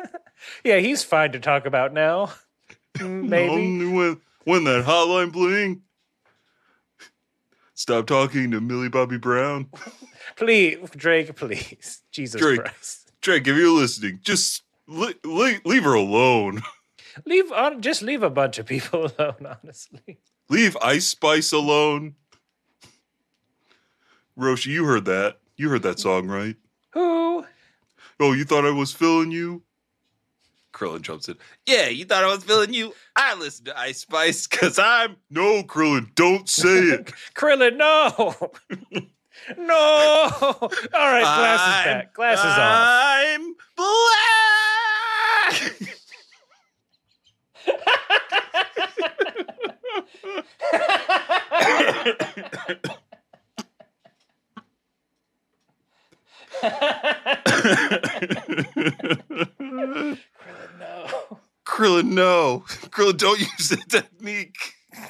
yeah, 0.66 0.80
he's 0.80 1.04
fine 1.04 1.32
to 1.32 1.40
talk 1.40 1.66
about 1.66 1.94
now. 1.94 2.34
Maybe. 3.02 3.88
When 3.88 4.20
when 4.44 4.64
that 4.66 4.84
hotline 4.86 5.32
bling. 5.32 5.84
Stop 7.84 8.08
talking 8.08 8.50
to 8.52 8.62
Millie 8.62 8.88
Bobby 8.88 9.18
Brown. 9.18 9.68
Please, 10.38 10.78
Drake, 10.96 11.36
please. 11.36 12.02
Jesus 12.14 12.40
Drake. 12.40 12.62
Christ. 12.62 13.12
Drake, 13.20 13.46
if 13.46 13.58
you're 13.58 13.78
listening, 13.78 14.22
just 14.24 14.64
le- 14.88 15.14
le- 15.26 15.60
leave 15.66 15.84
her 15.84 15.94
alone. 15.94 16.62
Leave 17.26 17.52
on 17.52 17.82
just 17.82 18.02
leave 18.02 18.24
a 18.24 18.30
bunch 18.30 18.58
of 18.58 18.66
people 18.68 19.12
alone, 19.20 19.58
honestly. 19.62 20.18
Leave 20.48 20.78
Ice 20.82 21.08
Spice 21.10 21.52
alone. 21.52 22.16
Roshi, 24.40 24.68
you 24.68 24.86
heard 24.86 25.04
that. 25.04 25.40
You 25.58 25.68
heard 25.68 25.84
that 25.84 26.00
song, 26.00 26.28
right? 26.30 26.56
Who? 26.94 27.46
Oh, 28.18 28.32
you 28.32 28.46
thought 28.46 28.66
I 28.66 28.72
was 28.72 28.94
filling 28.94 29.32
you? 29.32 29.62
Krillin 30.74 31.02
jumps 31.02 31.30
in. 31.30 31.38
Yeah, 31.66 31.88
you 31.88 32.04
thought 32.06 32.24
I 32.24 32.28
was 32.28 32.44
filling 32.44 32.74
you? 32.74 32.94
I 33.16 33.36
listen 33.36 33.66
to 33.66 33.80
Ice 33.80 34.00
Spice 34.02 34.48
because 34.48 34.80
I'm. 34.80 35.16
No, 35.30 35.64
Krillin, 35.64 36.14
don't 36.16 36.50
say 36.50 36.80
it. 36.80 37.14
Krillin, 37.36 37.78
no. 37.78 38.36
no. 39.58 39.76
All 40.32 40.70
right, 40.94 41.22
glasses 41.22 41.68
I'm- 41.68 41.86
back. 41.86 42.14
Glasses 42.14 42.46
off. 42.46 42.58
I'm 42.60 43.56
black. 43.78 44.20
Krillin, 61.66 62.12
no. 62.12 62.64
Krillin, 62.68 63.18
don't 63.18 63.40
use 63.40 63.70
that 63.70 63.90
technique. 63.90 64.58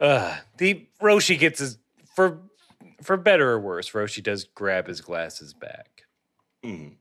Uh, 0.00 0.36
the 0.58 0.86
Roshi 1.00 1.38
gets 1.38 1.60
his 1.60 1.78
for 2.14 2.40
for 3.02 3.16
better 3.16 3.50
or 3.52 3.60
worse. 3.60 3.90
Roshi 3.90 4.22
does 4.22 4.44
grab 4.44 4.86
his 4.86 5.00
glasses 5.00 5.54
back, 5.54 6.02
Mm. 6.64 6.96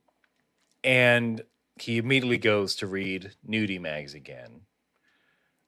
and 0.83 1.43
he 1.79 1.97
immediately 1.97 2.37
goes 2.37 2.75
to 2.77 2.87
read 2.87 3.31
nudie 3.47 3.81
mags 3.81 4.13
again. 4.13 4.61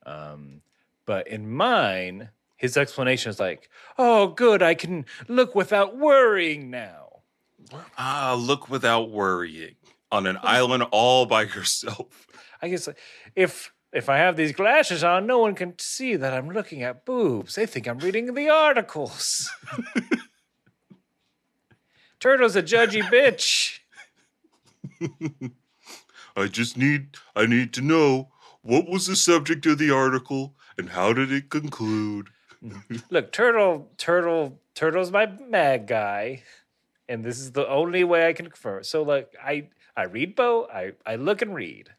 Um, 0.05 0.61
but 1.05 1.27
in 1.27 1.49
mine, 1.49 2.29
his 2.57 2.77
explanation 2.77 3.29
is 3.31 3.39
like, 3.39 3.69
"Oh, 3.97 4.27
good, 4.27 4.61
I 4.61 4.75
can 4.75 5.05
look 5.27 5.55
without 5.55 5.97
worrying 5.97 6.69
now." 6.69 7.02
Ah, 7.97 8.35
look 8.37 8.69
without 8.69 9.09
worrying 9.09 9.75
on 10.11 10.27
an 10.27 10.37
island 10.43 10.83
all 10.91 11.25
by 11.25 11.43
yourself. 11.43 12.27
I 12.61 12.69
guess 12.69 12.87
if 13.35 13.73
if 13.91 14.09
I 14.09 14.17
have 14.17 14.35
these 14.35 14.53
glasses 14.53 15.03
on, 15.03 15.27
no 15.27 15.39
one 15.39 15.53
can 15.53 15.77
see 15.77 16.15
that 16.15 16.33
I'm 16.33 16.49
looking 16.49 16.81
at 16.81 17.05
boobs. 17.05 17.55
They 17.55 17.65
think 17.65 17.87
I'm 17.87 17.99
reading 17.99 18.33
the 18.33 18.49
articles. 18.49 19.51
Turtle's 22.19 22.55
a 22.55 22.63
judgy 22.63 23.01
bitch. 23.01 23.79
I 26.35 26.47
just 26.47 26.77
need 26.77 27.17
I 27.35 27.45
need 27.45 27.73
to 27.73 27.81
know 27.81 28.29
what 28.61 28.89
was 28.89 29.07
the 29.07 29.15
subject 29.15 29.65
of 29.65 29.77
the 29.77 29.91
article 29.91 30.55
and 30.77 30.89
how 30.89 31.13
did 31.13 31.31
it 31.31 31.49
conclude? 31.49 32.29
Look, 33.09 33.33
Turtle, 33.33 33.91
Turtle, 33.97 34.61
Turtle's 34.73 35.11
my 35.11 35.25
mag 35.25 35.85
guy, 35.85 36.43
and 37.13 37.23
this 37.23 37.37
is 37.39 37.51
the 37.51 37.67
only 37.69 38.03
way 38.03 38.27
I 38.27 38.33
can 38.33 38.47
confirm. 38.49 38.83
So, 38.83 39.03
like, 39.03 39.35
I 39.43 39.69
I 39.95 40.03
read 40.05 40.35
Bo, 40.35 40.67
I 40.73 40.93
I 41.05 41.15
look 41.15 41.41
and 41.43 41.53
read, 41.53 41.91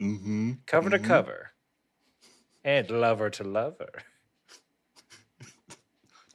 Mm-hmm. 0.00 0.52
cover 0.66 0.88
to 0.90 0.98
Mhm. 0.98 1.04
cover, 1.04 1.50
and 2.64 2.88
lover 2.90 3.28
to 3.30 3.44
lover. 3.44 3.90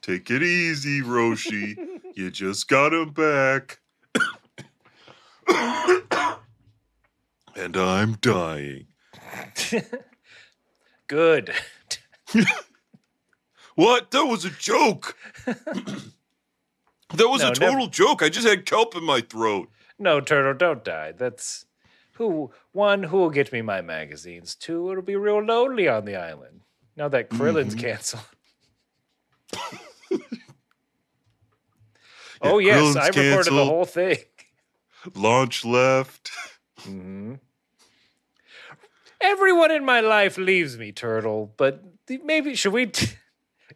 Take 0.02 0.30
it 0.30 0.42
easy, 0.42 1.00
Roshi. 1.00 1.78
you 2.14 2.30
just 2.30 2.68
got 2.68 2.92
him 2.92 3.10
back. 3.12 3.80
and 7.56 7.76
I'm 7.76 8.12
dying. 8.20 8.88
Good. 11.08 11.54
What? 13.76 14.10
That 14.12 14.24
was 14.24 14.46
a 14.46 14.50
joke. 14.50 15.16
That 17.10 17.28
was 17.28 17.40
No, 17.42 17.48
a 17.48 17.50
never- 17.54 17.72
total 17.72 17.86
joke. 17.88 18.22
I 18.22 18.28
just 18.28 18.46
had 18.46 18.66
kelp 18.66 18.94
in 18.96 19.04
my 19.04 19.20
throat. 19.20 19.68
No, 19.98 20.20
Turtle, 20.20 20.54
don't 20.54 20.84
die. 20.84 21.12
That's 21.12 21.64
who. 22.14 22.52
One, 22.72 23.04
who 23.04 23.16
will 23.18 23.30
get 23.30 23.52
me 23.52 23.62
my 23.62 23.80
magazines? 23.80 24.54
Two, 24.54 24.90
it'll 24.90 25.02
be 25.02 25.16
real 25.16 25.42
lonely 25.42 25.88
on 25.88 26.04
the 26.04 26.16
island 26.16 26.60
now 26.96 27.08
that 27.08 27.30
Krillin's 27.30 27.74
Mhm. 27.74 27.80
canceled. 27.80 28.22
oh 32.42 32.58
yes, 32.58 32.76
Krillin's 32.78 32.96
I 32.96 33.06
recorded 33.08 33.52
the 33.52 33.64
whole 33.64 33.84
thing. 33.84 34.18
Launch 35.14 35.64
left. 35.64 36.30
hmm 36.80 37.34
Everyone 39.20 39.70
in 39.70 39.84
my 39.84 40.00
life 40.00 40.36
leaves 40.36 40.76
me, 40.76 40.92
Turtle. 40.92 41.52
But 41.56 41.82
maybe 42.22 42.54
should 42.54 42.72
we? 42.72 42.86
T- 42.86 43.14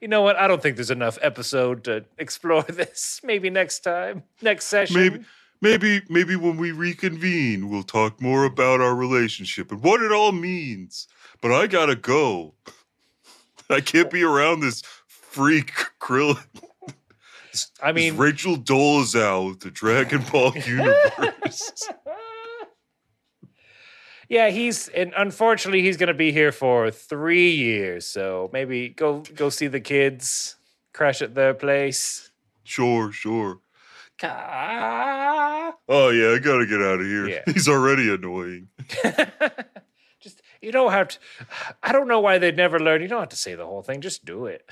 you 0.01 0.09
know 0.09 0.23
what? 0.23 0.37
I 0.37 0.49
don't 0.49 0.63
think 0.63 0.77
there's 0.77 0.91
enough 0.91 1.19
episode 1.21 1.85
to 1.85 2.05
explore 2.19 2.63
this. 2.69 3.21
Maybe 3.23 3.51
next 3.51 3.81
time, 3.81 4.23
next 4.43 4.67
session. 4.67 4.97
Maybe 4.97 5.25
maybe 5.61 6.03
maybe 6.09 6.37
when 6.37 6.57
we 6.57 6.73
reconvene 6.73 7.69
we'll 7.69 7.83
talk 7.83 8.21
more 8.21 8.45
about 8.45 8.81
our 8.81 8.95
relationship 8.95 9.71
and 9.71 9.83
what 9.83 10.03
it 10.03 10.13
all 10.13 10.33
means. 10.33 11.07
But 11.41 11.53
I 11.53 11.67
gotta 11.67 11.97
go. 11.97 12.55
I 13.71 13.81
can't 13.81 14.11
be 14.11 14.23
around 14.23 14.61
this 14.61 14.83
freak 15.07 15.73
Krillin. 16.01 16.45
I 17.83 17.93
mean, 17.93 18.17
Rachel 18.17 18.57
Dolezal 18.57 19.49
with 19.49 19.61
the 19.61 19.71
Dragon 19.71 20.23
Ball 20.31 20.53
universe. 20.67 21.89
Yeah, 24.31 24.49
he's 24.49 24.89
and 24.89 25.13
unfortunately 25.17 25.83
he's 25.83 25.99
gonna 25.99 26.15
be 26.15 26.33
here 26.33 26.53
for 26.53 26.91
three 26.91 27.51
years. 27.51 28.07
So 28.07 28.49
maybe 28.53 28.89
go 28.89 29.21
go 29.35 29.51
see 29.51 29.67
the 29.67 29.81
kids, 29.81 30.57
crash 30.95 31.21
at 31.21 31.35
their 31.35 31.53
place. 31.53 32.31
sure, 32.65 33.13
sure. 33.13 33.59
Oh 34.23 36.11
yeah, 36.11 36.35
I 36.35 36.39
gotta 36.39 36.67
get 36.67 36.81
out 36.81 37.01
of 37.01 37.07
here. 37.07 37.27
Yeah. 37.29 37.43
He's 37.53 37.69
already 37.69 38.13
annoying. 38.13 38.69
Just 40.21 40.43
you 40.61 40.71
don't 40.73 40.93
have 40.93 41.09
to. 41.09 41.19
I 41.83 41.93
don't 41.93 42.07
know 42.09 42.21
why 42.21 42.39
they'd 42.39 42.57
never 42.57 42.79
learn. 42.79 43.01
You 43.03 43.09
don't 43.09 43.21
have 43.21 43.31
to 43.31 43.37
say 43.37 43.55
the 43.55 43.65
whole 43.67 43.83
thing. 43.83 44.01
Just 44.03 44.25
do 44.25 44.47
it. 44.47 44.69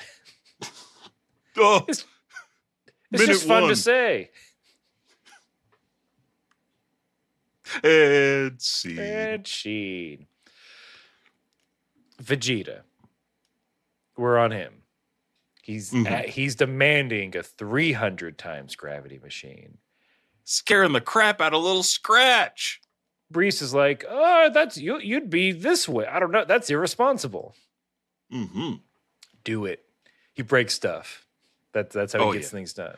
Oh, 1.57 1.85
It's 1.89 2.05
Minute 3.11 3.27
just 3.27 3.49
fun 3.49 3.63
one. 3.63 3.71
to 3.71 3.77
say. 3.77 4.31
And 7.83 8.61
see. 8.61 8.99
And 8.99 9.47
Sheen. 9.47 10.27
Vegeta. 12.23 12.83
We're 14.17 14.39
on 14.39 14.51
him. 14.51 14.83
He's 15.63 15.93
Mhm. 15.93 16.11
uh, 16.11 16.29
he's 16.29 16.55
demanding 16.55 17.37
a 17.37 17.43
300 17.43 18.39
times 18.39 18.75
gravity 18.75 19.19
machine. 19.19 19.79
Scaring 20.45 20.93
the 20.93 21.01
crap 21.01 21.41
out 21.41 21.53
of 21.55 21.63
little 21.63 21.83
Scratch. 21.83 22.81
Briefs 23.31 23.61
is 23.61 23.75
like, 23.75 24.05
"Oh, 24.09 24.51
that's 24.53 24.79
you 24.79 24.99
you'd 24.99 25.29
be 25.29 25.53
this 25.53 25.87
way. 25.87 26.07
I 26.07 26.19
don't 26.19 26.31
know. 26.33 26.47
That's 26.47 26.71
irresponsible." 26.71 27.55
Mm-hmm. 28.33 28.77
Do 29.45 29.67
it. 29.67 29.85
He 30.33 30.43
breaks 30.43 30.73
stuff. 30.75 31.27
That's 31.73 31.95
that's 31.95 32.15
how 32.15 32.21
Oh, 32.21 32.31
he 32.33 32.39
gets 32.39 32.49
yeah. 32.51 32.57
things 32.57 32.73
done. 32.73 32.97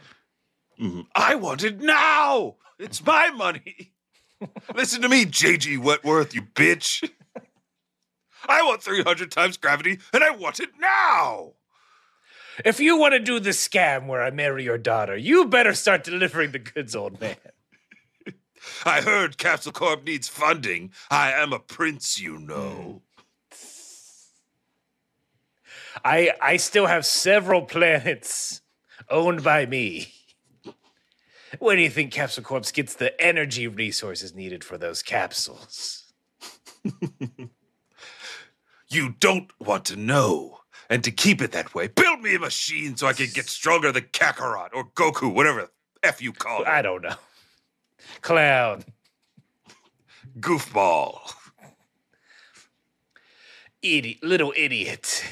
Mm-hmm. 0.81 1.01
I 1.17 1.35
want 1.35 1.65
it 1.65 1.81
now. 1.81 2.57
It's 2.79 3.05
my 3.05 3.31
money. 3.31 3.93
Listen 4.75 5.03
to 5.03 5.09
me, 5.09 5.25
JG 5.27 5.79
Wentworth, 5.79 6.35
you 6.35 6.43
bitch. 6.43 7.09
I 8.49 8.63
want 8.63 8.83
300 8.83 9.31
times 9.31 9.57
gravity 9.57 9.99
and 10.13 10.25
I 10.25 10.31
want 10.31 10.61
it 10.61 10.71
now. 10.79 11.53
If 12.65 12.81
you 12.81 12.99
want 12.99 13.13
to 13.15 13.21
do 13.21 13.41
the 13.41 13.51
scam 13.51 14.07
where 14.07 14.23
I 14.23 14.31
marry 14.31 14.65
your 14.65 14.79
daughter, 14.79 15.17
you 15.17 15.47
better 15.47 15.75
start 15.75 16.05
delivering 16.05 16.53
the 16.53 16.59
goods, 16.59 16.95
old 16.95 17.21
man. 17.21 17.37
I 18.85 19.01
heard 19.01 19.39
Capsule 19.39 19.73
Corp 19.73 20.05
needs 20.05 20.29
funding. 20.29 20.93
I 21.11 21.33
am 21.33 21.53
a 21.53 21.59
prince, 21.59 22.21
you 22.21 22.39
know. 22.39 23.03
I 26.05 26.33
I 26.41 26.57
still 26.57 26.87
have 26.87 27.05
several 27.05 27.63
planets 27.63 28.61
owned 29.09 29.43
by 29.43 29.67
me. 29.67 30.13
Where 31.59 31.77
do 31.77 31.83
you 31.83 31.91
think 31.91 32.13
Capsule 32.13 32.45
Corp 32.45 32.73
gets 32.73 32.95
the 32.95 33.21
energy 33.21 33.67
resources 33.67 34.35
needed 34.35 34.63
for 34.65 34.79
those 34.79 35.03
capsules? 35.03 36.13
You 38.91 39.15
don't 39.21 39.51
want 39.61 39.85
to 39.87 39.97
know. 39.97 40.59
And 40.91 41.05
to 41.05 41.13
keep 41.13 41.41
it 41.41 41.53
that 41.53 41.73
way, 41.75 41.87
build 41.87 42.21
me 42.21 42.35
a 42.35 42.41
machine 42.41 42.97
so 42.97 43.07
I 43.07 43.13
can 43.13 43.29
get 43.33 43.49
stronger 43.49 43.93
than 43.93 44.03
Kakarot 44.05 44.71
or 44.75 44.87
Goku, 44.97 45.33
whatever 45.33 45.63
the 45.63 46.09
F 46.09 46.21
you 46.21 46.33
call 46.33 46.63
it. 46.63 46.67
I 46.67 46.83
don't 46.83 47.03
know. 47.03 47.15
Clown, 48.23 48.83
Goofball. 50.41 51.33
idiot, 53.83 54.19
little 54.25 54.53
idiot. 54.57 55.25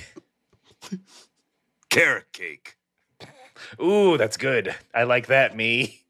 Carrot 1.90 2.32
cake. 2.32 2.76
Ooh, 3.82 4.16
that's 4.16 4.36
good. 4.36 4.76
I 4.94 5.02
like 5.02 5.26
that, 5.26 5.56
me. 5.56 6.02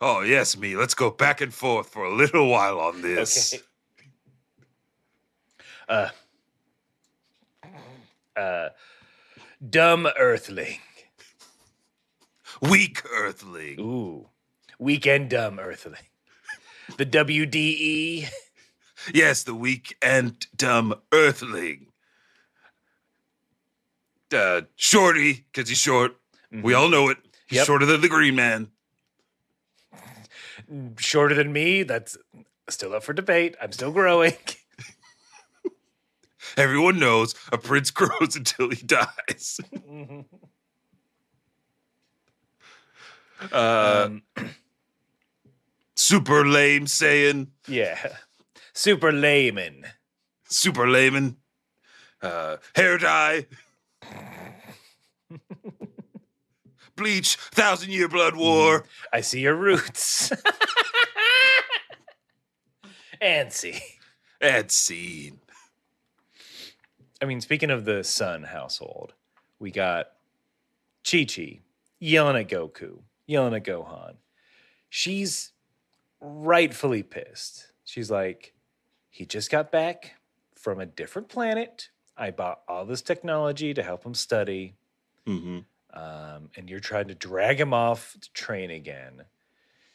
Oh, 0.00 0.20
yes, 0.20 0.56
me. 0.56 0.76
Let's 0.76 0.94
go 0.94 1.10
back 1.10 1.40
and 1.40 1.52
forth 1.52 1.88
for 1.88 2.04
a 2.04 2.14
little 2.14 2.48
while 2.48 2.78
on 2.80 3.02
this. 3.02 3.54
Okay. 3.54 3.62
Uh, 5.88 6.08
uh, 8.38 8.68
dumb 9.70 10.08
Earthling. 10.18 10.78
Weak 12.62 13.02
Earthling. 13.12 13.78
Ooh, 13.80 14.28
weak 14.78 15.06
and 15.06 15.28
dumb 15.30 15.58
Earthling. 15.58 16.02
The 16.96 17.06
WDE. 17.06 18.28
Yes, 19.14 19.42
the 19.44 19.54
weak 19.54 19.96
and 20.02 20.44
dumb 20.56 20.94
Earthling. 21.12 21.86
Uh, 24.34 24.62
Shorty, 24.76 25.44
because 25.52 25.68
he's 25.68 25.78
short. 25.78 26.16
We 26.50 26.74
all 26.74 26.88
know 26.88 27.08
it. 27.10 27.18
He's 27.22 27.30
Mm-hmm. 27.30 27.54
Yep. 27.56 27.66
shorter 27.66 27.86
than 27.86 28.00
the 28.00 28.08
Green 28.08 28.34
Man. 28.34 28.68
Shorter 30.98 31.34
than 31.34 31.52
me. 31.52 31.82
That's 31.82 32.16
still 32.68 32.94
up 32.94 33.02
for 33.04 33.12
debate. 33.12 33.56
I'm 33.60 33.72
still 33.72 33.92
growing. 33.92 34.34
Everyone 36.56 36.98
knows 36.98 37.34
a 37.52 37.58
prince 37.58 37.90
grows 37.98 38.34
until 38.36 38.70
he 38.70 38.82
dies. 38.82 39.60
uh, 43.52 44.06
Um, 44.08 44.22
super 45.96 46.46
lame 46.46 46.86
saying, 46.86 47.48
yeah. 47.68 47.98
Super 48.72 49.12
layman. 49.12 49.84
super 50.48 50.88
layman. 50.88 51.36
Uh, 52.22 52.56
hair 52.74 52.96
dye. 52.98 53.46
Bleach, 56.96 57.36
thousand 57.36 57.92
year 57.92 58.08
blood 58.08 58.36
war. 58.36 58.84
I 59.12 59.20
see 59.20 59.40
your 59.40 59.54
roots. 59.54 60.32
Antsy. 63.22 63.80
And 64.40 64.70
scene. 64.70 65.40
I 67.22 67.24
mean, 67.24 67.40
speaking 67.40 67.70
of 67.70 67.84
the 67.84 68.04
Sun 68.04 68.44
household, 68.44 69.14
we 69.58 69.70
got 69.70 70.08
Chi 71.10 71.24
Chi 71.24 71.60
yelling 71.98 72.36
at 72.36 72.48
Goku, 72.48 72.98
yelling 73.26 73.54
at 73.54 73.64
Gohan. 73.64 74.16
She's 74.90 75.52
rightfully 76.20 77.02
pissed. 77.02 77.72
She's 77.84 78.10
like, 78.10 78.52
he 79.10 79.24
just 79.24 79.50
got 79.50 79.72
back 79.72 80.16
from 80.54 80.80
a 80.80 80.86
different 80.86 81.28
planet. 81.28 81.88
I 82.16 82.30
bought 82.30 82.60
all 82.68 82.84
this 82.84 83.02
technology 83.02 83.72
to 83.74 83.82
help 83.82 84.04
him 84.04 84.14
study. 84.14 84.74
Mm-hmm. 85.26 85.60
Um, 85.96 86.50
and 86.56 86.68
you're 86.68 86.78
trying 86.78 87.08
to 87.08 87.14
drag 87.14 87.58
him 87.58 87.72
off 87.72 88.16
to 88.20 88.32
train 88.32 88.70
again. 88.70 89.24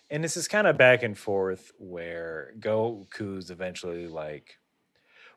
And 0.10 0.24
this 0.24 0.36
is 0.36 0.48
kind 0.48 0.68
of 0.68 0.78
back 0.78 1.04
and 1.04 1.18
forth 1.18 1.72
where 1.78 2.54
Goku's 2.60 3.50
eventually 3.50 4.08
like, 4.08 4.58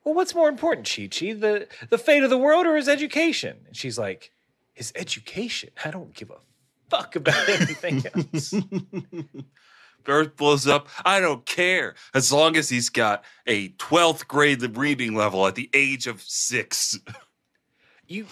"Well, 0.02 0.14
what's 0.14 0.34
more 0.34 0.48
important, 0.48 0.90
Chi 0.90 1.06
Chi, 1.08 1.34
the 1.34 1.68
the 1.90 1.98
fate 1.98 2.24
of 2.24 2.30
the 2.30 2.38
world 2.38 2.66
or 2.66 2.76
his 2.76 2.88
education?" 2.88 3.58
And 3.66 3.76
she's 3.76 3.98
like, 3.98 4.32
"His 4.72 4.92
education. 4.96 5.70
I 5.84 5.90
don't 5.90 6.14
give 6.14 6.30
a 6.30 6.40
fuck 6.88 7.14
about 7.14 7.48
anything 7.48 8.02
else." 8.12 8.54
Earth 10.06 10.36
blows 10.36 10.66
up. 10.66 10.88
I 11.04 11.20
don't 11.20 11.46
care. 11.46 11.94
As 12.12 12.32
long 12.32 12.56
as 12.56 12.68
he's 12.68 12.90
got 12.90 13.24
a 13.46 13.70
12th 13.70 14.26
grade 14.26 14.76
reading 14.76 15.14
level 15.14 15.46
at 15.46 15.54
the 15.54 15.70
age 15.72 16.06
of 16.06 16.20
six. 16.22 16.98
you, 18.06 18.26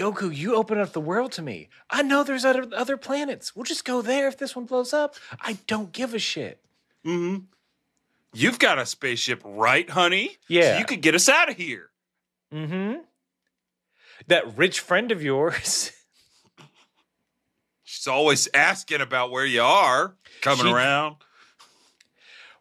Goku, 0.00 0.34
you 0.34 0.54
open 0.54 0.78
up 0.78 0.94
the 0.94 1.00
world 1.00 1.30
to 1.32 1.42
me. 1.42 1.68
I 1.90 2.00
know 2.00 2.24
there's 2.24 2.46
other 2.46 2.66
other 2.74 2.96
planets. 2.96 3.54
We'll 3.54 3.64
just 3.64 3.84
go 3.84 4.00
there 4.00 4.28
if 4.28 4.38
this 4.38 4.56
one 4.56 4.64
blows 4.64 4.94
up. 4.94 5.14
I 5.42 5.58
don't 5.66 5.92
give 5.92 6.14
a 6.14 6.18
shit. 6.18 6.58
Mm-hmm. 7.04 7.44
You've 8.32 8.58
got 8.58 8.78
a 8.78 8.86
spaceship, 8.86 9.42
right, 9.44 9.88
honey? 9.90 10.38
Yeah. 10.48 10.72
So 10.72 10.78
you 10.78 10.84
could 10.86 11.02
get 11.02 11.14
us 11.14 11.28
out 11.28 11.50
of 11.50 11.56
here. 11.56 11.90
Mm-hmm. 12.50 13.00
That 14.28 14.56
rich 14.56 14.80
friend 14.80 15.12
of 15.12 15.22
yours. 15.22 15.92
She's 17.84 18.06
always 18.06 18.48
asking 18.54 19.02
about 19.02 19.30
where 19.30 19.44
you 19.44 19.62
are, 19.62 20.14
coming 20.40 20.64
She- 20.64 20.72
around. 20.72 21.16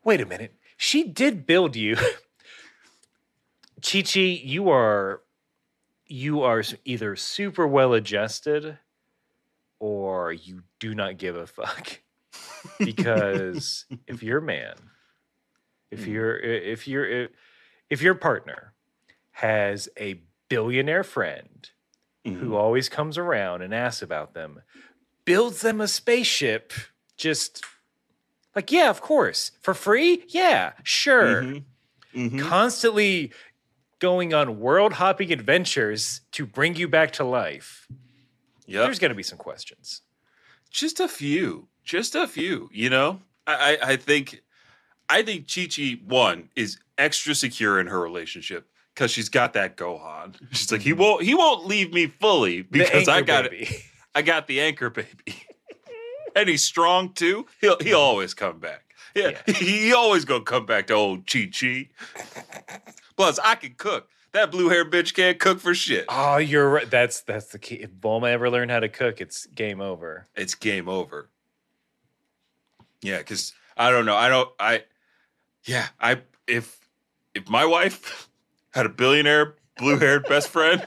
Wait 0.04 0.20
a 0.20 0.26
minute. 0.26 0.56
She 0.76 1.04
did 1.04 1.46
build 1.46 1.76
you. 1.78 1.96
Chi 3.82 4.02
Chi, 4.02 4.20
you 4.20 4.70
are 4.70 5.22
you 6.10 6.42
are 6.42 6.64
either 6.86 7.16
super 7.16 7.66
well 7.66 7.94
adjusted 7.94 8.78
or 9.80 10.34
you 10.34 10.64
do 10.80 10.94
not 10.94 11.18
give 11.18 11.36
a 11.36 11.48
fuck. 11.48 12.02
Because 12.84 13.86
if 14.08 14.22
your 14.24 14.42
man, 14.42 14.76
if 15.92 16.06
Hmm. 16.06 16.12
your 16.12 16.38
if 16.38 16.88
your 16.88 17.28
if 17.90 18.02
your 18.02 18.16
partner 18.16 18.74
has 19.32 19.90
a 19.98 20.22
billionaire 20.50 21.04
friend 21.04 21.70
who 22.26 22.56
always 22.56 22.90
comes 22.90 23.18
around 23.18 23.62
and 23.62 23.74
asks 23.74 24.02
about 24.02 24.34
them, 24.34 24.62
builds 25.26 25.62
them 25.62 25.82
a 25.82 25.88
spaceship, 25.88 26.74
just 27.18 27.64
like, 28.56 28.72
yeah, 28.72 28.90
of 28.90 29.02
course. 29.02 29.52
For 29.62 29.74
free? 29.74 30.24
Yeah, 30.28 30.74
sure. 30.84 31.44
Mhm. 31.44 31.64
Mhm. 32.16 32.40
Constantly 32.40 33.32
going 34.00 34.34
on 34.34 34.60
world 34.60 34.94
hopping 34.94 35.32
adventures 35.32 36.22
to 36.32 36.46
bring 36.46 36.76
you 36.76 36.88
back 36.88 37.12
to 37.12 37.24
life. 37.24 37.88
Yep. 38.66 38.84
There's 38.84 39.00
going 39.00 39.10
to 39.10 39.16
be 39.16 39.24
some 39.24 39.38
questions. 39.38 40.02
just 40.70 41.00
a 41.00 41.08
few 41.08 41.68
just 41.84 42.14
a 42.16 42.28
few 42.28 42.70
you 42.72 42.90
know? 42.90 43.20
I 43.48 43.78
i, 43.82 43.92
I 43.92 43.96
think 43.96 44.42
i 45.10 45.24
think 45.24 45.48
chi 45.54 45.68
chi 45.68 46.00
one 46.06 46.50
is 46.56 46.78
extra 46.98 47.34
secure 47.34 47.80
in 47.80 47.88
her 47.88 48.00
relationship 48.00 48.68
because 48.94 49.12
she's 49.12 49.30
got 49.30 49.54
that 49.54 49.78
gohan. 49.78 50.36
She's 50.52 50.72
like 50.72 50.82
he 50.82 50.92
mm-hmm. 50.92 51.00
won't 51.00 51.24
he 51.24 51.34
won't 51.34 51.66
leave 51.66 51.94
me 51.94 52.08
fully 52.08 52.62
because 52.62 53.08
i 53.08 53.22
got 53.22 53.46
it 53.46 53.52
baby. 53.52 53.78
i 54.14 54.22
got 54.22 54.48
the 54.48 54.62
anchor 54.62 54.90
baby. 54.90 55.08
And 56.36 56.48
he's 56.48 56.62
strong 56.62 57.14
too? 57.14 57.48
He'll 57.60 57.78
he'll 57.80 58.00
always 58.00 58.36
come 58.36 58.60
back. 58.60 58.94
Yeah, 59.16 59.32
he 59.48 59.92
always 59.94 60.26
gonna 60.26 60.44
come 60.44 60.68
back 60.68 60.88
to 60.88 60.94
old 60.94 61.26
chi 61.26 61.50
chi 61.52 61.90
plus 63.20 63.38
i 63.44 63.54
can 63.56 63.74
cook 63.78 64.08
that 64.32 64.50
blue 64.50 64.70
hair 64.70 64.86
bitch 64.86 65.14
can't 65.14 65.40
cook 65.40 65.60
for 65.60 65.74
shit 65.76 66.06
Oh, 66.08 66.38
you're 66.38 66.70
right. 66.70 66.90
That's 66.90 67.22
that's 67.22 67.48
the 67.48 67.60
ki. 67.60 67.76
If 67.76 67.92
Bulma 67.92 68.30
ever 68.30 68.50
learned 68.50 68.72
how 68.72 68.80
to 68.80 68.88
cook, 68.88 69.20
it's 69.20 69.46
game 69.48 69.82
over. 69.82 70.28
it's 70.36 70.54
game 70.56 70.88
over. 70.88 71.30
Yeah, 73.02 73.18
because 73.18 73.54
I 73.76 73.90
don't 73.92 74.06
know. 74.06 74.16
I 74.16 74.30
don't. 74.30 74.50
I 74.60 74.84
yeah. 75.66 75.88
I 76.00 76.22
if 76.48 76.80
if 77.34 77.50
my 77.50 77.66
wife 77.66 78.30
had 78.72 78.86
a 78.86 78.90
billionaire 78.90 79.56
blue 79.78 79.98
haired 79.98 80.26
best 80.30 80.50
friend. 80.50 80.86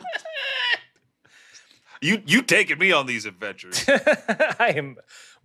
You 2.00 2.22
you 2.26 2.42
taking 2.42 2.78
me 2.78 2.92
on 2.92 3.06
these 3.06 3.26
adventures? 3.26 3.84
I 3.88 4.72
am. 4.76 4.96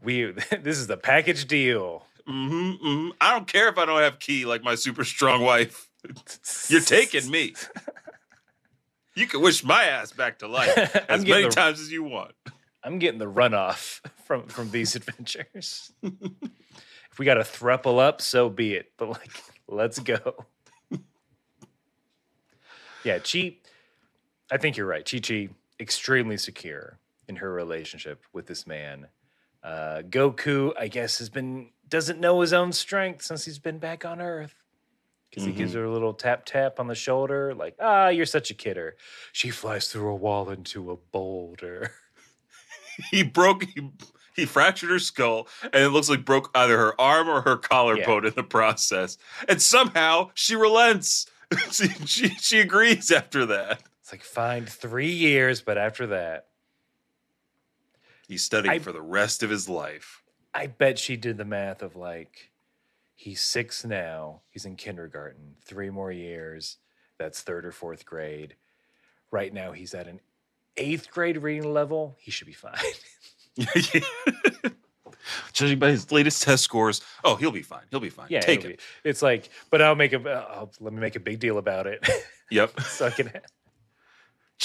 We. 0.04 0.34
This 0.62 0.78
is 0.78 0.88
the 0.88 0.98
package 0.98 1.46
deal. 1.48 2.06
hmm 2.26 2.72
hmm 2.82 3.10
I 3.22 3.34
don't 3.34 3.48
care 3.48 3.70
if 3.70 3.78
I 3.78 3.86
don't 3.86 4.02
have 4.02 4.20
key 4.20 4.46
like 4.46 4.64
my 4.64 4.76
super 4.76 5.04
strong 5.04 5.42
wife. 5.42 5.87
You're 6.70 6.82
taking 6.82 7.30
me. 7.30 7.54
You 9.16 9.26
can 9.28 9.42
wish 9.42 9.64
my 9.64 9.86
ass 9.86 10.12
back 10.12 10.40
to 10.40 10.48
life 10.48 10.78
as 11.10 11.26
many 11.26 11.44
the- 11.44 11.50
times 11.50 11.80
as 11.80 11.92
you 11.92 12.04
want. 12.04 12.34
I'm 12.84 13.00
getting 13.00 13.20
the 13.20 13.26
runoff 13.32 14.00
from 14.26 14.48
from 14.48 14.72
these 14.72 14.96
adventures. 14.96 15.92
if 16.04 17.18
we 17.20 17.26
got 17.26 17.34
to 17.36 17.42
thruple 17.42 18.00
up, 18.00 18.22
so 18.22 18.50
be 18.50 18.76
it. 18.76 18.92
But 18.98 19.10
like, 19.10 19.32
let's 19.68 20.00
go. 20.00 20.46
yeah, 23.04 23.20
Chi. 23.20 23.58
I 24.52 24.58
think 24.58 24.78
you're 24.78 24.86
right. 24.88 25.10
Chi 25.10 25.20
Chi 25.20 25.50
extremely 25.80 26.38
secure 26.38 27.00
in 27.28 27.38
her 27.38 27.52
relationship 27.52 28.24
with 28.34 28.46
this 28.48 28.66
man. 28.66 29.08
Uh, 29.64 30.02
Goku, 30.08 30.72
I 30.80 30.88
guess, 30.88 31.18
has 31.20 31.30
been 31.30 31.70
doesn't 31.90 32.20
know 32.20 32.40
his 32.42 32.54
own 32.54 32.72
strength 32.72 33.24
since 33.24 33.46
he's 33.46 33.60
been 33.60 33.80
back 33.80 34.06
on 34.06 34.22
Earth. 34.22 34.56
Because 35.30 35.44
he 35.44 35.52
gives 35.52 35.74
her 35.74 35.84
a 35.84 35.92
little 35.92 36.14
tap 36.14 36.46
tap 36.46 36.80
on 36.80 36.88
the 36.88 36.96
shoulder, 36.96 37.54
like, 37.54 37.76
ah, 37.82 38.08
you're 38.08 38.26
such 38.26 38.50
a 38.50 38.54
kidder. 38.54 38.96
She 39.34 39.50
flies 39.50 39.90
through 39.90 40.10
a 40.10 40.16
wall 40.16 40.50
into 40.50 40.92
a 40.92 40.96
boulder. 40.96 41.92
He 43.12 43.22
broke 43.22 43.64
he, 43.64 43.92
he 44.36 44.46
fractured 44.46 44.90
her 44.90 44.98
skull 44.98 45.48
and 45.62 45.76
it 45.76 45.90
looks 45.90 46.10
like 46.10 46.26
broke 46.26 46.50
either 46.56 46.76
her 46.80 47.00
arm 47.00 47.30
or 47.30 47.42
her 47.42 47.56
collarbone 47.56 48.26
in 48.26 48.34
the 48.36 48.42
process. 48.42 49.20
And 49.48 49.62
somehow 49.62 50.32
she 50.34 50.56
relents. 50.56 51.28
she, 51.72 51.90
she 52.08 52.30
she 52.30 52.60
agrees 52.60 53.12
after 53.12 53.46
that. 53.46 53.84
It's 54.02 54.12
like 54.12 54.24
fine 54.24 54.66
three 54.66 55.12
years, 55.12 55.62
but 55.62 55.78
after 55.78 56.08
that, 56.08 56.48
He's 58.28 58.44
studying 58.44 58.74
I- 58.74 58.80
for 58.80 58.92
the 58.92 59.02
rest 59.02 59.44
of 59.44 59.50
his 59.52 59.70
life. 59.70 60.24
I 60.56 60.66
bet 60.66 60.98
she 60.98 61.18
did 61.18 61.38
the 61.38 61.46
math 61.46 61.84
of 61.84 61.96
like, 61.96 62.50
he's 63.18 63.42
six 63.42 63.84
now, 63.84 64.42
he's 64.52 64.64
in 64.64 64.76
kindergarten, 64.78 65.56
three 65.66 65.90
more 65.90 66.12
years, 66.12 66.78
that's 67.18 67.42
third 67.42 67.66
or 67.66 67.72
fourth 67.74 68.06
grade. 68.06 68.56
Right 69.32 69.52
now, 69.54 69.72
he's 69.74 69.94
at 69.94 70.08
an 70.08 70.22
eighth 70.78 71.10
grade 71.12 71.38
reading 71.38 71.74
level. 71.74 72.16
He 72.20 72.32
should 72.32 72.48
be 72.48 72.54
fine. 72.54 72.74
Judging 75.52 75.80
by 75.80 75.90
his 75.90 76.12
latest 76.12 76.44
test 76.44 76.64
scores, 76.64 77.02
oh, 77.24 77.36
he'll 77.36 77.52
be 77.52 77.64
fine. 77.64 77.82
He'll 77.90 78.00
be 78.00 78.10
fine. 78.12 78.28
yeah, 78.30 78.40
Take 78.42 78.60
it'll 78.60 78.72
be- 78.72 78.78
It's 79.04 79.22
like, 79.22 79.50
but 79.72 79.82
I'll 79.82 79.96
make 79.96 80.14
a, 80.14 80.30
I'll, 80.30 80.72
let 80.80 80.94
me 80.94 81.00
make 81.00 81.16
a 81.16 81.20
big 81.20 81.40
deal 81.40 81.58
about 81.58 81.88
it. 81.88 82.08
Yep. 82.50 82.80
so 82.80 83.08
I 83.08 83.10
can, 83.10 83.28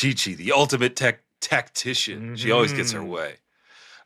Chi 0.00 0.12
Chi, 0.12 0.34
the 0.34 0.53
ultimate 0.53 0.94
tech 0.94 1.24
tactician. 1.40 2.36
She 2.36 2.53
always 2.53 2.72
gets 2.72 2.92
her 2.92 3.00
Mhm. 3.00 3.09
way. 3.09 3.34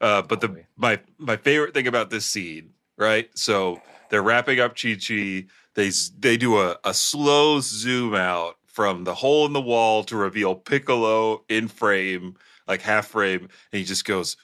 Uh, 0.01 0.23
but 0.23 0.41
the 0.41 0.65
my 0.77 0.99
my 1.19 1.37
favorite 1.37 1.75
thing 1.75 1.87
about 1.87 2.09
this 2.09 2.25
scene, 2.25 2.73
right? 2.97 3.29
So 3.35 3.83
they're 4.11 4.23
wrapping 4.23 4.61
up 4.61 4.77
Chi 4.77 4.95
Chi. 4.95 5.47
They 5.75 5.91
they 6.19 6.37
do 6.37 6.59
a, 6.59 6.79
a 6.85 6.95
slow 6.95 7.61
zoom 7.61 8.15
out 8.15 8.57
from 8.67 9.05
the 9.05 9.15
hole 9.15 9.47
in 9.47 9.53
the 9.53 9.61
wall 9.61 10.05
to 10.05 10.17
reveal 10.17 10.55
Piccolo 10.55 11.45
in 11.49 11.69
frame, 11.69 12.37
like 12.67 12.83
half 12.83 13.09
frame, 13.09 13.41
and 13.43 13.79
he 13.79 13.85
just 13.85 14.05
goes, 14.05 14.37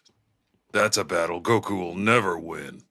"That's 0.73 0.97
a 0.97 1.05
battle 1.05 1.41
Goku 1.41 1.79
will 1.79 1.95
never 1.95 2.39
win." 2.39 2.83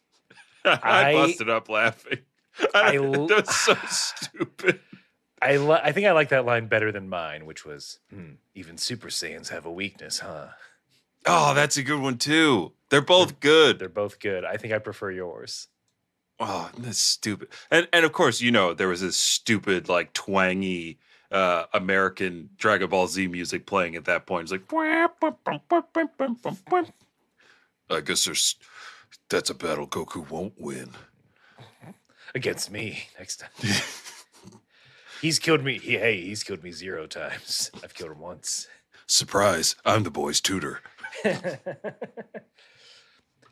I, 0.64 0.78
I- 0.82 1.12
busted 1.12 1.48
up 1.48 1.68
laughing. 1.68 2.18
I 2.74 2.96
That's 3.28 3.54
so 3.54 3.76
stupid. 3.86 4.80
I, 5.42 5.58
li- 5.58 5.80
I 5.82 5.92
think 5.92 6.06
I 6.06 6.12
like 6.12 6.30
that 6.30 6.46
line 6.46 6.66
better 6.66 6.90
than 6.90 7.10
mine, 7.10 7.44
which 7.44 7.66
was, 7.66 7.98
hmm, 8.10 8.36
even 8.54 8.78
Super 8.78 9.08
Saiyans 9.08 9.50
have 9.50 9.66
a 9.66 9.70
weakness, 9.70 10.20
huh? 10.20 10.48
Oh, 11.26 11.52
that's 11.54 11.76
a 11.76 11.82
good 11.82 12.00
one 12.00 12.16
too. 12.16 12.72
They're 12.88 13.02
both 13.02 13.40
good. 13.40 13.78
They're 13.78 13.88
both 13.90 14.18
good. 14.18 14.44
I 14.44 14.56
think 14.56 14.72
I 14.72 14.78
prefer 14.78 15.10
yours. 15.10 15.68
Oh, 16.38 16.70
that's 16.78 16.98
stupid. 16.98 17.48
And 17.70 17.88
and 17.92 18.04
of 18.04 18.12
course, 18.12 18.40
you 18.40 18.50
know, 18.50 18.74
there 18.74 18.88
was 18.88 19.00
this 19.00 19.16
stupid, 19.16 19.88
like 19.88 20.12
twangy 20.12 20.98
uh 21.32 21.64
American 21.74 22.50
Dragon 22.56 22.88
Ball 22.88 23.08
Z 23.08 23.26
music 23.26 23.66
playing 23.66 23.96
at 23.96 24.04
that 24.04 24.26
point. 24.26 24.42
It's 24.42 24.52
like 24.52 24.68
I 27.90 28.00
guess 28.00 28.24
there's 28.24 28.56
that's 29.28 29.50
a 29.50 29.54
battle 29.54 29.86
Goku 29.86 30.28
won't 30.30 30.54
win. 30.58 30.90
against 32.34 32.70
me 32.70 33.08
next 33.18 33.36
time. 33.36 33.50
he's 35.22 35.38
killed 35.38 35.64
me. 35.64 35.78
He, 35.78 35.92
hey, 35.92 36.20
he's 36.20 36.42
killed 36.44 36.62
me 36.62 36.70
zero 36.72 37.06
times. 37.06 37.70
I've 37.82 37.94
killed 37.94 38.12
him 38.12 38.20
once. 38.20 38.68
Surprise, 39.06 39.76
I'm 39.84 40.02
the 40.02 40.10
boy's 40.10 40.40
tutor. 40.40 40.80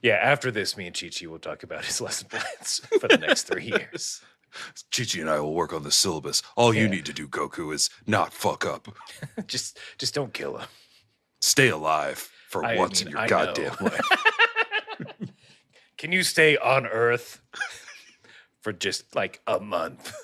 Yeah, 0.04 0.16
after 0.16 0.50
this, 0.50 0.76
me 0.76 0.86
and 0.86 0.94
Chi 0.94 1.08
Chi 1.08 1.26
will 1.26 1.38
talk 1.38 1.62
about 1.62 1.86
his 1.86 1.98
lesson 2.02 2.28
plans 2.28 2.82
for 3.00 3.08
the 3.08 3.16
next 3.16 3.44
three 3.44 3.64
years. 3.64 4.20
Chichi 4.90 5.18
and 5.22 5.30
I 5.30 5.40
will 5.40 5.54
work 5.54 5.72
on 5.72 5.82
the 5.82 5.90
syllabus. 5.90 6.42
All 6.56 6.74
you 6.74 6.88
need 6.88 7.06
to 7.06 7.14
do, 7.14 7.26
Goku, 7.26 7.72
is 7.72 7.88
not 8.06 8.34
fuck 8.34 8.66
up. 8.66 8.94
just, 9.46 9.78
just 9.96 10.14
don't 10.14 10.34
kill 10.34 10.58
him. 10.58 10.68
Stay 11.40 11.68
alive 11.70 12.30
for 12.50 12.62
I 12.66 12.76
once 12.76 13.00
mean, 13.00 13.08
in 13.08 13.12
your 13.12 13.22
I 13.22 13.28
goddamn 13.28 13.76
know. 13.80 13.86
life. 13.86 15.08
Can 15.96 16.12
you 16.12 16.22
stay 16.22 16.58
on 16.58 16.86
Earth 16.86 17.40
for 18.60 18.74
just 18.74 19.16
like 19.16 19.40
a 19.46 19.58
month? 19.58 20.14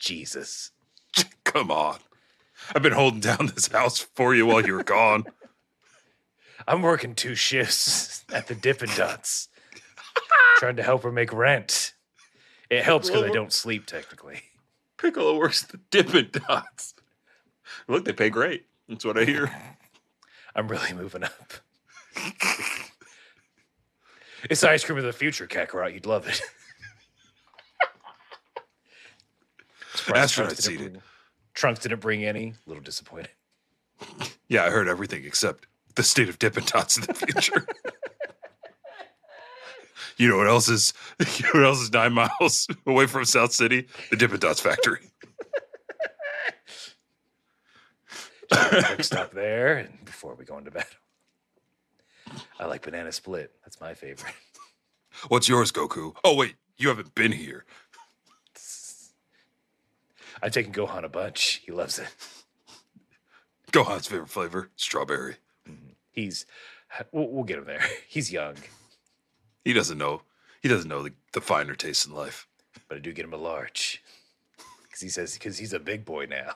Jesus. 0.00 0.72
Come 1.44 1.70
on. 1.70 1.98
I've 2.74 2.82
been 2.82 2.92
holding 2.92 3.20
down 3.20 3.52
this 3.54 3.68
house 3.68 4.00
for 4.00 4.34
you 4.34 4.46
while 4.46 4.66
you 4.66 4.74
were 4.74 4.82
gone. 4.82 5.24
I'm 6.66 6.82
working 6.82 7.14
two 7.14 7.34
shifts 7.34 8.24
at 8.32 8.46
the 8.46 8.54
Dippin' 8.54 8.90
Dots, 8.96 9.48
trying 10.56 10.76
to 10.76 10.82
help 10.82 11.02
her 11.02 11.12
make 11.12 11.32
rent. 11.32 11.94
It 12.70 12.82
helps 12.82 13.08
because 13.08 13.24
I 13.24 13.32
don't 13.32 13.52
sleep 13.52 13.86
technically. 13.86 14.40
Piccolo 14.96 15.36
works 15.36 15.62
the 15.62 15.78
Dippin' 15.90 16.30
Dots. 16.32 16.94
Look, 17.88 18.04
they 18.04 18.12
pay 18.12 18.30
great. 18.30 18.66
That's 18.88 19.04
what 19.04 19.18
I 19.18 19.24
hear. 19.24 19.50
I'm 20.56 20.68
really 20.68 20.92
moving 20.92 21.24
up. 21.24 21.52
it's 24.48 24.62
ice 24.62 24.84
cream 24.84 24.98
of 24.98 25.04
the 25.04 25.12
future, 25.12 25.46
Kakarot. 25.46 25.92
You'd 25.92 26.06
love 26.06 26.28
it. 26.28 26.40
Astronaut 30.14 30.56
seated. 30.56 31.00
Trunks 31.54 31.80
didn't 31.80 32.00
bring 32.00 32.24
any. 32.24 32.48
A 32.48 32.54
little 32.66 32.82
disappointed. 32.82 33.30
Yeah, 34.48 34.64
I 34.64 34.70
heard 34.70 34.88
everything 34.88 35.24
except 35.24 35.66
the 35.94 36.02
state 36.02 36.28
of 36.28 36.38
Dippin' 36.38 36.64
Dots 36.66 36.96
in 36.96 37.04
the 37.04 37.14
future. 37.14 37.66
you 40.16 40.28
know 40.28 40.36
what 40.36 40.48
else 40.48 40.68
is? 40.68 40.92
You 41.38 41.44
know 41.44 41.60
what 41.60 41.64
else 41.64 41.80
is 41.80 41.92
nine 41.92 42.12
miles 42.12 42.66
away 42.86 43.06
from 43.06 43.24
South 43.24 43.52
City? 43.52 43.86
The 44.10 44.16
Dippin' 44.16 44.40
Dots 44.40 44.60
factory. 44.60 45.10
Quick 48.50 49.04
stop 49.04 49.32
there 49.32 49.78
and 49.78 50.04
before 50.04 50.34
we 50.34 50.44
go 50.44 50.58
into 50.58 50.70
battle. 50.70 50.90
I 52.58 52.66
like 52.66 52.82
banana 52.82 53.12
split. 53.12 53.52
That's 53.64 53.80
my 53.80 53.94
favorite. 53.94 54.34
What's 55.28 55.48
yours, 55.48 55.72
Goku? 55.72 56.14
Oh 56.24 56.34
wait, 56.34 56.56
you 56.76 56.88
haven't 56.88 57.14
been 57.14 57.32
here. 57.32 57.64
I've 60.42 60.52
taken 60.52 60.72
Gohan 60.72 61.04
a 61.04 61.08
bunch. 61.08 61.62
He 61.64 61.72
loves 61.72 61.98
it. 61.98 62.08
Gohan's 63.72 64.06
favorite 64.06 64.30
flavor: 64.30 64.70
strawberry. 64.76 65.36
He's 66.14 66.46
we'll, 67.12 67.28
we'll 67.28 67.44
get 67.44 67.58
him 67.58 67.64
there. 67.66 67.82
He's 68.08 68.32
young, 68.32 68.54
He 69.64 69.72
doesn't 69.72 69.98
know. 69.98 70.22
He 70.62 70.68
doesn't 70.68 70.88
know 70.88 71.02
the, 71.02 71.12
the 71.32 71.40
finer 71.42 71.74
tastes 71.74 72.06
in 72.06 72.14
life. 72.14 72.46
but 72.88 72.96
I 72.96 73.00
do 73.00 73.12
get 73.12 73.24
him 73.26 73.34
a 73.34 73.36
large 73.36 74.02
because 74.84 75.00
he 75.00 75.08
says 75.10 75.34
because 75.34 75.58
he's 75.58 75.72
a 75.74 75.78
big 75.80 76.04
boy 76.04 76.26
now. 76.26 76.52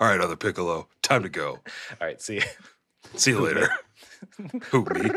All 0.00 0.06
right, 0.08 0.20
other 0.20 0.36
Piccolo, 0.36 0.88
time 1.02 1.22
to 1.24 1.28
go. 1.28 1.50
All 2.00 2.06
right, 2.06 2.20
see. 2.22 2.36
ya. 2.36 2.42
See 3.16 3.32
you 3.32 3.40
later. 3.40 3.68
Who 4.70 4.84
me? 4.84 5.10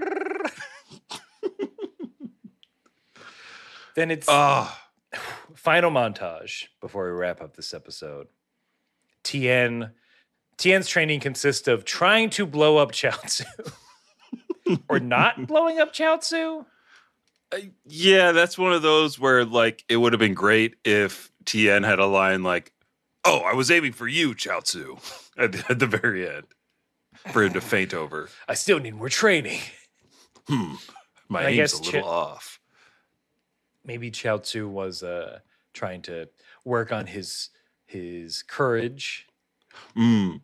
Then 3.96 4.10
it's 4.10 4.28
Ah, 4.28 4.90
final 5.56 5.92
montage 5.92 6.66
before 6.82 7.06
we 7.06 7.12
wrap 7.12 7.42
up 7.42 7.56
this 7.56 7.74
episode. 7.74 8.28
Tien 9.24 9.92
Tien's 10.58 10.88
training 10.88 11.20
consists 11.20 11.68
of 11.68 11.86
trying 11.86 12.30
to 12.32 12.46
blow 12.46 12.78
up 12.78 12.92
Chaozu 12.92 13.46
or 14.90 15.00
not 15.00 15.48
blowing 15.48 15.80
up 15.80 15.94
Chaozu. 15.94 16.66
yeah, 17.86 18.32
that's 18.32 18.58
one 18.58 18.74
of 18.74 18.82
those 18.82 19.20
where 19.20 19.46
like 19.46 19.84
it 19.90 19.98
would 19.98 20.14
have 20.14 20.20
been 20.20 20.34
great 20.34 20.76
if 20.84 21.32
Tien 21.46 21.84
had 21.84 22.00
a 22.00 22.06
line 22.06 22.44
like, 22.44 22.74
"Oh, 23.26 23.40
I 23.40 23.54
was 23.54 23.70
aiming 23.72 23.94
for 23.94 24.08
you, 24.08 24.34
Chaozu," 24.34 25.00
at 25.38 25.52
the, 25.52 25.66
at 25.70 25.80
the 25.80 25.88
very 25.88 26.28
end, 26.28 26.46
for 27.32 27.44
him 27.44 27.54
to 27.54 27.62
faint 27.62 27.94
over. 27.94 28.30
I 28.48 28.54
still 28.54 28.80
need 28.80 28.96
more 28.96 29.10
training. 29.10 29.60
Hmm, 30.48 30.76
my 31.30 31.46
aim's 31.48 31.74
a 31.74 31.84
little 31.84 32.08
off. 32.08 32.60
Maybe 33.86 34.12
Chaozu 34.12 34.68
was 34.68 35.04
uh, 35.04 35.40
trying 35.74 36.02
to 36.04 36.30
work 36.64 36.92
on 36.92 37.08
his 37.08 37.50
his 37.86 38.44
courage. 38.44 39.28
Mm. 39.98 40.42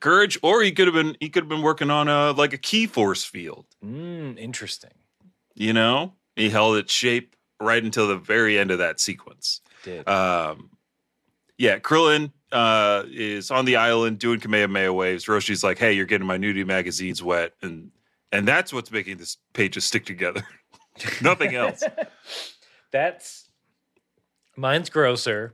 Courage, 0.00 0.38
or 0.42 0.62
he 0.62 0.72
could 0.72 0.86
have 0.86 0.94
been 0.94 1.16
he 1.20 1.28
could 1.28 1.44
have 1.44 1.48
been 1.48 1.62
working 1.62 1.90
on 1.90 2.08
a 2.08 2.32
like 2.32 2.52
a 2.52 2.58
ki 2.58 2.86
force 2.86 3.24
field. 3.24 3.66
Mm, 3.84 4.38
interesting. 4.38 4.94
You 5.54 5.72
know, 5.72 6.14
he 6.34 6.50
held 6.50 6.76
its 6.76 6.92
shape 6.92 7.36
right 7.60 7.82
until 7.82 8.08
the 8.08 8.16
very 8.16 8.58
end 8.58 8.70
of 8.70 8.78
that 8.78 8.98
sequence. 8.98 9.60
Did 9.84 10.08
Um, 10.08 10.70
yeah, 11.56 11.78
Krillin 11.78 12.32
uh, 12.50 13.04
is 13.08 13.50
on 13.50 13.64
the 13.64 13.76
island 13.76 14.18
doing 14.18 14.40
Kamehameha 14.40 14.92
waves. 14.92 15.28
Roshi's 15.28 15.62
like, 15.62 15.78
"Hey, 15.78 15.92
you're 15.92 16.06
getting 16.06 16.26
my 16.26 16.38
nudie 16.38 16.66
magazines 16.66 17.22
wet," 17.22 17.52
and 17.62 17.92
and 18.32 18.48
that's 18.48 18.72
what's 18.72 18.90
making 18.90 19.18
this 19.18 19.36
pages 19.52 19.84
stick 19.84 20.04
together. 20.04 20.42
Nothing 21.22 21.54
else. 21.54 21.82
That's 22.90 23.48
mine's 24.56 24.90
grosser 24.90 25.52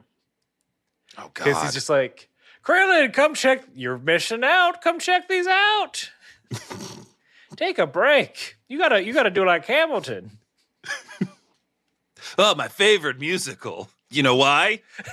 Oh 1.19 1.31
because 1.35 1.61
he's 1.63 1.75
just 1.75 1.91
like 1.91 2.29
Krillin, 2.65 3.13
come 3.13 3.35
check. 3.35 3.65
You're 3.75 3.99
missing 3.99 4.45
out. 4.45 4.83
Come 4.83 4.99
check 4.99 5.29
these 5.29 5.47
out. 5.47 6.11
Take 7.57 7.79
a 7.79 7.87
break. 7.87 8.57
You 8.69 8.79
gotta 8.79 9.03
you 9.03 9.13
gotta 9.13 9.31
do 9.31 9.45
like 9.45 9.65
Hamilton. 9.67 10.33
oh, 12.39 12.55
my 12.55 12.69
favorite 12.69 13.19
musical. 13.19 13.91
You 14.11 14.23
know 14.23 14.37
why? 14.37 14.83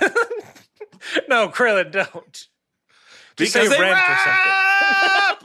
No, 1.28 1.48
Krillin, 1.48 1.92
don't. 1.92 2.48
Just 3.36 3.52
say 3.52 3.62
Because 3.62 3.76
they 3.76 3.80
rent 3.80 3.98
or 3.98 4.16
rap! 4.26 5.42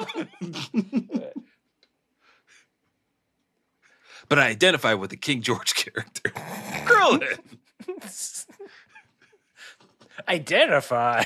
but 4.30 4.39
I 4.39 4.47
identify 4.47 4.93
with 4.93 5.09
the 5.09 5.18
King 5.18 5.41
George 5.41 5.76
character. 5.76 6.32
Krillin. 6.86 7.38
Identify. 10.28 11.24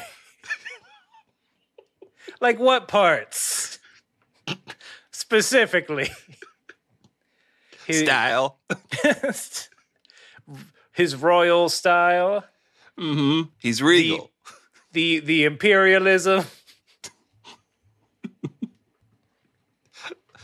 like 2.42 2.60
what 2.60 2.88
parts? 2.88 3.80
Specifically. 5.12 6.10
His, 7.86 8.02
Style. 8.02 8.60
his 10.92 11.16
royal 11.16 11.70
style, 11.70 12.44
Mm-hmm. 13.00 13.50
He's 13.60 13.84
regal. 13.84 14.32
the 14.94 15.20
the 15.20 15.44
imperialism. 15.44 16.46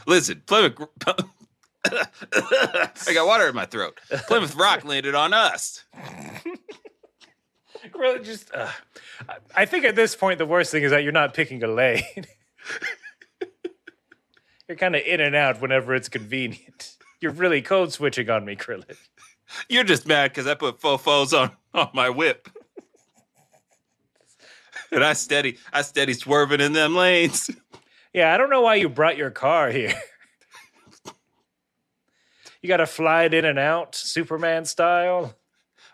Listen, 0.05 0.41
Plymouth. 0.45 0.77
I 1.85 3.13
got 3.13 3.25
water 3.27 3.47
in 3.47 3.55
my 3.55 3.65
throat. 3.65 3.99
Plymouth 4.27 4.55
Rock 4.55 4.83
landed 4.83 5.15
on 5.15 5.33
us. 5.33 5.83
Really 7.95 8.23
just 8.23 8.53
uh, 8.53 8.69
I- 9.55 9.65
think 9.65 9.85
at 9.85 9.95
this 9.95 10.15
point 10.15 10.37
the 10.37 10.45
worst 10.45 10.71
thing 10.71 10.83
is 10.83 10.91
that 10.91 11.03
you're 11.03 11.11
not 11.11 11.33
picking 11.33 11.63
a 11.63 11.67
lane. 11.67 12.03
you're 14.67 14.77
kind 14.77 14.95
of 14.95 15.01
in 15.03 15.19
and 15.19 15.35
out 15.35 15.61
whenever 15.61 15.95
it's 15.95 16.09
convenient. 16.09 16.95
You're 17.19 17.31
really 17.31 17.61
code 17.61 17.91
switching 17.91 18.29
on 18.29 18.45
me, 18.45 18.55
Krillin. 18.55 18.95
You're 19.67 19.83
just 19.83 20.07
mad 20.07 20.31
because 20.31 20.47
I 20.47 20.53
put 20.53 20.79
fofos 20.79 21.37
on 21.39 21.51
on 21.73 21.89
my 21.93 22.09
whip, 22.09 22.49
and 24.91 25.03
I 25.03 25.13
steady 25.13 25.57
I 25.73 25.81
steady 25.81 26.13
swerving 26.13 26.61
in 26.61 26.73
them 26.73 26.95
lanes. 26.95 27.49
Yeah, 28.13 28.33
I 28.33 28.37
don't 28.37 28.49
know 28.49 28.61
why 28.61 28.75
you 28.75 28.89
brought 28.89 29.17
your 29.17 29.29
car 29.31 29.69
here. 29.71 29.93
you 32.61 32.67
got 32.67 32.77
to 32.77 32.85
fly 32.87 33.23
it 33.23 33.33
in 33.33 33.45
and 33.45 33.57
out, 33.59 33.95
Superman 33.95 34.65
style. 34.65 35.35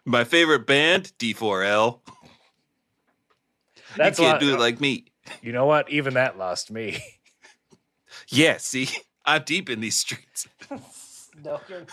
My 0.08 0.24
favorite 0.24 0.66
band, 0.66 1.12
D4L. 1.20 2.00
That's 3.98 4.18
you 4.18 4.24
can't 4.26 4.36
lot- 4.36 4.40
do 4.42 4.54
it 4.56 4.60
like 4.60 4.80
me. 4.80 5.04
You 5.42 5.52
know 5.52 5.66
what? 5.66 5.90
Even 5.90 6.14
that 6.14 6.38
lost 6.38 6.72
me. 6.72 7.04
Yeah, 8.30 8.58
see, 8.58 8.90
I'm 9.26 9.44
deep 9.44 9.70
in 9.70 9.80
these 9.82 9.98
streets. 9.98 10.48
No, 11.44 11.60
you're 11.70 11.86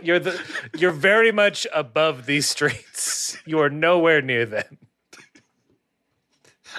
You're 0.00 0.18
the 0.20 0.40
you're 0.78 0.92
very 0.92 1.32
much 1.32 1.66
above 1.74 2.24
these 2.26 2.48
streets. 2.48 3.36
You 3.44 3.58
are 3.58 3.68
nowhere 3.68 4.22
near 4.22 4.46
them. 4.46 4.78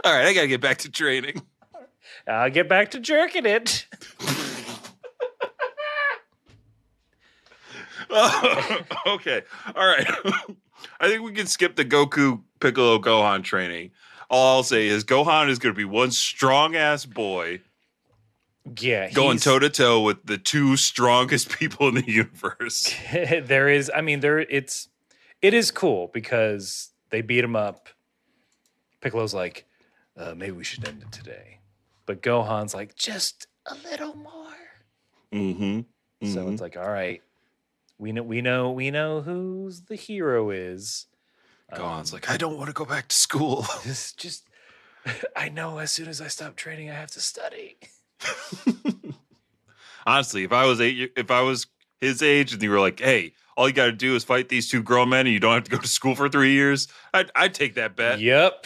All 0.06 0.14
right, 0.14 0.26
I 0.26 0.34
gotta 0.34 0.48
get 0.48 0.62
back 0.62 0.78
to 0.80 0.90
training. 0.90 1.42
I'll 2.26 2.50
get 2.50 2.70
back 2.70 2.92
to 2.92 3.00
jerking 3.02 3.46
it. 3.46 3.88
okay, 9.08 9.42
all 9.76 9.86
right. 9.88 10.08
I 11.00 11.08
think 11.10 11.24
we 11.24 11.32
can 11.34 11.48
skip 11.48 11.76
the 11.76 11.86
Goku 11.86 12.42
Piccolo 12.60 13.00
Gohan 13.00 13.44
training. 13.44 13.92
All 14.30 14.58
I'll 14.58 14.64
say 14.64 14.88
is 14.88 15.04
Gohan 15.04 15.50
is 15.50 15.58
going 15.60 15.74
to 15.74 15.78
be 15.78 15.86
one 15.86 16.12
strong 16.12 16.76
ass 16.76 17.06
boy 17.06 17.62
Yeah, 18.80 19.10
going 19.12 19.38
toe 19.38 19.60
to 19.60 19.70
toe 19.70 20.02
with 20.02 20.26
the 20.26 20.38
two 20.38 20.76
strongest 20.78 21.50
people 21.58 21.88
in 21.88 21.96
the 21.96 22.10
universe. 22.12 22.94
there 23.12 23.70
is 23.70 23.90
i 23.96 24.02
mean 24.02 24.20
there 24.20 24.40
it's 24.40 24.90
it 25.42 25.54
is 25.54 25.72
cool 25.72 26.10
because 26.14 26.92
they 27.10 27.22
beat 27.22 27.44
him 27.44 27.56
up 27.56 27.88
piccolo's 29.02 29.34
like 29.34 29.66
uh, 30.18 30.34
maybe 30.36 30.52
we 30.52 30.64
should 30.66 30.86
end 30.88 31.02
it 31.02 31.12
today 31.14 31.60
but 32.06 32.22
gohan's 32.22 32.74
like 32.74 32.96
just 32.96 33.48
a 33.68 33.76
little 33.90 34.16
more 34.16 34.34
Mm-hmm. 35.34 36.28
so 36.28 36.50
it's 36.50 36.62
like 36.62 36.76
all 36.78 36.90
right 36.90 37.22
we 37.98 38.12
know 38.12 38.24
we 38.24 38.42
know 38.42 38.72
we 38.72 38.92
know 38.92 39.22
who's 39.22 39.84
the 39.84 39.96
hero 39.96 40.50
is 40.50 41.08
Gohan's 41.74 42.14
Um, 42.14 42.18
like, 42.18 42.30
I 42.30 42.38
don't 42.38 42.58
want 42.58 42.68
to 42.68 42.74
go 42.74 42.86
back 42.86 43.08
to 43.10 43.16
school. 43.16 43.66
just 43.84 44.18
just 44.18 44.48
i 45.36 45.48
know 45.50 45.78
as 45.80 45.92
soon 45.92 46.08
as 46.08 46.20
i 46.20 46.28
stop 46.28 46.56
training 46.56 46.90
i 46.90 46.94
have 46.94 47.12
to 47.12 47.22
study 47.22 47.78
Honestly, 50.06 50.44
if 50.44 50.54
I 50.54 50.66
was 50.66 50.80
eight, 50.80 51.12
if 51.18 51.30
I 51.30 51.42
was 51.42 51.68
his 52.00 52.22
age, 52.22 52.54
and 52.54 52.64
you 52.64 52.70
were 52.72 52.80
like, 52.80 53.00
"Hey, 53.00 53.34
all 53.58 53.68
you 53.68 53.74
got 53.74 53.88
to 53.88 53.92
do 53.92 54.16
is 54.16 54.24
fight 54.24 54.48
these 54.48 54.70
two 54.70 54.82
grown 54.82 55.10
men, 55.10 55.28
and 55.28 55.34
you 55.34 55.40
don't 55.40 55.54
have 55.54 55.66
to 55.66 55.72
go 55.72 55.78
to 55.78 55.88
school 55.88 56.16
for 56.16 56.30
three 56.30 56.54
years," 56.54 56.88
I'd, 57.14 57.30
I'd 57.36 57.54
take 57.54 57.76
that 57.76 57.98
bet. 57.98 58.20
yep 58.20 58.66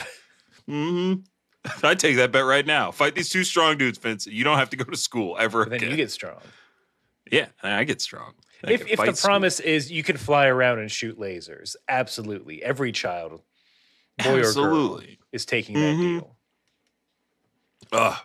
hmm 0.67 1.15
I'd 1.83 1.99
take 1.99 2.17
that 2.17 2.31
bet 2.31 2.45
right 2.45 2.65
now. 2.65 2.91
Fight 2.91 3.15
these 3.15 3.29
two 3.29 3.43
strong 3.43 3.77
dudes, 3.77 3.97
Vince. 3.97 4.27
You 4.27 4.43
don't 4.43 4.59
have 4.59 4.69
to 4.69 4.77
go 4.77 4.83
to 4.83 4.95
school 4.97 5.35
ever 5.39 5.63
but 5.63 5.71
then 5.71 5.79
again. 5.79 5.91
you 5.91 5.97
get 5.97 6.11
strong 6.11 6.41
yeah, 7.31 7.47
I 7.63 7.83
get 7.85 8.01
strong. 8.01 8.33
I 8.63 8.71
if, 8.73 8.81
if 8.81 8.87
the 8.89 8.95
fight 8.97 9.17
school. 9.17 9.29
promise 9.29 9.59
is 9.59 9.91
you 9.91 10.03
can 10.03 10.17
fly 10.17 10.47
around 10.47 10.79
and 10.79 10.91
shoot 10.91 11.17
lasers 11.19 11.75
absolutely 11.89 12.63
every 12.63 12.91
child 12.91 13.41
boy 14.23 14.41
or 14.41 14.53
girl 14.53 15.01
is 15.31 15.45
taking 15.45 15.75
that 15.75 15.95
Mhm. 15.95 16.19
deal 16.19 16.35
Ugh. 17.93 18.17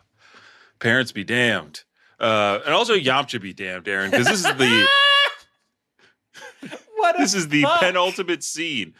Parents 0.78 1.10
be 1.12 1.24
damned. 1.24 1.82
Uh, 2.20 2.60
and 2.64 2.72
also 2.74 2.94
Yamcha 2.94 3.40
be 3.40 3.52
damned, 3.52 3.88
Aaron, 3.88 4.10
because 4.10 4.26
this 4.26 4.38
is 4.44 4.54
the 4.56 4.86
what 6.96 7.16
this 7.18 7.34
is 7.34 7.48
the 7.48 7.62
fuck. 7.62 7.80
penultimate 7.80 8.42
scene. 8.42 8.94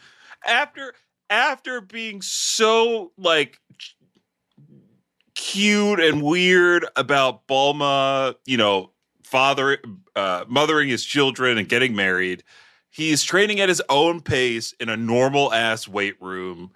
After 0.45 0.93
after 1.29 1.81
being 1.81 2.21
so 2.21 3.11
like 3.17 3.59
ch- 3.77 3.95
cute 5.35 5.99
and 5.99 6.21
weird 6.21 6.85
about 6.95 7.47
Bulma, 7.47 8.35
you 8.45 8.57
know, 8.57 8.91
father 9.27 9.77
uh, 10.15 10.45
mothering 10.47 10.87
his 10.89 11.03
children 11.03 11.57
and 11.57 11.67
getting 11.67 11.95
married, 11.95 12.43
he's 12.89 13.23
training 13.23 13.59
at 13.59 13.69
his 13.69 13.81
own 13.89 14.21
pace 14.21 14.73
in 14.79 14.89
a 14.89 14.97
normal 14.97 15.53
ass 15.53 15.87
weight 15.87 16.19
room 16.21 16.71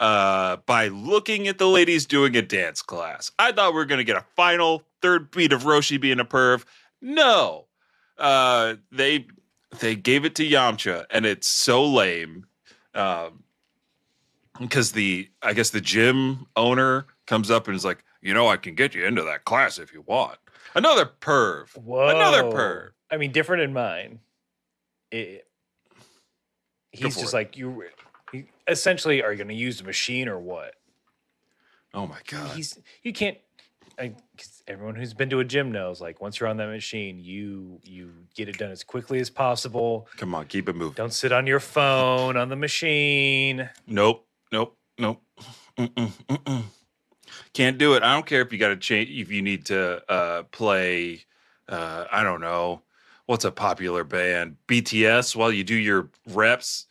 uh, 0.00 0.56
by 0.66 0.88
looking 0.88 1.48
at 1.48 1.58
the 1.58 1.66
ladies 1.66 2.04
doing 2.04 2.36
a 2.36 2.42
dance 2.42 2.82
class. 2.82 3.30
I 3.38 3.52
thought 3.52 3.72
we 3.72 3.76
were 3.76 3.86
going 3.86 3.98
to 3.98 4.04
get 4.04 4.16
a 4.16 4.26
final 4.36 4.82
third 5.00 5.30
beat 5.30 5.52
of 5.52 5.62
Roshi 5.62 6.00
being 6.00 6.20
a 6.20 6.24
perv. 6.24 6.64
No. 7.00 7.66
Uh, 8.18 8.74
they 8.92 9.26
they 9.80 9.96
gave 9.96 10.24
it 10.24 10.34
to 10.36 10.48
Yamcha 10.48 11.06
and 11.10 11.26
it's 11.26 11.48
so 11.48 11.84
lame. 11.84 12.46
Um, 12.94 13.42
because 14.60 14.92
the 14.92 15.28
I 15.42 15.52
guess 15.52 15.70
the 15.70 15.80
gym 15.80 16.46
owner 16.54 17.06
comes 17.26 17.50
up 17.50 17.66
and 17.66 17.74
is 17.74 17.84
like, 17.84 18.04
you 18.20 18.34
know, 18.34 18.48
I 18.48 18.56
can 18.56 18.74
get 18.74 18.94
you 18.94 19.04
into 19.04 19.22
that 19.22 19.44
class 19.44 19.78
if 19.78 19.92
you 19.92 20.02
want. 20.02 20.38
Another 20.74 21.06
perv. 21.06 21.76
Whoa. 21.76 22.08
Another 22.08 22.44
perv. 22.44 22.90
I 23.10 23.16
mean, 23.16 23.32
different 23.32 23.62
in 23.62 23.72
mine. 23.72 24.20
It, 25.10 25.46
he's 26.92 27.14
just 27.16 27.32
it. 27.32 27.36
like 27.36 27.56
you. 27.56 27.84
he- 28.32 28.46
Essentially, 28.66 29.22
are 29.22 29.30
you 29.30 29.38
going 29.38 29.48
to 29.48 29.54
use 29.54 29.78
the 29.78 29.84
machine 29.84 30.28
or 30.28 30.38
what? 30.38 30.74
Oh 31.92 32.06
my 32.06 32.18
god. 32.26 32.56
He's 32.56 32.78
you 33.02 33.12
can't. 33.12 33.38
I, 33.96 34.14
everyone 34.66 34.96
who's 34.96 35.14
been 35.14 35.30
to 35.30 35.38
a 35.38 35.44
gym 35.44 35.70
knows, 35.70 36.00
like 36.00 36.20
once 36.20 36.40
you're 36.40 36.48
on 36.48 36.56
that 36.56 36.66
machine, 36.68 37.20
you 37.20 37.78
you 37.84 38.10
get 38.34 38.48
it 38.48 38.58
done 38.58 38.72
as 38.72 38.82
quickly 38.82 39.20
as 39.20 39.30
possible. 39.30 40.08
Come 40.16 40.34
on, 40.34 40.46
keep 40.46 40.68
it 40.68 40.74
moving. 40.74 40.94
Don't 40.94 41.12
sit 41.12 41.30
on 41.30 41.46
your 41.46 41.60
phone 41.60 42.36
on 42.36 42.48
the 42.48 42.56
machine. 42.56 43.70
Nope. 43.86 44.26
Nope. 44.50 44.76
Nope. 44.98 45.22
Mm-mm, 45.78 46.10
mm-mm. 46.28 46.62
Can't 47.52 47.78
do 47.78 47.94
it. 47.94 48.02
I 48.02 48.12
don't 48.14 48.26
care 48.26 48.40
if 48.42 48.52
you 48.52 48.58
got 48.58 48.68
to 48.68 48.76
change. 48.76 49.10
If 49.10 49.30
you 49.30 49.42
need 49.42 49.66
to 49.66 50.02
uh, 50.10 50.42
play, 50.44 51.24
uh, 51.68 52.04
I 52.10 52.22
don't 52.22 52.40
know, 52.40 52.82
what's 53.26 53.44
a 53.44 53.50
popular 53.50 54.04
band? 54.04 54.56
BTS 54.68 55.34
while 55.36 55.52
you 55.52 55.64
do 55.64 55.74
your 55.74 56.08
reps. 56.28 56.86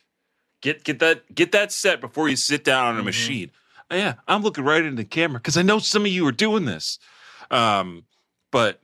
Get 0.60 0.82
get 0.84 0.98
that 1.00 1.34
get 1.34 1.52
that 1.52 1.72
set 1.72 2.00
before 2.00 2.28
you 2.28 2.36
sit 2.36 2.64
down 2.64 2.86
on 2.94 2.96
a 2.98 3.02
Mhm. 3.02 3.04
machine. 3.04 3.50
Oh, 3.90 3.96
yeah, 3.96 4.14
I'm 4.26 4.42
looking 4.42 4.64
right 4.64 4.82
into 4.82 4.96
the 4.96 5.04
camera 5.04 5.38
because 5.38 5.58
I 5.58 5.62
know 5.62 5.78
some 5.78 6.02
of 6.06 6.10
you 6.10 6.26
are 6.26 6.32
doing 6.32 6.64
this. 6.64 6.98
Um, 7.50 8.04
but 8.50 8.80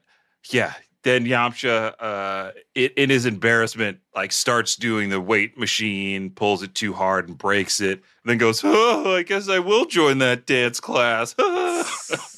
yeah, 0.51 0.75
then 1.03 1.25
Yamcha, 1.25 1.95
uh, 1.99 2.51
it, 2.75 2.93
in 2.95 3.09
his 3.11 3.27
embarrassment, 3.27 3.99
like 4.15 4.33
starts 4.33 4.77
doing 4.77 5.09
the 5.09 5.21
weight 5.21 5.57
machine, 5.59 6.31
pulls 6.31 6.63
it 6.63 6.75
too 6.75 6.93
hard 6.93 7.29
and 7.29 7.39
breaks 7.39 7.81
it, 7.81 8.03
then 8.25 8.39
goes, 8.39 8.61
"Oh, 8.65 9.17
I 9.17 9.23
guess 9.23 9.49
I 9.49 9.59
will 9.61 9.87
join 9.87 10.19
that 10.19 10.47
dance 10.47 10.81
class." 10.81 11.35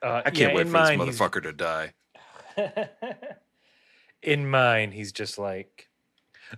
Uh, 0.00 0.22
I 0.24 0.30
can't 0.30 0.52
yeah, 0.52 0.54
wait 0.54 0.58
for 0.58 0.64
this 0.64 0.72
mine, 0.72 1.00
he's- 1.00 1.18
motherfucker 1.18 1.42
to 1.42 1.52
die. 1.52 1.92
in 4.22 4.48
mine, 4.48 4.92
he's 4.92 5.10
just 5.10 5.38
like, 5.38 5.88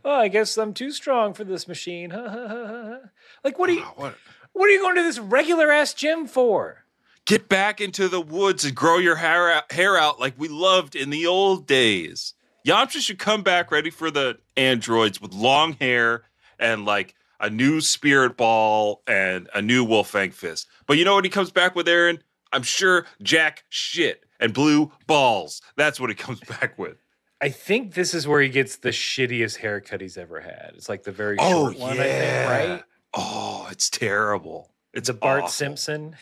"Oh, 0.04 0.14
I 0.14 0.28
guess 0.28 0.58
I'm 0.58 0.74
too 0.74 0.90
strong 0.90 1.32
for 1.32 1.44
this 1.44 1.66
machine." 1.66 2.10
like, 3.44 3.58
what 3.58 3.70
are 3.70 3.72
you? 3.72 3.82
Oh, 3.82 3.92
what? 3.96 4.14
What 4.52 4.68
are 4.68 4.72
you 4.72 4.80
going 4.80 4.96
to 4.96 5.02
this 5.02 5.18
regular 5.18 5.70
ass 5.70 5.94
gym 5.94 6.26
for? 6.26 6.84
Get 7.26 7.48
back 7.48 7.80
into 7.80 8.08
the 8.08 8.20
woods 8.20 8.64
and 8.64 8.74
grow 8.74 8.98
your 8.98 9.16
hair 9.16 9.52
out, 9.52 9.70
hair 9.70 9.96
out 9.96 10.18
like 10.18 10.34
we 10.36 10.48
loved 10.48 10.96
in 10.96 11.10
the 11.10 11.26
old 11.26 11.66
days. 11.66 12.34
Yamcha 12.66 12.98
should 13.00 13.18
come 13.18 13.42
back 13.42 13.70
ready 13.70 13.90
for 13.90 14.10
the 14.10 14.38
androids 14.56 15.20
with 15.20 15.32
long 15.32 15.74
hair 15.74 16.24
and 16.58 16.84
like 16.84 17.14
a 17.38 17.48
new 17.48 17.80
spirit 17.80 18.36
ball 18.36 19.02
and 19.06 19.48
a 19.54 19.62
new 19.62 19.84
Wolf 19.84 20.10
Fang 20.10 20.30
fist. 20.30 20.66
But 20.86 20.98
you 20.98 21.04
know 21.04 21.14
what 21.14 21.24
he 21.24 21.30
comes 21.30 21.50
back 21.50 21.74
with, 21.74 21.88
Aaron? 21.88 22.22
I'm 22.52 22.62
sure 22.64 23.06
jack 23.22 23.64
shit 23.68 24.24
and 24.40 24.52
blue 24.52 24.90
balls. 25.06 25.62
That's 25.76 26.00
what 26.00 26.10
he 26.10 26.16
comes 26.16 26.40
back 26.60 26.78
with. 26.78 26.96
I 27.40 27.48
think 27.48 27.94
this 27.94 28.12
is 28.12 28.26
where 28.28 28.42
he 28.42 28.48
gets 28.50 28.76
the 28.76 28.90
shittiest 28.90 29.56
haircut 29.58 30.00
he's 30.02 30.18
ever 30.18 30.40
had. 30.40 30.72
It's 30.74 30.88
like 30.88 31.04
the 31.04 31.12
very 31.12 31.36
Oh, 31.38 31.70
short 31.72 31.78
one, 31.78 31.92
I 31.92 32.02
think, 32.02 32.50
right? 32.50 32.82
Oh, 33.14 33.68
it's 33.70 33.88
terrible. 33.88 34.72
It's 34.92 35.08
It's 35.08 35.08
a 35.08 35.14
Bart 35.14 35.44
awful. 35.44 35.50
Simpson. 35.52 36.16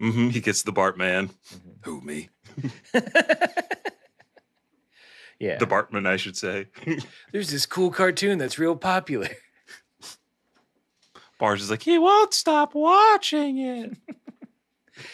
Hmm 0.00 0.28
He 0.28 0.40
gets 0.40 0.62
the 0.62 0.72
Bart 0.72 0.96
man. 0.98 1.28
Mhm. 1.28 1.74
Who 1.84 2.00
me? 2.00 2.28
Yeah. 5.40 5.58
The 5.58 5.66
Bartman, 5.68 6.04
I 6.04 6.16
should 6.16 6.36
say. 6.36 6.66
There's 7.32 7.50
this 7.50 7.64
cool 7.64 7.92
cartoon 7.92 8.38
that's 8.38 8.58
real 8.58 8.74
popular. 8.74 9.28
Bart 11.38 11.60
is 11.60 11.70
like, 11.70 11.82
he 11.84 11.96
won't 11.96 12.34
stop 12.34 12.74
watching 12.74 13.58
it. 13.58 13.96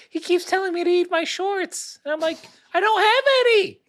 He 0.09 0.18
keeps 0.20 0.47
telling 0.47 0.72
me 0.72 0.82
to 0.82 0.89
eat 0.89 1.11
my 1.11 1.24
shorts. 1.24 1.99
And 2.05 2.12
I'm 2.14 2.20
like, 2.20 2.39
I 2.72 2.80
don't 2.80 3.03
have 3.03 3.24
any. 3.41 3.80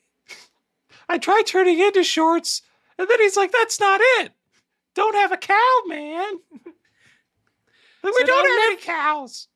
I 1.08 1.18
try 1.18 1.42
turning 1.46 1.80
into 1.80 2.04
shorts, 2.04 2.62
and 3.00 3.08
then 3.08 3.22
he's 3.22 3.38
like, 3.38 3.54
"That's 3.54 3.80
not 3.80 4.02
it. 4.02 4.34
Don't 4.94 5.16
have 5.16 5.32
a 5.32 5.38
cow, 5.38 5.82
man. 5.86 6.34
we 8.04 8.12
Said, 8.12 8.26
don't 8.26 8.30
"I'll 8.46 8.60
have 8.62 8.72
any 8.72 8.76
cows." 8.78 9.48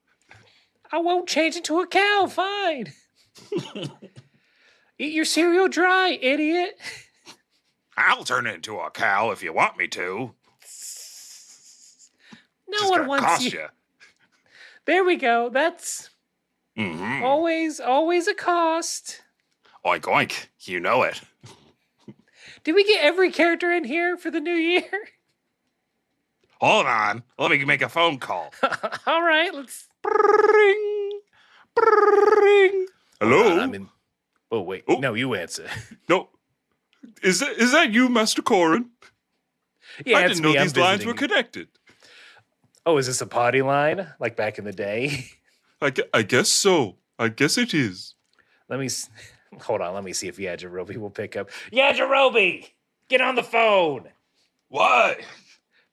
I 0.92 0.98
won't 1.00 1.28
change 1.30 1.56
into 1.56 1.80
a 1.80 1.88
cow. 1.88 2.28
Fine. 2.30 2.94
Eat 5.00 5.14
your 5.14 5.26
cereal 5.26 5.68
dry, 5.68 6.18
idiot. 6.22 6.78
I'll 7.98 8.24
turn 8.24 8.48
into 8.48 8.78
a 8.80 8.90
cow 8.92 9.32
if 9.32 9.44
you 9.44 9.54
want 9.54 9.78
me 9.78 9.88
to. 9.90 10.34
No 12.68 12.78
Just 12.78 12.92
one 12.92 13.08
wants 13.08 13.26
cost 13.26 13.54
you. 13.54 13.60
you. 13.60 13.66
There 14.86 15.04
we 15.04 15.18
go. 15.18 15.50
That's 15.50 16.10
Mm-hmm. 16.78 17.24
always, 17.24 17.80
always 17.80 18.28
a 18.28 18.34
cost. 18.34 19.22
Oink 19.86 20.02
oink. 20.02 20.48
You 20.62 20.80
know 20.80 21.04
it. 21.04 21.22
Did 22.64 22.74
we 22.74 22.84
get 22.86 23.04
every 23.04 23.32
character 23.32 23.72
in 23.72 23.84
here 23.84 24.18
for 24.18 24.32
the 24.32 24.40
new 24.40 24.54
year? 24.54 24.90
Hold 26.62 26.88
on. 26.88 27.24
Let 27.38 27.52
me 27.52 27.64
make 27.66 27.82
a 27.84 27.90
phone 27.90 28.18
call. 28.18 28.52
All 29.06 29.22
right, 29.22 29.54
let's. 29.54 29.89
Bring. 30.04 31.20
Bring. 31.76 32.86
Hello. 33.20 33.60
I'm 33.60 33.74
in. 33.74 33.90
Oh 34.52 34.62
wait, 34.62 34.84
Oh. 34.88 34.96
no, 34.96 35.14
you 35.14 35.36
answer. 35.36 35.68
no. 36.10 36.30
Is 37.22 37.40
that 37.40 37.52
is 37.58 37.72
that 37.72 37.92
you, 37.92 38.10
Master 38.10 38.42
Korin? 38.42 38.90
Yeah, 40.06 40.18
I 40.18 40.28
didn't 40.28 40.44
know 40.44 40.54
me. 40.54 40.60
These 40.60 40.78
lines 40.78 41.06
were 41.06 41.14
connected. 41.14 41.68
Oh, 42.86 42.98
is 42.98 43.08
this 43.08 43.22
a 43.22 43.28
potty 43.28 43.62
line 43.62 44.08
like 44.20 44.36
back 44.36 44.58
in 44.58 44.66
the 44.66 44.72
day? 44.72 45.26
I, 45.82 45.92
gue- 45.92 46.10
I 46.14 46.24
guess 46.24 46.50
so. 46.50 46.98
I 47.18 47.28
guess 47.30 47.58
it 47.58 47.74
is. 47.74 48.16
Let 48.70 48.80
me 48.80 48.88
s- 48.88 49.10
hold 49.62 49.82
on. 49.82 49.94
Let 49.94 50.04
me 50.04 50.14
see 50.14 50.28
if 50.28 50.38
Yajirobe 50.38 50.96
will 50.98 51.10
pick 51.10 51.36
up. 51.36 51.50
Yajirobe, 51.72 52.68
get 53.08 53.22
on 53.22 53.36
the 53.36 53.44
phone. 53.44 54.10
Why? 54.70 55.18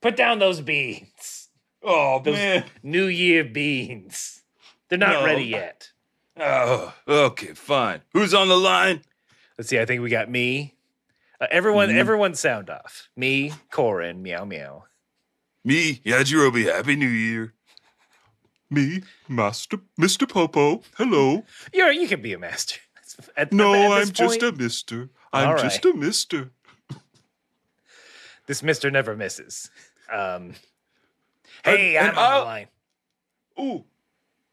Put 0.00 0.16
down 0.16 0.38
those 0.38 0.60
beans. 0.60 1.45
Oh 1.88 2.20
Those- 2.22 2.34
man. 2.34 2.64
New 2.82 3.06
Year 3.06 3.44
beans. 3.44 4.42
They're 4.88 4.98
not 4.98 5.20
No. 5.20 5.24
ready 5.24 5.44
yet. 5.44 5.92
Oh, 6.36 6.92
okay, 7.08 7.54
fine. 7.54 8.02
Who's 8.12 8.34
on 8.34 8.48
the 8.48 8.58
line? 8.58 9.02
Let's 9.56 9.70
see. 9.70 9.78
I 9.78 9.86
think 9.86 10.02
we 10.02 10.10
got 10.10 10.28
me. 10.28 10.74
Uh, 11.40 11.46
everyone, 11.50 11.88
Mhm. 11.88 11.96
everyone, 11.96 12.34
sound 12.34 12.68
off. 12.70 13.08
Me, 13.16 13.52
Korin, 13.70 14.18
meow 14.20 14.44
meow. 14.44 14.84
Me, 15.64 16.00
Yajirobe. 16.04 16.64
Happy 16.72 16.96
New 16.96 17.08
Year. 17.08 17.54
Me, 18.68 19.02
Master, 19.28 19.78
Mr. 19.98 20.28
Popo. 20.28 20.82
Hello. 20.98 21.44
You're 21.72 21.92
you 21.92 22.08
can 22.08 22.20
be 22.20 22.32
a 22.32 22.38
master. 22.38 22.80
At, 23.36 23.52
No, 23.52 23.72
at 23.74 24.00
this 24.00 24.08
I'm 24.08 24.12
just 24.12 24.40
point, 24.40 24.54
a 24.54 24.62
mister. 24.62 25.08
I'm 25.32 25.48
All 25.50 25.58
just 25.58 25.84
a 25.84 25.94
mister. 25.94 26.50
this 28.46 28.62
Mister 28.62 28.90
never 28.90 29.16
misses. 29.16 29.70
Um, 30.12 30.54
hey, 31.66 31.96
And- 31.96 32.06
I'm 32.06 32.10
and 32.10 32.18
on 32.18 32.24
I'll- 32.24 32.40
the 32.40 32.44
line. 32.46 32.68
Ooh, 33.58 33.84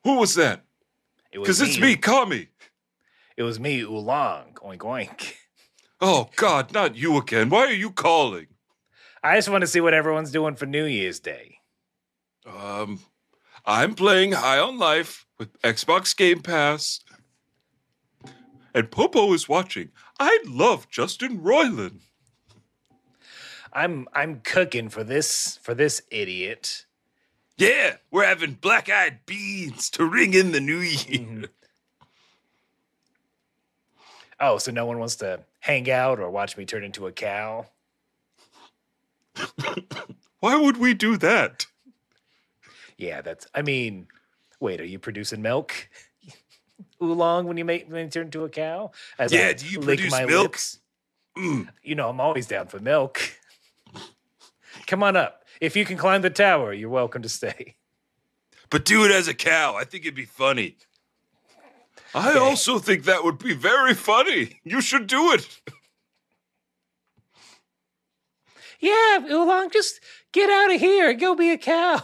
who 0.03 0.17
was 0.17 0.35
that? 0.35 0.63
It 1.31 1.39
was 1.39 1.47
Because 1.47 1.61
it's 1.61 1.79
me, 1.79 1.95
Kami. 1.95 2.47
It 3.35 3.43
was 3.43 3.59
me, 3.59 3.81
Oolong. 3.81 4.53
Oink 4.63 4.77
oink. 4.79 5.33
Oh, 5.99 6.29
God, 6.35 6.73
not 6.73 6.95
you 6.95 7.17
again. 7.17 7.49
Why 7.49 7.61
are 7.61 7.71
you 7.71 7.89
calling? 7.91 8.47
I 9.23 9.35
just 9.37 9.47
want 9.49 9.61
to 9.61 9.67
see 9.67 9.79
what 9.81 9.93
everyone's 9.93 10.31
doing 10.31 10.55
for 10.55 10.65
New 10.65 10.83
Year's 10.85 11.19
Day. 11.19 11.59
Um, 12.45 12.99
I'm 13.65 13.95
playing 13.95 14.33
High 14.33 14.59
on 14.59 14.77
Life 14.77 15.25
with 15.39 15.59
Xbox 15.61 16.15
Game 16.15 16.41
Pass. 16.41 16.99
And 18.73 18.91
Popo 18.91 19.31
is 19.33 19.47
watching. 19.47 19.91
I 20.19 20.39
love 20.45 20.89
Justin 20.89 21.39
Roiland. 21.39 22.01
I'm 23.71 24.07
I'm 24.13 24.41
cooking 24.41 24.89
for 24.89 25.03
this 25.03 25.57
for 25.63 25.73
this 25.73 26.01
idiot. 26.11 26.85
Yeah, 27.57 27.97
we're 28.11 28.25
having 28.25 28.53
black 28.53 28.89
eyed 28.89 29.25
beans 29.25 29.89
to 29.91 30.05
ring 30.05 30.33
in 30.33 30.51
the 30.51 30.59
new 30.59 30.79
year. 30.79 31.19
Mhm. 31.19 31.49
Oh, 34.39 34.57
so 34.57 34.71
no 34.71 34.85
one 34.85 34.99
wants 34.99 35.15
to 35.17 35.41
hang 35.59 35.89
out 35.89 36.19
or 36.19 36.29
watch 36.29 36.57
me 36.57 36.65
turn 36.65 36.83
into 36.83 37.07
a 37.07 37.11
cow? 37.11 37.67
Why 40.39 40.55
would 40.55 40.77
we 40.77 40.93
do 40.93 41.15
that? 41.17 41.67
Yeah, 42.97 43.21
that's. 43.21 43.47
I 43.53 43.61
mean, 43.61 44.07
wait, 44.59 44.81
are 44.81 44.85
you 44.85 44.99
producing 44.99 45.41
milk, 45.41 45.89
oolong, 47.01 47.47
when 47.47 47.57
you 47.57 47.65
make 47.65 47.87
when 47.89 48.05
you 48.05 48.09
turn 48.09 48.25
into 48.25 48.43
a 48.43 48.49
cow? 48.49 48.91
As 49.17 49.31
Yeah, 49.31 49.49
I 49.49 49.53
do 49.53 49.67
you 49.67 49.79
lick 49.79 49.99
produce 49.99 50.11
my 50.11 50.25
milk? 50.25 50.43
lips? 50.53 50.79
Mm, 51.37 51.69
You 51.83 51.95
know, 51.95 52.09
I'm 52.09 52.19
always 52.19 52.45
down 52.47 52.67
for 52.67 52.79
milk. 52.79 53.19
Come 54.87 55.03
on 55.03 55.15
up. 55.15 55.42
If 55.63 55.77
you 55.77 55.85
can 55.85 55.95
climb 55.95 56.21
the 56.23 56.29
tower, 56.29 56.73
you're 56.73 56.89
welcome 56.89 57.21
to 57.21 57.29
stay. 57.29 57.75
but 58.69 58.83
do 58.83 59.05
it 59.05 59.11
as 59.11 59.29
a 59.29 59.33
cow. 59.33 59.75
I 59.77 59.85
think 59.85 60.03
it'd 60.03 60.13
be 60.13 60.25
funny. 60.25 60.75
I 62.13 62.31
Okay. 62.31 62.39
also 62.39 62.79
think 62.79 63.05
that 63.05 63.23
would 63.23 63.37
be 63.39 63.53
very 63.53 63.93
funny. 63.93 64.59
You 64.65 64.81
should 64.81 65.07
do 65.07 65.31
it. 65.31 65.47
Yeah, 68.81 69.19
oolong, 69.31 69.69
just 69.71 70.01
get 70.33 70.49
out 70.49 70.73
of 70.73 70.81
here 70.81 71.11
and 71.11 71.19
go 71.19 71.33
be 71.33 71.51
a 71.51 71.57
cow. 71.57 72.01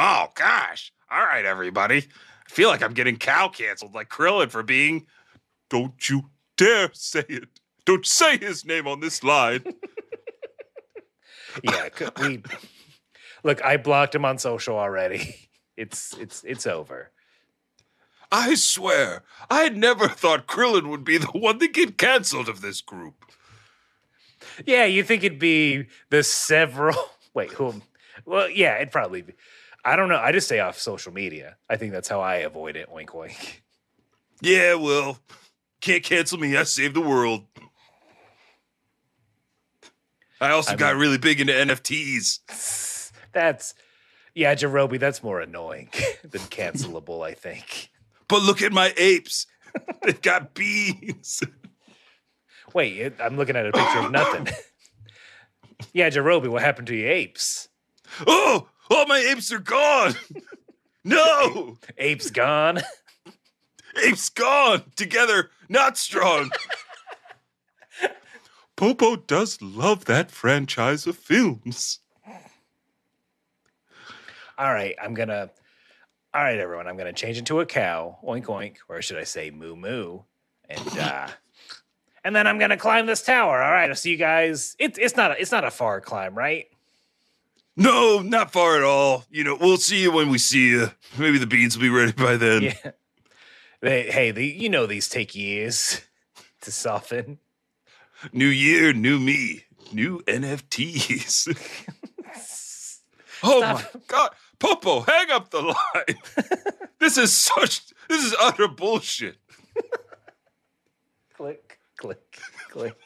Oh, 0.00 0.28
gosh. 0.36 0.92
All 1.10 1.18
right, 1.26 1.44
everybody. 1.44 1.96
I 2.06 2.48
feel 2.50 2.68
like 2.68 2.84
I'm 2.84 2.94
getting 2.94 3.16
cow 3.16 3.48
canceled 3.48 3.96
like 3.96 4.08
Krillin 4.08 4.48
for 4.48 4.62
being. 4.62 5.06
Don't 5.70 6.08
you 6.08 6.30
dare 6.56 6.90
say 6.92 7.24
it. 7.28 7.48
Don't 7.84 8.06
say 8.06 8.36
his 8.38 8.64
name 8.64 8.86
on 8.86 9.00
this 9.00 9.24
line. 9.24 9.64
Yeah, 11.62 11.88
we 12.20 12.42
look. 13.44 13.64
I 13.64 13.76
blocked 13.76 14.14
him 14.14 14.24
on 14.24 14.38
social 14.38 14.76
already. 14.78 15.34
It's 15.78 16.12
it's 16.18 16.42
it's 16.42 16.66
over. 16.66 17.12
I 18.32 18.56
swear, 18.56 19.22
I 19.48 19.68
never 19.68 20.08
thought 20.08 20.48
Krillin 20.48 20.88
would 20.88 21.04
be 21.04 21.18
the 21.18 21.28
one 21.28 21.60
to 21.60 21.68
get 21.68 21.96
canceled 21.96 22.48
of 22.48 22.62
this 22.62 22.80
group. 22.80 23.24
Yeah, 24.66 24.86
you 24.86 25.04
think 25.04 25.22
it'd 25.22 25.38
be 25.38 25.86
the 26.10 26.24
several? 26.24 26.96
Wait, 27.34 27.52
who? 27.52 27.80
Well, 28.26 28.50
yeah, 28.50 28.74
it'd 28.76 28.90
probably 28.90 29.22
be. 29.22 29.34
I 29.84 29.94
don't 29.94 30.08
know. 30.08 30.18
I 30.18 30.32
just 30.32 30.48
stay 30.48 30.58
off 30.58 30.78
social 30.78 31.12
media. 31.12 31.56
I 31.70 31.76
think 31.76 31.92
that's 31.92 32.08
how 32.08 32.20
I 32.20 32.38
avoid 32.38 32.74
it. 32.74 32.90
Wink, 32.90 33.14
wink. 33.14 33.62
Yeah, 34.42 34.74
well, 34.74 35.20
Can't 35.80 36.02
cancel 36.02 36.38
me. 36.38 36.56
I 36.56 36.64
saved 36.64 36.94
the 36.94 37.00
world. 37.00 37.44
I 40.40 40.50
also 40.50 40.72
I 40.72 40.76
got 40.76 40.92
mean- 40.94 41.00
really 41.02 41.18
big 41.18 41.40
into 41.40 41.52
NFTs. 41.52 43.10
That's 43.32 43.74
yeah, 44.34 44.54
Jerobi, 44.54 45.00
that's 45.00 45.22
more 45.22 45.40
annoying 45.40 45.90
than 46.22 46.40
cancelable, 46.42 47.26
I 47.26 47.34
think. 47.34 47.90
But 48.28 48.42
look 48.42 48.62
at 48.62 48.72
my 48.72 48.94
apes. 48.96 49.46
They've 50.04 50.20
got 50.22 50.54
beans. 50.54 51.42
Wait, 52.74 53.14
I'm 53.20 53.36
looking 53.36 53.56
at 53.56 53.66
a 53.66 53.72
picture 53.72 53.98
of 53.98 54.10
nothing. 54.12 54.48
yeah, 55.92 56.08
Jerobi, 56.10 56.48
what 56.48 56.62
happened 56.62 56.86
to 56.88 56.94
your 56.96 57.10
apes? 57.10 57.68
Oh, 58.26 58.68
all 58.90 59.06
my 59.06 59.18
apes 59.18 59.50
are 59.52 59.58
gone. 59.58 60.14
No, 61.04 61.76
Apes 61.96 62.30
gone. 62.30 62.80
apes 64.04 64.28
gone. 64.28 64.82
Together, 64.94 65.50
not 65.68 65.96
strong. 65.98 66.50
Popo 68.78 69.16
does 69.16 69.60
love 69.60 70.04
that 70.04 70.30
franchise 70.30 71.08
of 71.08 71.18
films. 71.18 71.98
All 74.56 74.72
right, 74.72 74.94
I'm 75.02 75.14
gonna. 75.14 75.50
All 76.32 76.44
right, 76.44 76.60
everyone, 76.60 76.86
I'm 76.86 76.96
gonna 76.96 77.12
change 77.12 77.38
into 77.38 77.58
a 77.58 77.66
cow. 77.66 78.18
Oink 78.24 78.44
oink, 78.44 78.76
or 78.88 79.02
should 79.02 79.18
I 79.18 79.24
say 79.24 79.50
moo 79.50 79.74
moo? 79.74 80.20
And 80.68 80.96
uh, 80.96 81.26
and 82.22 82.36
then 82.36 82.46
I'm 82.46 82.60
gonna 82.60 82.76
climb 82.76 83.06
this 83.06 83.20
tower. 83.20 83.60
All 83.60 83.72
right, 83.72 83.88
I'll 83.88 83.96
see 83.96 84.12
you 84.12 84.16
guys. 84.16 84.76
It's 84.78 84.96
it's 84.96 85.16
not 85.16 85.32
a, 85.32 85.40
it's 85.40 85.50
not 85.50 85.64
a 85.64 85.72
far 85.72 86.00
climb, 86.00 86.38
right? 86.38 86.66
No, 87.76 88.22
not 88.22 88.52
far 88.52 88.76
at 88.76 88.84
all. 88.84 89.24
You 89.28 89.42
know, 89.42 89.56
we'll 89.60 89.78
see 89.78 90.02
you 90.02 90.12
when 90.12 90.28
we 90.28 90.38
see 90.38 90.68
you. 90.68 90.92
Maybe 91.18 91.38
the 91.38 91.48
beans 91.48 91.76
will 91.76 91.82
be 91.82 91.90
ready 91.90 92.12
by 92.12 92.36
then. 92.36 92.62
Yeah. 92.62 92.90
They, 93.80 94.10
hey, 94.10 94.30
the, 94.30 94.44
you 94.44 94.68
know 94.68 94.86
these 94.86 95.08
take 95.08 95.34
years 95.34 96.00
to 96.60 96.70
soften. 96.70 97.40
New 98.32 98.46
year, 98.48 98.92
new 98.92 99.18
me, 99.18 99.64
new 99.92 100.20
NFTs. 100.26 101.48
oh 103.42 103.60
my 103.60 103.84
god, 104.08 104.30
Popo, 104.58 105.00
hang 105.00 105.30
up 105.30 105.50
the 105.50 105.62
line. 105.62 106.18
this 106.98 107.16
is 107.16 107.32
such. 107.32 107.82
This 108.08 108.24
is 108.24 108.34
utter 108.40 108.66
bullshit. 108.68 109.36
Click, 111.36 111.78
click, 111.96 112.38
click. 112.70 112.96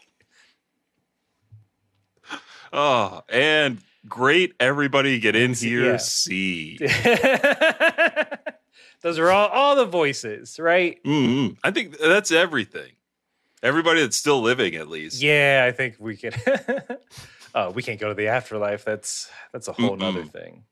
Oh, 2.73 3.23
and 3.29 3.79
great, 4.09 4.55
everybody 4.59 5.19
get 5.19 5.37
in 5.37 5.53
here. 5.53 5.93
yeah. 5.93 5.97
See, 5.99 6.79
Those 9.03 9.19
are 9.19 9.31
all 9.31 9.49
all 9.49 9.77
the 9.77 9.85
voices, 9.85 10.59
right? 10.59 10.99
Mhm. 11.05 11.57
I 11.63 11.71
think 11.73 11.99
that's 11.99 12.31
everything. 12.33 12.93
Everybody 13.63 14.01
that's 14.01 14.17
still 14.17 14.41
living, 14.41 14.75
at 14.75 14.89
least. 14.89 15.23
Yeah, 15.23 15.65
I 15.67 15.73
think 15.73 15.97
we 15.99 16.17
can. 16.17 16.33
oh, 17.55 17.71
we 17.71 17.83
can't 17.83 18.01
go 18.01 18.09
to 18.09 18.15
the 18.15 18.29
afterlife. 18.29 18.85
That's 18.85 19.31
that's 19.53 19.69
a 19.69 19.73
whole 19.73 19.97
nother 19.97 20.23
Mm-mm. 20.23 20.33
thing. 20.33 20.65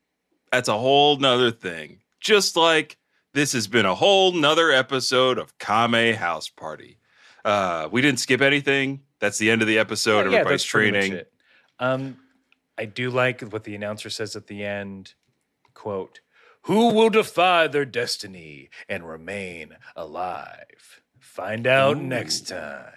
That's 0.51 0.67
a 0.67 0.77
whole 0.77 1.17
nother 1.17 1.51
thing. 1.51 1.99
Just 2.19 2.57
like 2.57 2.97
this 3.33 3.53
has 3.53 3.67
been 3.67 3.85
a 3.85 3.95
whole 3.95 4.33
nother 4.33 4.71
episode 4.71 5.37
of 5.37 5.57
Kame 5.57 6.15
House 6.15 6.49
Party. 6.49 6.97
Uh, 7.45 7.87
we 7.91 8.01
didn't 8.01 8.19
skip 8.19 8.41
anything. 8.41 9.01
That's 9.19 9.37
the 9.37 9.49
end 9.51 9.61
of 9.61 9.67
the 9.67 9.79
episode. 9.79 10.25
Yeah, 10.25 10.31
yeah, 10.31 10.37
Everybody's 10.39 10.61
much 10.61 10.67
training. 10.67 11.21
Um, 11.79 12.17
I 12.77 12.85
do 12.85 13.09
like 13.09 13.41
what 13.41 13.63
the 13.63 13.75
announcer 13.75 14.09
says 14.09 14.35
at 14.35 14.47
the 14.47 14.65
end. 14.65 15.13
Quote: 15.73 16.19
"Who 16.63 16.93
will 16.93 17.09
defy 17.09 17.67
their 17.67 17.85
destiny 17.85 18.69
and 18.89 19.07
remain 19.07 19.77
alive? 19.95 21.00
Find 21.31 21.65
out 21.65 21.97
next 21.97 22.47
time." 22.49 22.93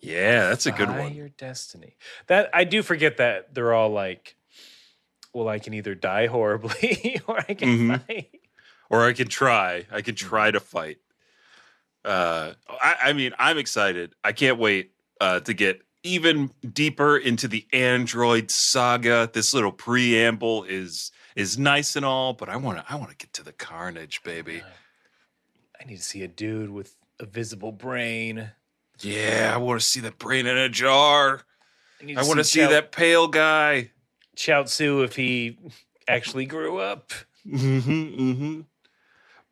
Yeah, 0.00 0.48
that's 0.48 0.66
a 0.66 0.72
good 0.72 0.90
one. 0.90 1.14
Your 1.14 1.28
destiny. 1.28 1.96
That 2.26 2.48
I 2.54 2.64
do 2.64 2.82
forget 2.82 3.16
that 3.18 3.54
they're 3.54 3.72
all 3.74 3.90
like, 3.90 4.36
well, 5.34 5.48
I 5.48 5.58
can 5.58 5.74
either 5.74 5.94
die 5.94 6.26
horribly 6.26 7.20
or 7.26 7.38
I 7.40 7.54
can 7.54 7.68
Mhm. 7.68 8.06
fight. 8.06 8.40
Or 8.88 9.04
I 9.04 9.12
can 9.12 9.28
try. 9.28 9.86
I 9.90 10.00
can 10.02 10.14
Mm-hmm. 10.14 10.28
try 10.28 10.50
to 10.50 10.60
fight. 10.60 10.98
Uh, 12.04 12.52
I, 12.68 12.96
I 13.06 13.12
mean, 13.14 13.32
I'm 13.38 13.58
excited. 13.58 14.14
I 14.22 14.32
can't 14.32 14.58
wait 14.58 14.92
uh, 15.20 15.40
to 15.40 15.52
get 15.54 15.82
even 16.04 16.50
deeper 16.72 17.16
into 17.16 17.48
the 17.48 17.66
Android 17.72 18.50
saga. 18.50 19.28
This 19.32 19.52
little 19.52 19.72
preamble 19.72 20.64
is 20.64 21.10
is 21.34 21.58
nice 21.58 21.96
and 21.96 22.04
all, 22.06 22.32
but 22.32 22.48
I 22.48 22.56
want 22.56 22.78
to 22.78 22.84
I 22.90 22.94
want 22.96 23.10
to 23.10 23.16
get 23.16 23.32
to 23.34 23.42
the 23.42 23.52
carnage, 23.52 24.22
baby. 24.22 24.62
I 25.80 25.84
need 25.84 25.96
to 25.96 26.02
see 26.02 26.22
a 26.22 26.28
dude 26.28 26.70
with 26.70 26.96
a 27.20 27.26
visible 27.26 27.72
brain. 27.72 28.50
Yeah, 29.00 29.52
I 29.54 29.58
want 29.58 29.80
to 29.80 29.86
see 29.86 30.00
that 30.00 30.18
brain 30.18 30.46
in 30.46 30.56
a 30.56 30.68
jar. 30.68 31.42
need 32.02 32.18
I 32.18 32.22
want 32.22 32.38
to 32.38 32.44
see 32.44 32.60
Chow- 32.60 32.70
that 32.70 32.92
pale 32.92 33.28
guy. 33.28 33.90
Chaozu 34.36 35.04
if 35.04 35.16
he 35.16 35.58
actually 36.08 36.46
grew 36.46 36.78
up. 36.78 37.12
hmm 37.48 37.78
hmm 37.80 38.60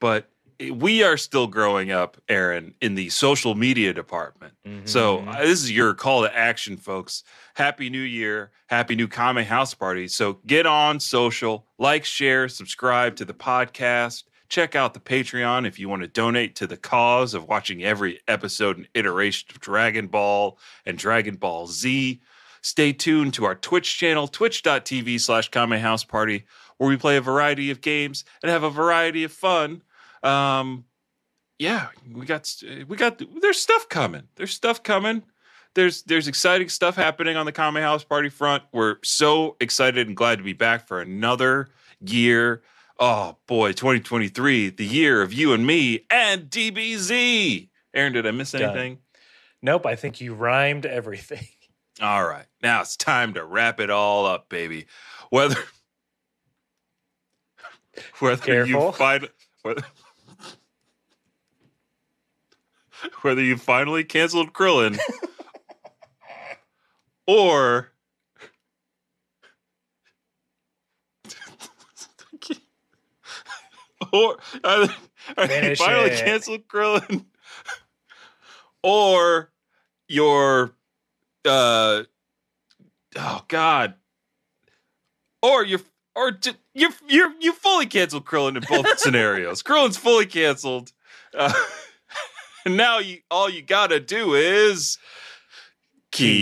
But 0.00 0.30
we 0.70 1.02
are 1.02 1.16
still 1.16 1.46
growing 1.46 1.90
up, 1.90 2.16
Aaron, 2.28 2.74
in 2.80 2.94
the 2.94 3.08
social 3.10 3.54
media 3.54 3.92
department. 3.92 4.54
So 4.86 5.18
Mhm. 5.18 5.34
uh, 5.34 5.42
this 5.42 5.62
is 5.62 5.70
your 5.72 5.94
call 5.94 6.22
to 6.22 6.34
action, 6.36 6.76
folks. 6.76 7.22
Happy 7.54 7.88
New 7.90 8.00
Year, 8.02 8.50
Happy 8.66 8.94
New 8.94 9.08
Kame 9.08 9.44
House 9.44 9.72
Party. 9.74 10.08
So 10.08 10.34
get 10.46 10.66
on 10.66 11.00
social, 11.00 11.66
like, 11.78 12.04
share, 12.04 12.48
subscribe 12.48 13.16
to 13.16 13.24
the 13.24 13.34
podcast. 13.34 14.24
Check 14.54 14.76
out 14.76 14.94
the 14.94 15.00
Patreon 15.00 15.66
if 15.66 15.80
you 15.80 15.88
want 15.88 16.02
to 16.02 16.06
donate 16.06 16.54
to 16.54 16.68
the 16.68 16.76
cause 16.76 17.34
of 17.34 17.48
watching 17.48 17.82
every 17.82 18.20
episode 18.28 18.76
and 18.76 18.86
iteration 18.94 19.48
of 19.50 19.58
Dragon 19.58 20.06
Ball 20.06 20.56
and 20.86 20.96
Dragon 20.96 21.34
Ball 21.34 21.66
Z. 21.66 22.20
Stay 22.62 22.92
tuned 22.92 23.34
to 23.34 23.46
our 23.46 23.56
Twitch 23.56 23.98
channel, 23.98 24.28
twitch.tv 24.28 25.20
slash 25.20 25.50
Kame 25.50 25.72
House 25.72 26.04
Party, 26.04 26.44
where 26.78 26.88
we 26.88 26.96
play 26.96 27.16
a 27.16 27.20
variety 27.20 27.72
of 27.72 27.80
games 27.80 28.24
and 28.44 28.52
have 28.52 28.62
a 28.62 28.70
variety 28.70 29.24
of 29.24 29.32
fun. 29.32 29.82
Um, 30.22 30.84
yeah, 31.58 31.88
we 32.12 32.24
got 32.24 32.54
we 32.86 32.96
got 32.96 33.20
there's 33.40 33.60
stuff 33.60 33.88
coming. 33.88 34.28
There's 34.36 34.54
stuff 34.54 34.84
coming. 34.84 35.24
There's 35.74 36.04
there's 36.04 36.28
exciting 36.28 36.68
stuff 36.68 36.94
happening 36.94 37.36
on 37.36 37.44
the 37.44 37.50
Kame 37.50 37.74
House 37.74 38.04
Party 38.04 38.28
front. 38.28 38.62
We're 38.72 38.98
so 39.02 39.56
excited 39.60 40.06
and 40.06 40.16
glad 40.16 40.38
to 40.38 40.44
be 40.44 40.52
back 40.52 40.86
for 40.86 41.00
another 41.00 41.70
year. 42.00 42.62
Oh 42.98 43.36
boy, 43.46 43.72
2023, 43.72 44.70
the 44.70 44.84
year 44.84 45.20
of 45.20 45.32
you 45.32 45.52
and 45.52 45.66
me 45.66 46.06
and 46.10 46.48
DBZ. 46.48 47.68
Aaron, 47.92 48.12
did 48.12 48.26
I 48.26 48.30
miss 48.30 48.52
Done. 48.52 48.62
anything? 48.62 48.98
Nope, 49.62 49.86
I 49.86 49.96
think 49.96 50.20
you 50.20 50.34
rhymed 50.34 50.86
everything. 50.86 51.46
All 52.02 52.24
right. 52.24 52.46
Now 52.62 52.82
it's 52.82 52.96
time 52.96 53.34
to 53.34 53.44
wrap 53.44 53.80
it 53.80 53.88
all 53.88 54.26
up, 54.26 54.48
baby. 54.48 54.86
Whether 55.30 55.56
whether 58.18 58.64
you 58.64 58.90
find 58.92 59.28
whether, 59.62 59.84
whether 63.22 63.42
you 63.42 63.56
finally 63.56 64.02
canceled 64.02 64.52
Krillin 64.52 64.98
or 67.28 67.92
or 74.14 74.38
either, 74.64 74.94
either 75.36 75.54
you 75.54 75.60
Finish 75.60 75.78
finally 75.78 76.10
it. 76.10 76.24
canceled 76.24 76.66
Krillin 76.68 77.24
or 78.82 79.50
your 80.08 80.74
uh 81.44 82.04
oh 83.16 83.44
god 83.48 83.94
or 85.42 85.64
you 85.64 85.80
or 86.14 86.30
ju- 86.30 86.52
you 86.74 86.90
you 87.08 87.34
you 87.40 87.52
fully 87.52 87.86
canceled 87.86 88.24
Krillin 88.24 88.56
in 88.56 88.62
both 88.68 88.98
scenarios. 89.00 89.62
Krillin's 89.62 89.96
fully 89.96 90.26
canceled. 90.26 90.92
Uh, 91.36 91.52
and 92.64 92.76
now 92.76 92.98
you 93.00 93.18
all 93.30 93.50
you 93.50 93.62
gotta 93.62 93.98
do 94.00 94.34
is 94.34 94.98
keep 96.12 96.34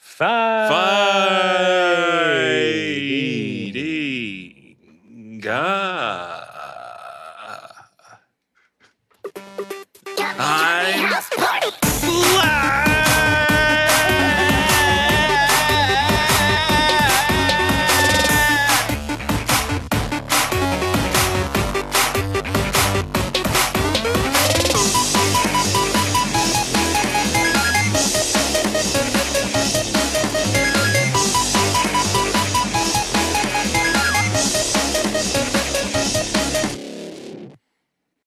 Five. 0.00 0.68